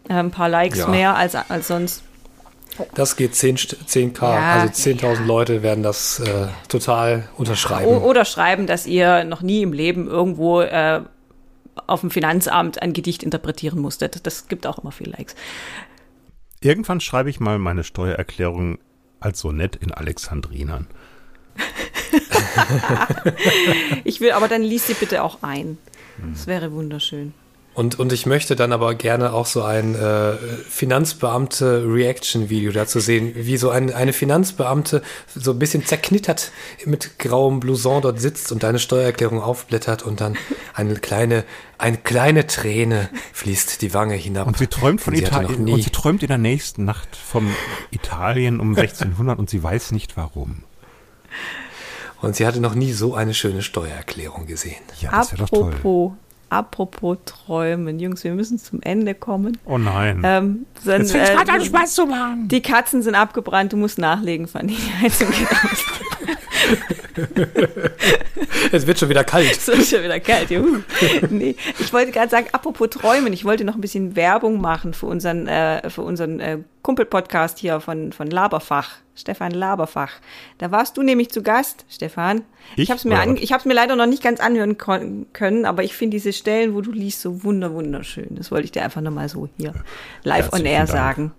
äh, 0.08 0.14
ein 0.14 0.32
paar 0.32 0.48
Likes 0.48 0.80
Ja. 0.80 0.88
mehr 0.88 1.14
als, 1.16 1.34
als 1.36 1.68
sonst. 1.68 2.02
Das 2.94 3.16
geht 3.16 3.34
10, 3.34 3.56
St- 3.56 3.76
10k, 3.86 4.22
Ja, 4.22 4.52
also 4.60 4.72
10.000 4.90 5.24
Leute 5.24 5.62
werden 5.62 5.82
das 5.82 6.20
äh, 6.20 6.48
total 6.68 7.28
unterschreiben. 7.36 7.90
O 7.90 7.98
oder 7.98 8.24
schreiben, 8.24 8.66
dass 8.66 8.86
ihr 8.86 9.24
noch 9.24 9.42
nie 9.42 9.62
im 9.62 9.72
Leben 9.72 10.06
irgendwo 10.08 10.60
äh, 10.60 11.02
auf 11.86 12.00
dem 12.00 12.10
Finanzamt 12.10 12.82
ein 12.82 12.92
Gedicht 12.92 13.22
interpretieren 13.22 13.78
musstet. 13.80 14.26
Das 14.26 14.48
gibt 14.48 14.66
auch 14.66 14.78
immer 14.78 14.92
viel 14.92 15.10
Likes. 15.10 15.34
Irgendwann 16.60 17.00
schreibe 17.00 17.30
ich 17.30 17.40
mal 17.40 17.58
meine 17.58 17.84
Steuererklärung 17.84 18.78
als 19.20 19.40
Sonett 19.40 19.76
in 19.76 19.92
Alexandrinern. 19.92 20.86
Ich 24.04 24.20
will, 24.20 24.32
aber 24.32 24.48
dann 24.48 24.62
liest 24.62 24.86
sie 24.88 24.94
bitte 24.94 25.22
auch 25.22 25.38
ein. 25.42 25.78
Das 26.32 26.46
wäre 26.46 26.72
wunderschön. 26.72 27.32
Und, 27.80 27.98
und 27.98 28.12
ich 28.12 28.26
möchte 28.26 28.56
dann 28.56 28.74
aber 28.74 28.94
gerne 28.94 29.32
auch 29.32 29.46
so 29.46 29.62
ein 29.62 29.94
äh, 29.94 30.34
Finanzbeamte-Reaction-Video 30.68 32.72
dazu 32.72 33.00
sehen, 33.00 33.32
wie 33.34 33.56
so 33.56 33.70
ein, 33.70 33.90
eine 33.94 34.12
Finanzbeamte 34.12 35.00
so 35.34 35.52
ein 35.52 35.58
bisschen 35.58 35.86
zerknittert 35.86 36.52
mit 36.84 37.18
grauem 37.18 37.58
Blouson 37.58 38.02
dort 38.02 38.20
sitzt 38.20 38.52
und 38.52 38.64
deine 38.64 38.78
Steuererklärung 38.78 39.40
aufblättert 39.40 40.02
und 40.02 40.20
dann 40.20 40.36
eine 40.74 40.96
kleine, 40.96 41.44
eine 41.78 41.96
kleine 41.96 42.46
Träne 42.46 43.08
fließt 43.32 43.80
die 43.80 43.94
Wange 43.94 44.12
hinab. 44.14 44.46
Und 44.46 44.58
sie 44.58 44.66
träumt 44.66 45.00
von 45.00 45.14
Italien. 45.14 45.64
nie- 45.64 45.72
Und 45.72 45.82
sie 45.82 45.88
träumt 45.90 46.20
in 46.22 46.28
der 46.28 46.36
nächsten 46.36 46.84
Nacht 46.84 47.16
vom 47.16 47.48
Italien 47.90 48.60
um 48.60 48.70
1600 48.76 49.38
und 49.38 49.48
sie 49.48 49.62
weiß 49.62 49.92
nicht 49.92 50.18
warum. 50.18 50.64
Und 52.20 52.36
sie 52.36 52.46
hatte 52.46 52.60
noch 52.60 52.74
nie 52.74 52.92
so 52.92 53.14
eine 53.14 53.32
schöne 53.32 53.62
Steuererklärung 53.62 54.44
gesehen. 54.44 54.82
Ja, 55.00 55.12
das 55.12 55.32
wäre 55.32 55.44
doch 55.44 55.48
toll. 55.48 55.72
Apropos, 56.50 57.16
Träumen. 57.24 57.98
Jungs, 58.00 58.24
wir 58.24 58.32
müssen 58.34 58.58
zum 58.58 58.82
Ende 58.82 59.14
kommen. 59.14 59.56
Oh 59.64 59.78
nein. 59.78 60.20
Ähm, 60.24 60.66
dann, 60.84 61.02
Jetzt 61.02 61.12
fängt's 61.12 61.30
äh, 61.30 61.34
grad 61.34 61.48
an 61.48 61.64
Spaß 61.64 61.94
zu 61.94 62.06
machen. 62.06 62.48
Die 62.48 62.60
Katzen 62.60 63.02
sind 63.02 63.14
abgebrannt, 63.14 63.72
du 63.72 63.76
musst 63.76 63.98
nachlegen, 63.98 64.46
Heizung 65.00 65.30
geht 65.30 65.48
aus. 65.50 65.84
Es 68.72 68.86
wird 68.86 68.98
schon 68.98 69.08
wieder 69.08 69.24
kalt. 69.24 69.60
So 69.60 69.72
ist 69.72 69.90
ja 69.92 70.02
wieder 70.02 70.20
kalt. 70.20 70.50
Juhu. 70.50 70.80
Nee, 71.30 71.56
ich 71.78 71.92
wollte 71.92 72.12
gerade 72.12 72.30
sagen, 72.30 72.46
apropos 72.52 72.90
Träumen, 72.90 73.32
ich 73.32 73.44
wollte 73.44 73.64
noch 73.64 73.74
ein 73.74 73.80
bisschen 73.80 74.16
Werbung 74.16 74.60
machen 74.60 74.94
für 74.94 75.06
unseren, 75.06 75.46
äh, 75.48 75.88
für 75.90 76.02
unseren 76.02 76.40
äh, 76.40 76.58
Kumpel-Podcast 76.82 77.58
hier 77.58 77.80
von, 77.80 78.12
von 78.12 78.28
Laberfach. 78.28 78.96
Stefan 79.14 79.50
Laberfach. 79.50 80.12
Da 80.58 80.70
warst 80.70 80.96
du 80.96 81.02
nämlich 81.02 81.30
zu 81.30 81.42
Gast, 81.42 81.84
Stefan. 81.90 82.42
Ich, 82.76 82.84
Ich? 82.84 82.90
habe 82.90 82.98
es 82.98 83.04
mir, 83.04 83.18
an, 83.18 83.34
was? 83.34 83.42
ich 83.42 83.52
hab's 83.52 83.64
mir 83.66 83.74
leider 83.74 83.94
noch 83.96 84.06
nicht 84.06 84.22
ganz 84.22 84.40
anhören 84.40 84.78
können, 84.78 85.64
aber 85.66 85.82
ich 85.84 85.94
finde 85.94 86.16
diese 86.16 86.32
Stellen, 86.32 86.74
wo 86.74 86.80
du 86.80 86.90
liest, 86.92 87.20
so 87.20 87.44
wunder 87.44 87.72
wunderschön. 87.74 88.28
Das 88.30 88.50
wollte 88.50 88.64
ich 88.64 88.72
dir 88.72 88.82
einfach 88.82 89.02
nochmal 89.02 89.28
so 89.28 89.48
hier 89.58 89.74
live 90.22 90.46
on 90.52 90.60
Herzlichen 90.60 90.66
air 90.66 90.78
Dank. 90.86 90.90
sagen. 90.90 91.32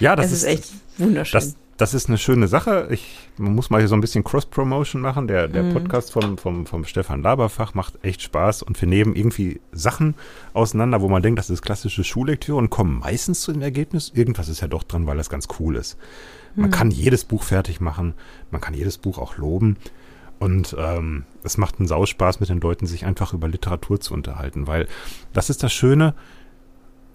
Ja, 0.00 0.16
das 0.16 0.26
es 0.26 0.32
ist, 0.32 0.44
echt 0.44 0.64
wunderschön. 0.98 1.40
Das, 1.40 1.54
das 1.80 1.94
ist 1.94 2.08
eine 2.08 2.18
schöne 2.18 2.46
Sache. 2.48 2.88
Ich 2.90 3.16
man 3.38 3.54
muss 3.54 3.70
mal 3.70 3.78
hier 3.78 3.88
so 3.88 3.94
ein 3.94 4.00
bisschen 4.00 4.22
Cross-Promotion 4.24 5.00
machen. 5.00 5.26
Der, 5.26 5.48
der 5.48 5.62
Mhm. 5.62 5.72
Podcast 5.72 6.12
vom, 6.12 6.36
vom, 6.36 6.66
vom 6.66 6.84
Stefan 6.84 7.22
Laberfach 7.22 7.74
macht 7.74 8.04
echt 8.04 8.22
Spaß 8.22 8.62
und 8.62 8.80
wir 8.80 8.88
nehmen 8.88 9.14
irgendwie 9.16 9.60
Sachen 9.72 10.14
auseinander, 10.52 11.00
wo 11.00 11.08
man 11.08 11.22
denkt, 11.22 11.38
das 11.38 11.48
ist 11.50 11.62
klassische 11.62 12.04
Schullektüre 12.04 12.58
und 12.58 12.68
kommen 12.70 12.98
meistens 12.98 13.40
zu 13.40 13.52
dem 13.52 13.62
Ergebnis, 13.62 14.12
irgendwas 14.14 14.48
ist 14.48 14.60
ja 14.60 14.68
doch 14.68 14.82
dran, 14.82 15.06
weil 15.06 15.16
das 15.16 15.30
ganz 15.30 15.48
cool 15.58 15.76
ist. 15.76 15.96
Man 16.54 16.66
Mhm. 16.66 16.72
kann 16.74 16.90
jedes 16.90 17.24
Buch 17.24 17.42
fertig 17.44 17.80
machen, 17.80 18.14
man 18.50 18.60
kann 18.60 18.74
jedes 18.74 18.98
Buch 18.98 19.18
auch 19.18 19.36
loben. 19.36 19.76
Und 20.38 20.74
ähm, 20.78 21.24
es 21.44 21.58
macht 21.58 21.78
einen 21.78 21.86
Sauspaß 21.88 22.40
mit 22.40 22.48
den 22.48 22.60
Leuten, 22.60 22.86
sich 22.86 23.04
einfach 23.04 23.34
über 23.34 23.46
Literatur 23.46 24.00
zu 24.00 24.14
unterhalten, 24.14 24.66
weil 24.66 24.88
das 25.34 25.50
ist 25.50 25.62
das 25.62 25.72
Schöne, 25.72 26.14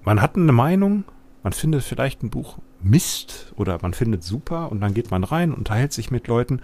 man 0.04 0.22
hat 0.22 0.36
eine 0.36 0.52
Meinung, 0.52 1.04
man 1.46 1.54
findet 1.54 1.84
vielleicht 1.84 2.24
ein 2.24 2.32
Buch 2.32 2.58
Mist 2.82 3.54
oder 3.56 3.78
man 3.80 3.94
findet 3.94 4.24
super 4.24 4.72
und 4.72 4.82
dann 4.82 4.96
geht 4.96 5.12
man 5.12 5.24
rein, 5.24 5.54
unterhält 5.54 5.94
sich 5.94 6.10
mit 6.10 6.28
Leuten 6.28 6.60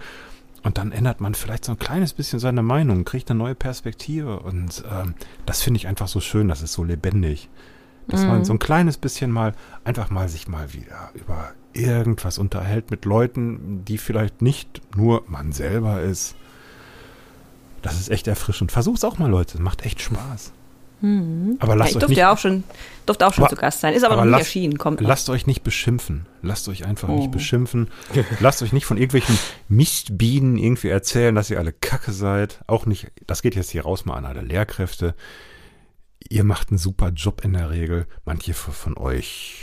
und 0.64 0.76
dann 0.76 0.90
ändert 0.90 1.20
man 1.20 1.36
vielleicht 1.36 1.64
so 1.64 1.70
ein 1.70 1.78
kleines 1.78 2.12
bisschen 2.12 2.40
seine 2.40 2.62
Meinung, 2.62 3.04
kriegt 3.04 3.30
eine 3.30 3.38
neue 3.38 3.54
Perspektive 3.54 4.40
und 4.40 4.82
ähm, 4.90 5.14
das 5.46 5.62
finde 5.62 5.78
ich 5.78 5.86
einfach 5.86 6.08
so 6.08 6.18
schön, 6.18 6.48
das 6.48 6.62
ist 6.62 6.72
so 6.72 6.82
lebendig. 6.82 7.48
Dass 8.08 8.24
man 8.24 8.44
so 8.44 8.52
ein 8.52 8.58
kleines 8.58 8.96
bisschen 8.96 9.30
mal, 9.30 9.54
einfach 9.84 10.10
mal 10.10 10.28
sich 10.28 10.48
mal 10.48 10.72
wieder 10.72 11.12
über 11.14 11.52
irgendwas 11.72 12.38
unterhält 12.38 12.90
mit 12.90 13.04
Leuten, 13.04 13.84
die 13.84 13.98
vielleicht 13.98 14.42
nicht 14.42 14.82
nur 14.96 15.22
man 15.28 15.52
selber 15.52 16.02
ist. 16.02 16.34
Das 17.82 18.00
ist 18.00 18.10
echt 18.10 18.26
erfrischend. 18.26 18.72
Versuch's 18.72 19.04
auch 19.04 19.18
mal, 19.18 19.30
Leute. 19.30 19.62
Macht 19.62 19.86
echt 19.86 20.00
Spaß. 20.00 20.52
Aber 21.02 21.08
Mhm. 21.08 21.58
ja, 21.60 21.74
lasst 21.74 21.90
ich 21.90 21.96
euch 21.96 22.00
durfte 22.00 22.08
nicht 22.10 22.18
ja 22.18 22.32
auch 22.32 22.38
schon, 22.38 22.62
durfte 23.06 23.26
auch 23.26 23.34
schon 23.34 23.44
Aber- 23.44 23.54
zu 23.54 23.60
Gast 23.60 23.80
sein, 23.80 23.92
ist 23.92 24.04
aber, 24.04 24.14
aber 24.14 24.22
noch 24.24 24.30
nicht 24.30 24.38
lasst- 24.38 24.46
erschienen, 24.50 24.78
kommt 24.78 25.00
noch. 25.00 25.08
Lasst 25.08 25.28
euch 25.30 25.46
nicht 25.48 25.62
beschimpfen. 25.64 26.26
Lasst 26.42 26.68
euch 26.68 26.86
einfach 26.86 27.08
Oh. 27.08 27.16
nicht 27.16 27.30
beschimpfen. 27.32 27.88
Lasst 28.40 28.62
euch 28.62 28.72
nicht 28.72 28.86
von 28.86 28.96
irgendwelchen 28.96 29.36
Mistbienen 29.68 30.56
irgendwie 30.58 30.88
erzählen, 30.88 31.34
dass 31.34 31.50
ihr 31.50 31.58
alle 31.58 31.72
Kacke 31.72 32.12
seid. 32.12 32.60
Auch 32.68 32.86
nicht, 32.86 33.08
das 33.26 33.42
geht 33.42 33.56
jetzt 33.56 33.70
hier 33.70 33.82
raus 33.82 34.04
mal 34.04 34.14
an 34.16 34.24
alle 34.24 34.42
Lehrkräfte. 34.42 35.14
Ihr 36.28 36.44
macht 36.44 36.70
einen 36.70 36.78
super 36.78 37.08
Job 37.10 37.44
in 37.44 37.52
der 37.54 37.70
Regel. 37.70 38.06
Manche 38.24 38.54
von 38.54 38.96
euch 38.96 39.58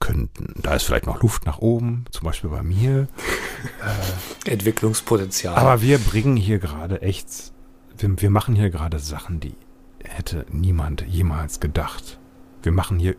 könnten, 0.00 0.54
da 0.62 0.74
ist 0.74 0.84
vielleicht 0.84 1.06
noch 1.06 1.22
Luft 1.22 1.46
nach 1.46 1.58
oben, 1.58 2.06
zum 2.10 2.24
Beispiel 2.24 2.50
bei 2.50 2.62
mir. 2.62 3.06
Entwicklungspotenzial. 4.46 5.54
Aber 5.54 5.82
wir 5.82 5.98
bringen 5.98 6.36
hier 6.36 6.58
gerade 6.58 7.02
echt, 7.02 7.52
wir, 7.96 8.20
wir 8.20 8.30
machen 8.30 8.54
hier 8.54 8.70
gerade 8.70 8.98
Sachen, 8.98 9.40
die 9.40 9.54
hätte 10.08 10.46
niemand 10.50 11.04
jemals 11.06 11.60
gedacht. 11.60 12.18
Wir 12.62 12.72
machen 12.72 12.98
hier 12.98 13.16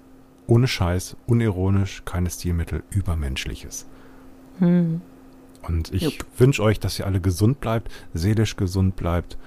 ohne 0.47 0.67
Scheiß, 0.67 1.15
unironisch, 1.27 2.03
keine 2.05 2.29
Stilmittel, 2.29 2.83
übermenschliches. 2.89 3.85
Und 4.59 5.93
ich 5.93 6.19
wünsche 6.37 6.63
euch, 6.63 6.79
dass 6.79 6.99
ihr 6.99 7.05
alle 7.05 7.21
gesund 7.21 7.59
bleibt, 7.59 7.91
seelisch 8.13 8.55
gesund 8.55 8.95
bleibt, 8.95 9.37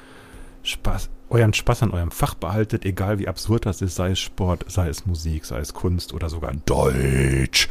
Spaß, 0.62 1.10
euren 1.28 1.54
Spaß 1.54 1.82
an 1.82 1.90
eurem 1.90 2.12
Fach 2.12 2.34
behaltet, 2.34 2.84
egal 2.84 3.18
wie 3.18 3.26
absurd 3.26 3.66
das 3.66 3.82
ist, 3.82 3.96
sei 3.96 4.12
es 4.12 4.20
Sport, 4.20 4.64
sei 4.68 4.88
es 4.88 5.06
Musik, 5.06 5.44
sei 5.44 5.58
es 5.58 5.74
Kunst 5.74 6.14
oder 6.14 6.28
sogar 6.28 6.52
Deutsch. 6.66 7.68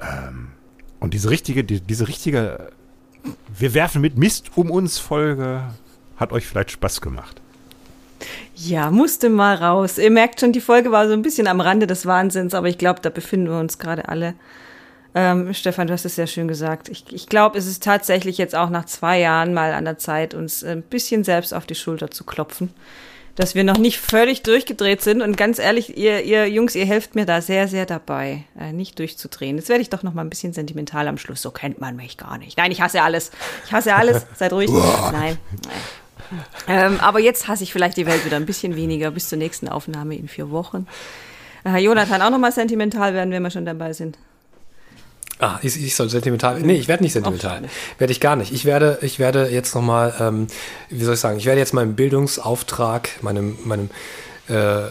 Ähm, 0.00 0.48
und 0.98 1.14
diese 1.14 1.30
richtige, 1.30 1.62
die, 1.62 1.80
diese 1.80 2.08
richtige 2.08 2.72
wir 3.56 3.74
werfen 3.74 4.00
mit 4.00 4.18
Mist 4.18 4.56
um 4.56 4.70
uns 4.70 4.98
Folge 4.98 5.62
hat 6.16 6.32
euch 6.32 6.46
vielleicht 6.46 6.72
Spaß 6.72 7.00
gemacht. 7.00 7.40
Ja, 8.54 8.90
musste 8.90 9.28
mal 9.28 9.56
raus. 9.56 9.98
Ihr 9.98 10.10
merkt 10.10 10.40
schon, 10.40 10.52
die 10.52 10.60
Folge 10.60 10.92
war 10.92 11.06
so 11.06 11.12
ein 11.12 11.22
bisschen 11.22 11.46
am 11.46 11.60
Rande 11.60 11.86
des 11.86 12.06
Wahnsinns, 12.06 12.54
aber 12.54 12.68
ich 12.68 12.78
glaube, 12.78 13.00
da 13.00 13.10
befinden 13.10 13.48
wir 13.48 13.58
uns 13.58 13.78
gerade 13.78 14.08
alle. 14.08 14.34
Ähm, 15.14 15.52
Stefan, 15.52 15.86
du 15.86 15.92
hast 15.92 16.04
es 16.04 16.14
sehr 16.14 16.26
schön 16.26 16.48
gesagt. 16.48 16.88
Ich, 16.88 17.04
ich 17.12 17.26
glaube, 17.26 17.58
es 17.58 17.66
ist 17.66 17.82
tatsächlich 17.82 18.38
jetzt 18.38 18.54
auch 18.54 18.70
nach 18.70 18.86
zwei 18.86 19.20
Jahren 19.20 19.52
mal 19.52 19.72
an 19.72 19.84
der 19.84 19.98
Zeit, 19.98 20.34
uns 20.34 20.64
ein 20.64 20.82
bisschen 20.82 21.22
selbst 21.24 21.52
auf 21.52 21.66
die 21.66 21.74
Schulter 21.74 22.10
zu 22.10 22.24
klopfen. 22.24 22.70
Dass 23.34 23.54
wir 23.54 23.64
noch 23.64 23.78
nicht 23.78 23.98
völlig 23.98 24.42
durchgedreht 24.42 25.00
sind. 25.00 25.22
Und 25.22 25.38
ganz 25.38 25.58
ehrlich, 25.58 25.96
ihr, 25.96 26.22
ihr 26.22 26.48
Jungs, 26.50 26.74
ihr 26.74 26.84
helft 26.84 27.14
mir 27.14 27.24
da 27.24 27.40
sehr, 27.40 27.66
sehr 27.66 27.86
dabei, 27.86 28.44
äh, 28.60 28.72
nicht 28.72 28.98
durchzudrehen. 28.98 29.56
Jetzt 29.56 29.70
werde 29.70 29.80
ich 29.80 29.88
doch 29.88 30.02
noch 30.02 30.12
mal 30.12 30.20
ein 30.20 30.28
bisschen 30.28 30.52
sentimental 30.52 31.08
am 31.08 31.16
Schluss. 31.16 31.40
So 31.40 31.50
kennt 31.50 31.80
man 31.80 31.96
mich 31.96 32.18
gar 32.18 32.36
nicht. 32.36 32.58
Nein, 32.58 32.72
ich 32.72 32.82
hasse 32.82 33.02
alles. 33.02 33.30
Ich 33.64 33.72
hasse 33.72 33.94
alles. 33.94 34.26
Seid 34.36 34.52
ruhig. 34.52 34.70
Nein. 35.12 35.38
Ähm, 36.68 36.98
aber 37.00 37.20
jetzt 37.20 37.48
hasse 37.48 37.62
ich 37.62 37.72
vielleicht 37.72 37.96
die 37.96 38.06
Welt 38.06 38.24
wieder 38.24 38.36
ein 38.36 38.46
bisschen 38.46 38.76
weniger 38.76 39.10
bis 39.10 39.28
zur 39.28 39.38
nächsten 39.38 39.68
Aufnahme 39.68 40.16
in 40.16 40.28
vier 40.28 40.50
Wochen. 40.50 40.86
Äh, 41.64 41.78
Jonathan, 41.78 42.22
auch 42.22 42.30
nochmal 42.30 42.52
sentimental 42.52 43.14
werden, 43.14 43.30
wenn 43.32 43.42
wir 43.42 43.50
schon 43.50 43.64
dabei 43.64 43.92
sind. 43.92 44.18
Ah, 45.38 45.58
ich, 45.62 45.82
ich 45.82 45.96
soll 45.96 46.08
sentimental. 46.08 46.60
Nee, 46.60 46.74
ich 46.74 46.86
werde 46.86 47.02
nicht 47.02 47.12
sentimental. 47.12 47.62
Werde 47.98 48.12
ich 48.12 48.20
gar 48.20 48.36
nicht. 48.36 48.52
Ich 48.52 48.64
werde, 48.64 48.98
ich 49.02 49.18
werde 49.18 49.48
jetzt 49.48 49.74
nochmal, 49.74 50.14
ähm, 50.20 50.46
wie 50.88 51.02
soll 51.02 51.14
ich 51.14 51.20
sagen, 51.20 51.38
ich 51.38 51.46
werde 51.46 51.58
jetzt 51.58 51.74
meinem 51.74 51.96
Bildungsauftrag, 51.96 53.08
meinem, 53.22 53.58
meinem, 53.64 53.90
äh, 54.48 54.82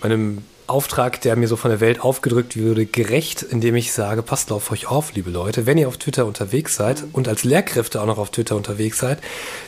meinem 0.00 0.42
Auftrag, 0.66 1.20
der 1.20 1.36
mir 1.36 1.48
so 1.48 1.56
von 1.56 1.70
der 1.70 1.80
Welt 1.80 2.00
aufgedrückt 2.00 2.56
würde, 2.56 2.86
gerecht, 2.86 3.42
indem 3.42 3.76
ich 3.76 3.92
sage, 3.92 4.22
passt 4.22 4.50
auf 4.50 4.70
euch 4.70 4.86
auf, 4.86 5.14
liebe 5.14 5.30
Leute, 5.30 5.66
wenn 5.66 5.78
ihr 5.78 5.88
auf 5.88 5.98
Twitter 5.98 6.26
unterwegs 6.26 6.76
seid 6.76 7.04
und 7.12 7.28
als 7.28 7.44
Lehrkräfte 7.44 8.00
auch 8.00 8.06
noch 8.06 8.18
auf 8.18 8.30
Twitter 8.30 8.56
unterwegs 8.56 8.98
seid, 8.98 9.18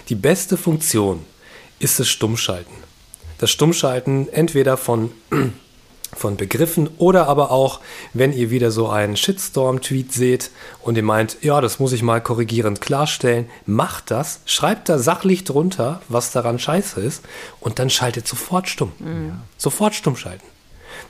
die 0.08 0.14
beste 0.14 0.56
Funktion 0.56 1.24
ist 1.78 2.00
das 2.00 2.08
Stummschalten. 2.08 2.74
Das 3.38 3.50
Stummschalten 3.50 4.28
entweder 4.32 4.76
von 4.76 5.10
von 6.14 6.36
Begriffen 6.36 6.88
oder 6.98 7.28
aber 7.28 7.50
auch, 7.50 7.80
wenn 8.14 8.32
ihr 8.32 8.50
wieder 8.50 8.70
so 8.70 8.88
einen 8.88 9.16
Shitstorm-Tweet 9.16 10.12
seht 10.12 10.50
und 10.82 10.96
ihr 10.96 11.02
meint, 11.02 11.38
ja, 11.42 11.60
das 11.60 11.78
muss 11.78 11.92
ich 11.92 12.02
mal 12.02 12.20
korrigierend 12.20 12.80
klarstellen, 12.80 13.50
macht 13.66 14.10
das, 14.10 14.40
schreibt 14.46 14.88
da 14.88 14.98
sachlich 14.98 15.44
drunter, 15.44 16.00
was 16.08 16.32
daran 16.32 16.58
scheiße 16.58 17.00
ist 17.00 17.22
und 17.60 17.78
dann 17.78 17.90
schaltet 17.90 18.26
sofort 18.26 18.68
stumm. 18.68 18.92
Sofort 19.58 19.94
stumm 19.94 20.16
schalten. 20.16 20.46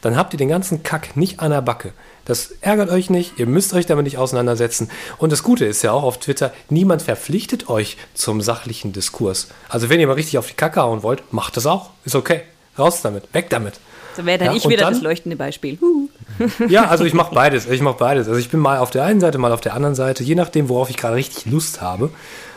Dann 0.01 0.17
habt 0.17 0.33
ihr 0.35 0.39
den 0.39 0.49
ganzen 0.49 0.83
Kack 0.83 1.17
nicht 1.17 1.41
an 1.41 1.51
der 1.51 1.63
Backe. 1.63 1.93
Das 2.25 2.53
ärgert 2.61 2.91
euch 2.91 3.09
nicht, 3.11 3.39
ihr 3.39 3.47
müsst 3.47 3.73
euch 3.73 3.87
damit 3.87 4.05
nicht 4.05 4.19
auseinandersetzen. 4.19 4.91
Und 5.19 5.31
das 5.33 5.43
Gute 5.43 5.65
ist 5.65 5.83
ja 5.83 5.93
auch 5.93 6.03
auf 6.03 6.19
Twitter, 6.19 6.53
niemand 6.71 7.03
verpflichtet 7.03 7.69
euch 7.69 7.97
zum 8.15 8.41
sachlichen 8.41 8.93
Diskurs. 8.93 9.49
Also 9.69 9.89
wenn 9.89 10.01
ihr 10.01 10.07
mal 10.07 10.15
richtig 10.15 10.39
auf 10.39 10.47
die 10.49 10.55
Kacke 10.55 10.81
hauen 10.83 11.03
wollt, 11.03 11.33
macht 11.33 11.57
das 11.57 11.67
auch. 11.67 11.91
Ist 12.05 12.15
okay. 12.17 12.43
Raus 12.79 13.01
damit, 13.03 13.33
weg 13.33 13.49
damit. 13.51 13.75
So 14.17 14.25
wäre 14.27 14.39
dann 14.39 14.49
Ja, 14.49 14.55
ich 14.55 14.69
wieder 14.69 14.83
dann- 14.85 14.95
das 14.95 15.03
leuchtende 15.03 15.37
Beispiel. 15.37 15.79
Huh. 15.81 16.09
Ja, 16.69 16.87
also 16.89 17.05
ich 17.05 17.15
mache 17.15 17.35
beides. 17.35 17.67
Ich 17.67 17.81
mache 17.81 17.97
beides. 17.99 18.27
Also 18.29 18.39
ich 18.41 18.51
bin 18.51 18.61
mal 18.61 18.79
auf 18.79 18.91
der 18.91 19.05
einen 19.05 19.21
Seite, 19.21 19.39
mal 19.39 19.53
auf 19.53 19.61
der 19.61 19.75
anderen 19.75 19.95
Seite, 19.95 20.23
je 20.25 20.35
nachdem, 20.35 20.69
worauf 20.69 20.91
ich 20.91 20.97
gerade 20.97 21.15
richtig 21.17 21.47
Lust 21.47 21.81
habe. 21.81 22.11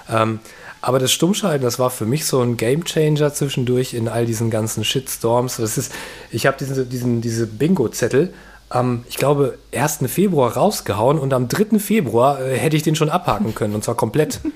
Ähm, 0.10 0.40
aber 0.82 1.00
das 1.00 1.12
Stummschalten, 1.12 1.62
das 1.64 1.80
war 1.80 1.90
für 1.90 2.06
mich 2.06 2.26
so 2.26 2.42
ein 2.42 2.58
Gamechanger 2.58 3.34
zwischendurch 3.34 3.94
in 3.94 4.08
all 4.08 4.26
diesen 4.26 4.50
ganzen 4.50 4.84
Shitstorms. 4.84 5.58
Das 5.58 5.78
ist, 5.78 5.92
ich 6.32 6.46
habe 6.46 6.58
diesen, 6.58 6.90
diesen, 6.90 7.22
diese 7.22 7.48
Bingo-Zettel 7.48 8.34
am, 8.70 9.04
ich 9.10 9.18
glaube, 9.18 9.58
1. 9.76 10.00
Februar 10.08 10.56
rausgehauen 10.56 11.18
und 11.20 11.34
am 11.34 11.48
3. 11.48 11.80
Februar 11.80 12.40
äh, 12.42 12.58
hätte 12.58 12.78
ich 12.78 12.84
den 12.84 12.96
schon 12.96 13.10
abhaken 13.10 13.56
können 13.56 13.76
und 13.76 13.84
zwar 13.84 13.96
komplett. 13.96 14.40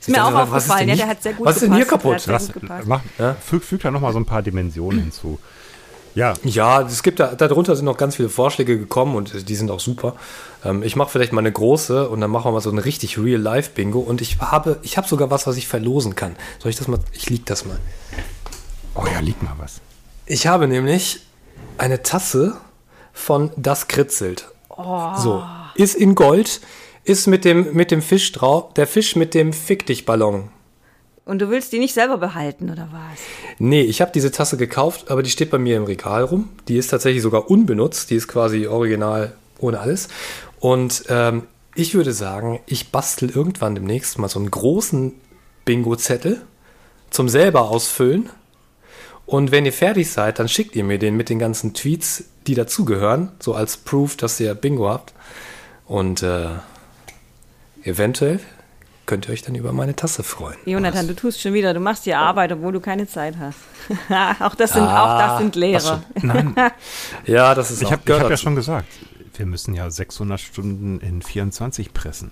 Ist 0.00 0.08
mir 0.08 0.24
auch 0.24 0.32
aufgefallen, 0.32 0.88
ja, 0.88 0.96
der 0.96 1.08
hat 1.08 1.22
sehr 1.22 1.34
gut 1.34 1.46
Was 1.46 1.56
ist 1.56 1.64
denn 1.64 1.74
hier 1.74 1.84
kaputt? 1.84 2.26
Was, 2.26 2.50
mach, 2.86 3.02
Ja. 3.18 3.34
füg, 3.34 3.62
füg 3.62 3.82
da 3.82 3.90
nochmal 3.90 4.14
so 4.14 4.18
ein 4.18 4.24
paar 4.24 4.40
Dimensionen 4.40 4.98
hinzu. 4.98 5.38
Ja, 6.14 6.34
Ja, 6.44 6.82
es 6.82 7.02
gibt 7.02 7.20
da, 7.20 7.34
darunter 7.34 7.76
sind 7.76 7.84
noch 7.84 7.96
ganz 7.96 8.16
viele 8.16 8.28
Vorschläge 8.28 8.78
gekommen 8.78 9.14
und 9.14 9.48
die 9.48 9.54
sind 9.56 9.70
auch 9.70 9.80
super. 9.80 10.16
Ähm, 10.64 10.82
ich 10.82 10.96
mache 10.96 11.10
vielleicht 11.10 11.32
mal 11.32 11.40
eine 11.40 11.52
große 11.52 12.08
und 12.08 12.20
dann 12.20 12.30
machen 12.30 12.46
wir 12.46 12.52
mal 12.52 12.60
so 12.60 12.70
ein 12.70 12.78
richtig 12.78 13.18
Real-Life-Bingo 13.18 14.00
und 14.00 14.20
ich 14.20 14.38
habe, 14.40 14.78
ich 14.82 14.96
habe 14.96 15.06
sogar 15.06 15.30
was, 15.30 15.46
was 15.46 15.56
ich 15.56 15.68
verlosen 15.68 16.16
kann. 16.16 16.36
Soll 16.58 16.70
ich 16.70 16.76
das 16.76 16.88
mal? 16.88 16.98
Ich 17.12 17.30
lieg 17.30 17.46
das 17.46 17.64
mal. 17.64 17.78
oh 18.94 19.04
ja, 19.12 19.20
liegt 19.20 19.42
mal 19.42 19.54
was. 19.58 19.80
Ich 20.26 20.46
habe 20.46 20.68
nämlich 20.68 21.20
eine 21.78 22.02
Tasse 22.02 22.56
von 23.12 23.50
Das 23.56 23.88
Kritzelt. 23.88 24.48
So, 25.18 25.42
ist 25.74 25.94
in 25.94 26.14
Gold, 26.14 26.60
ist 27.04 27.26
mit 27.26 27.44
dem, 27.44 27.74
mit 27.74 27.90
dem 27.90 28.00
Fisch 28.00 28.32
drauf, 28.32 28.72
der 28.74 28.86
Fisch 28.86 29.14
mit 29.16 29.34
dem 29.34 29.52
Fick 29.52 29.86
dich 29.86 30.06
Ballon. 30.06 30.48
Und 31.24 31.40
du 31.40 31.50
willst 31.50 31.72
die 31.72 31.78
nicht 31.78 31.94
selber 31.94 32.18
behalten, 32.18 32.70
oder 32.70 32.88
was? 32.92 33.20
Nee, 33.58 33.82
ich 33.82 34.00
habe 34.00 34.10
diese 34.12 34.30
Tasse 34.30 34.56
gekauft, 34.56 35.10
aber 35.10 35.22
die 35.22 35.30
steht 35.30 35.50
bei 35.50 35.58
mir 35.58 35.76
im 35.76 35.84
Regal 35.84 36.24
rum. 36.24 36.48
Die 36.66 36.76
ist 36.76 36.88
tatsächlich 36.88 37.22
sogar 37.22 37.50
unbenutzt. 37.50 38.10
Die 38.10 38.16
ist 38.16 38.26
quasi 38.26 38.66
original 38.66 39.32
ohne 39.58 39.80
alles. 39.80 40.08
Und 40.58 41.04
ähm, 41.08 41.44
ich 41.74 41.94
würde 41.94 42.12
sagen, 42.12 42.60
ich 42.66 42.90
bastel 42.90 43.30
irgendwann 43.30 43.74
demnächst 43.74 44.18
mal 44.18 44.28
so 44.28 44.38
einen 44.38 44.50
großen 44.50 45.12
Bingo-Zettel 45.64 46.40
zum 47.10 47.28
selber 47.28 47.70
ausfüllen. 47.70 48.30
Und 49.26 49.52
wenn 49.52 49.64
ihr 49.64 49.72
fertig 49.72 50.10
seid, 50.10 50.38
dann 50.38 50.48
schickt 50.48 50.74
ihr 50.74 50.84
mir 50.84 50.98
den 50.98 51.16
mit 51.16 51.28
den 51.28 51.38
ganzen 51.38 51.74
Tweets, 51.74 52.24
die 52.46 52.54
dazugehören, 52.54 53.30
so 53.38 53.54
als 53.54 53.76
Proof, 53.76 54.16
dass 54.16 54.40
ihr 54.40 54.54
Bingo 54.54 54.88
habt. 54.88 55.12
Und 55.86 56.22
äh, 56.22 56.48
eventuell 57.84 58.40
könnt 59.06 59.26
ihr 59.28 59.32
euch 59.32 59.42
dann 59.42 59.54
über 59.54 59.72
meine 59.72 59.96
Tasse 59.96 60.22
freuen. 60.22 60.56
Jonathan, 60.66 61.08
du 61.08 61.14
tust 61.16 61.40
schon 61.40 61.52
wieder, 61.52 61.74
du 61.74 61.80
machst 61.80 62.06
die 62.06 62.14
Arbeit, 62.14 62.52
obwohl 62.52 62.72
du 62.72 62.80
keine 62.80 63.08
Zeit 63.08 63.34
hast. 63.38 63.58
auch, 64.40 64.54
das 64.54 64.72
sind, 64.72 64.82
auch 64.84 65.18
das 65.18 65.38
sind 65.38 65.56
Lehrer. 65.56 66.02
Nein, 66.22 66.54
Ja, 67.26 67.54
das 67.54 67.70
ist 67.70 67.82
ich 67.82 67.88
auch 67.88 67.92
habe 67.92 68.02
gehört 68.04 68.24
hab 68.24 68.30
ja 68.30 68.36
schon 68.36 68.54
gesagt, 68.54 68.86
wir 69.36 69.46
müssen 69.46 69.74
ja 69.74 69.90
600 69.90 70.38
Stunden 70.40 71.00
in 71.00 71.22
24 71.22 71.92
pressen. 71.92 72.30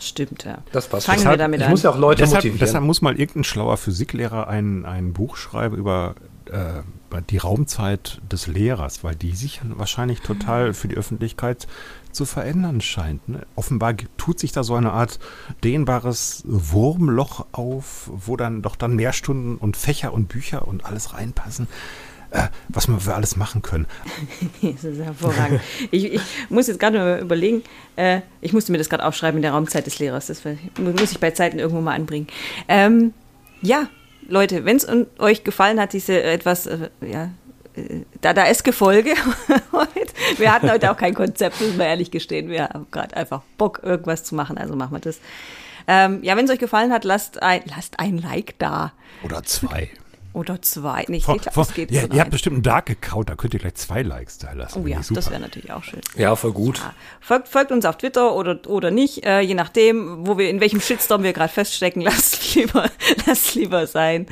Stimmt, 0.00 0.42
ja. 0.44 0.58
Das 0.72 0.88
passt. 0.88 1.06
Fangen 1.06 1.18
wir 1.20 1.24
Deshalb- 1.24 1.38
damit 1.38 1.60
ich 1.60 1.66
an. 1.66 1.70
muss 1.70 1.82
ja 1.84 1.90
auch 1.90 1.98
Leute 1.98 2.22
Deshalb, 2.22 2.38
motivieren. 2.38 2.58
deshalb 2.58 2.84
muss 2.84 3.02
mal 3.02 3.12
irgendein 3.18 3.44
schlauer 3.44 3.76
Physiklehrer 3.76 4.48
ein, 4.48 4.84
ein 4.84 5.12
Buch 5.12 5.36
schreiben 5.36 5.76
über 5.76 6.16
äh, 6.46 6.82
die 7.30 7.38
Raumzeit 7.38 8.20
des 8.30 8.48
Lehrers, 8.48 9.04
weil 9.04 9.14
die 9.14 9.32
sich 9.36 9.60
wahrscheinlich 9.62 10.20
total 10.22 10.74
für 10.74 10.88
die 10.88 10.96
Öffentlichkeit 10.96 11.68
zu 12.16 12.24
verändern 12.24 12.80
scheint. 12.80 13.28
Ne? 13.28 13.46
Offenbar 13.54 13.94
tut 14.16 14.40
sich 14.40 14.50
da 14.52 14.64
so 14.64 14.74
eine 14.74 14.92
Art 14.92 15.18
dehnbares 15.62 16.42
Wurmloch 16.46 17.46
auf, 17.52 18.10
wo 18.12 18.36
dann 18.36 18.62
doch 18.62 18.74
dann 18.76 18.96
mehr 18.96 19.12
Stunden 19.12 19.56
und 19.56 19.76
Fächer 19.76 20.12
und 20.12 20.28
Bücher 20.28 20.66
und 20.66 20.84
alles 20.84 21.14
reinpassen, 21.14 21.68
äh, 22.30 22.48
was 22.68 22.88
wir 22.88 23.14
alles 23.14 23.36
machen 23.36 23.62
können. 23.62 23.86
Das 24.62 24.82
ist 24.84 24.98
hervorragend. 25.00 25.60
ich, 25.90 26.14
ich 26.14 26.20
muss 26.48 26.66
jetzt 26.66 26.80
gerade 26.80 27.18
überlegen, 27.18 27.62
äh, 27.96 28.20
ich 28.40 28.52
musste 28.52 28.72
mir 28.72 28.78
das 28.78 28.88
gerade 28.88 29.04
aufschreiben 29.04 29.38
in 29.38 29.42
der 29.42 29.52
Raumzeit 29.52 29.86
des 29.86 29.98
Lehrers. 29.98 30.26
Das 30.26 30.42
mu- 30.44 30.90
muss 30.90 31.12
ich 31.12 31.20
bei 31.20 31.30
Zeiten 31.30 31.58
irgendwo 31.58 31.80
mal 31.80 31.94
anbringen. 31.94 32.26
Ähm, 32.68 33.12
ja, 33.62 33.88
Leute, 34.28 34.64
wenn 34.64 34.76
es 34.76 34.86
euch 35.18 35.44
gefallen 35.44 35.78
hat, 35.78 35.92
diese 35.92 36.20
etwas, 36.22 36.66
äh, 36.66 36.90
ja, 37.00 37.30
äh, 37.76 38.02
Dadaeske-Folge 38.20 39.14
heute. 39.72 40.12
Wir 40.38 40.52
hatten 40.52 40.70
heute 40.70 40.90
auch 40.90 40.96
kein 40.96 41.14
Konzept, 41.14 41.60
müssen 41.60 41.78
wir 41.78 41.86
ehrlich 41.86 42.10
gestehen. 42.10 42.48
Wir 42.48 42.68
haben 42.68 42.86
gerade 42.90 43.16
einfach 43.16 43.42
Bock, 43.58 43.80
irgendwas 43.82 44.24
zu 44.24 44.34
machen, 44.34 44.58
also 44.58 44.76
machen 44.76 44.92
wir 44.92 45.00
das. 45.00 45.20
Ähm, 45.88 46.22
ja, 46.22 46.36
wenn 46.36 46.46
es 46.46 46.50
euch 46.50 46.58
gefallen 46.58 46.92
hat, 46.92 47.04
lasst 47.04 47.42
ein, 47.42 47.62
lasst 47.66 48.00
ein 48.00 48.18
Like 48.18 48.58
da. 48.58 48.92
Oder 49.22 49.42
zwei. 49.44 49.90
Oder 50.36 50.60
zwei. 50.60 51.06
Nee, 51.08 51.16
ich 51.16 51.24
Vor, 51.24 51.38
glaub, 51.38 51.54
vor, 51.54 51.64
das 51.64 51.74
geht 51.74 51.90
ja, 51.90 52.02
ihr 52.12 52.20
habt 52.20 52.30
bestimmt 52.30 52.56
einen 52.56 52.62
Dark 52.62 52.90
Account, 52.90 53.30
da 53.30 53.36
könnt 53.36 53.54
ihr 53.54 53.60
gleich 53.60 53.76
zwei 53.76 54.02
Likes 54.02 54.36
da 54.36 54.52
lassen. 54.52 54.82
Oh 54.84 54.86
ja, 54.86 55.00
das 55.08 55.30
wäre 55.30 55.40
natürlich 55.40 55.72
auch 55.72 55.82
schön. 55.82 56.02
Ja, 56.14 56.36
voll 56.36 56.52
gut. 56.52 56.78
Ja. 56.78 56.92
Folgt, 57.20 57.48
folgt 57.48 57.72
uns 57.72 57.86
auf 57.86 57.96
Twitter 57.96 58.34
oder, 58.34 58.60
oder 58.66 58.90
nicht, 58.90 59.24
äh, 59.24 59.40
je 59.40 59.54
nachdem, 59.54 60.26
wo 60.26 60.36
wir, 60.36 60.50
in 60.50 60.60
welchem 60.60 60.82
Shitstorm 60.82 61.22
wir 61.22 61.32
gerade 61.32 61.50
feststecken, 61.50 62.02
lasst 62.02 62.54
lieber, 62.54 62.90
lasst 63.26 63.54
lieber 63.54 63.86
sein. 63.86 64.26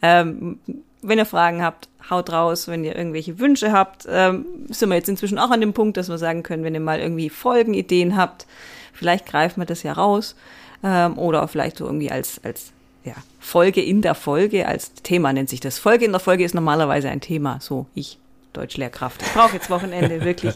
Ähm, 0.00 0.60
wenn 1.02 1.18
ihr 1.18 1.26
Fragen 1.26 1.62
habt, 1.62 1.88
haut 2.10 2.32
raus. 2.32 2.68
Wenn 2.68 2.84
ihr 2.84 2.96
irgendwelche 2.96 3.38
Wünsche 3.38 3.72
habt, 3.72 4.06
ähm, 4.08 4.46
sind 4.68 4.88
wir 4.88 4.96
jetzt 4.96 5.08
inzwischen 5.08 5.38
auch 5.38 5.50
an 5.50 5.60
dem 5.60 5.72
Punkt, 5.72 5.96
dass 5.96 6.08
wir 6.08 6.18
sagen 6.18 6.42
können, 6.42 6.64
wenn 6.64 6.74
ihr 6.74 6.80
mal 6.80 7.00
irgendwie 7.00 7.30
Folgenideen 7.30 8.16
habt, 8.16 8.46
vielleicht 8.92 9.26
greifen 9.26 9.60
wir 9.60 9.66
das 9.66 9.82
ja 9.82 9.92
raus. 9.92 10.34
Ähm, 10.82 11.18
oder 11.18 11.46
vielleicht 11.48 11.78
so 11.78 11.86
irgendwie 11.86 12.10
als, 12.10 12.40
als 12.44 12.72
ja, 13.04 13.14
Folge 13.40 13.82
in 13.82 14.02
der 14.02 14.14
Folge, 14.14 14.66
als 14.66 14.92
Thema 14.94 15.32
nennt 15.32 15.48
sich 15.48 15.60
das. 15.60 15.78
Folge 15.78 16.04
in 16.04 16.12
der 16.12 16.20
Folge 16.20 16.44
ist 16.44 16.54
normalerweise 16.54 17.08
ein 17.08 17.20
Thema. 17.20 17.58
So, 17.60 17.86
ich, 17.94 18.18
Deutschlehrkraft. 18.52 19.22
Ich 19.22 19.32
brauche 19.32 19.54
jetzt 19.54 19.70
Wochenende, 19.70 20.20
wirklich. 20.24 20.54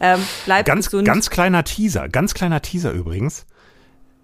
Ähm, 0.00 0.20
bleibt 0.44 0.66
Ganz, 0.66 0.90
gesund. 0.90 1.06
ganz 1.06 1.30
kleiner 1.30 1.64
Teaser, 1.64 2.08
ganz 2.08 2.34
kleiner 2.34 2.60
Teaser 2.60 2.92
übrigens. 2.92 3.46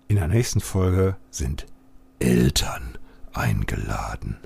In 0.09 0.17
der 0.17 0.29
nächsten 0.29 0.61
Folge 0.61 1.17
sind 1.31 1.67
Eltern 2.19 2.99
eingeladen. 3.33 4.37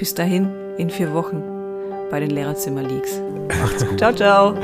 Bis 0.00 0.14
dahin, 0.14 0.48
in 0.78 0.88
vier 0.88 1.12
Wochen 1.12 1.42
bei 2.10 2.20
den 2.20 2.30
Lehrerzimmer 2.30 2.82
Leaks. 2.82 3.20
Macht's 3.60 3.86
gut. 3.86 3.98
Ciao, 3.98 4.14
ciao. 4.14 4.54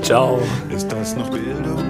Ciao. 0.00 0.38
Ist 0.74 0.90
das 0.90 1.14
noch 1.14 1.28
Bildung? 1.28 1.84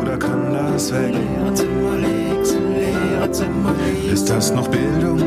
Oder 0.00 0.16
kann 0.16 0.54
das 0.54 0.90
weg? 0.90 1.12
Lehrerzimmer 1.12 1.96
links, 1.98 2.54
Lehrerzimmer 2.54 3.74
links, 3.84 4.12
Ist 4.14 4.30
das 4.30 4.54
noch 4.54 4.66
Bildung? 4.68 5.20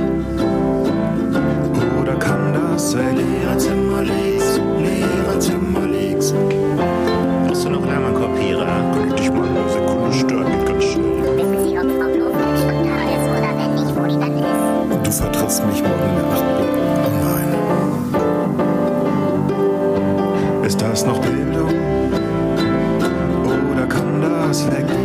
Oder 2.01 2.15
kann 2.15 2.51
das 2.51 2.97
weg? 2.97 3.15
Lehrerzimmer 3.15 4.01
links, 4.01 4.44
triffst 15.45 15.65
mich 15.67 15.83
morgen 15.83 16.15
Nacht. 16.15 16.43
Oh 16.59 17.09
nein. 17.23 17.49
Ist 20.65 20.81
das 20.81 21.05
noch 21.05 21.19
Bildung? 21.19 21.69
Oder 23.71 23.85
kann 23.87 24.21
das 24.21 24.65
weggehen? 24.71 25.04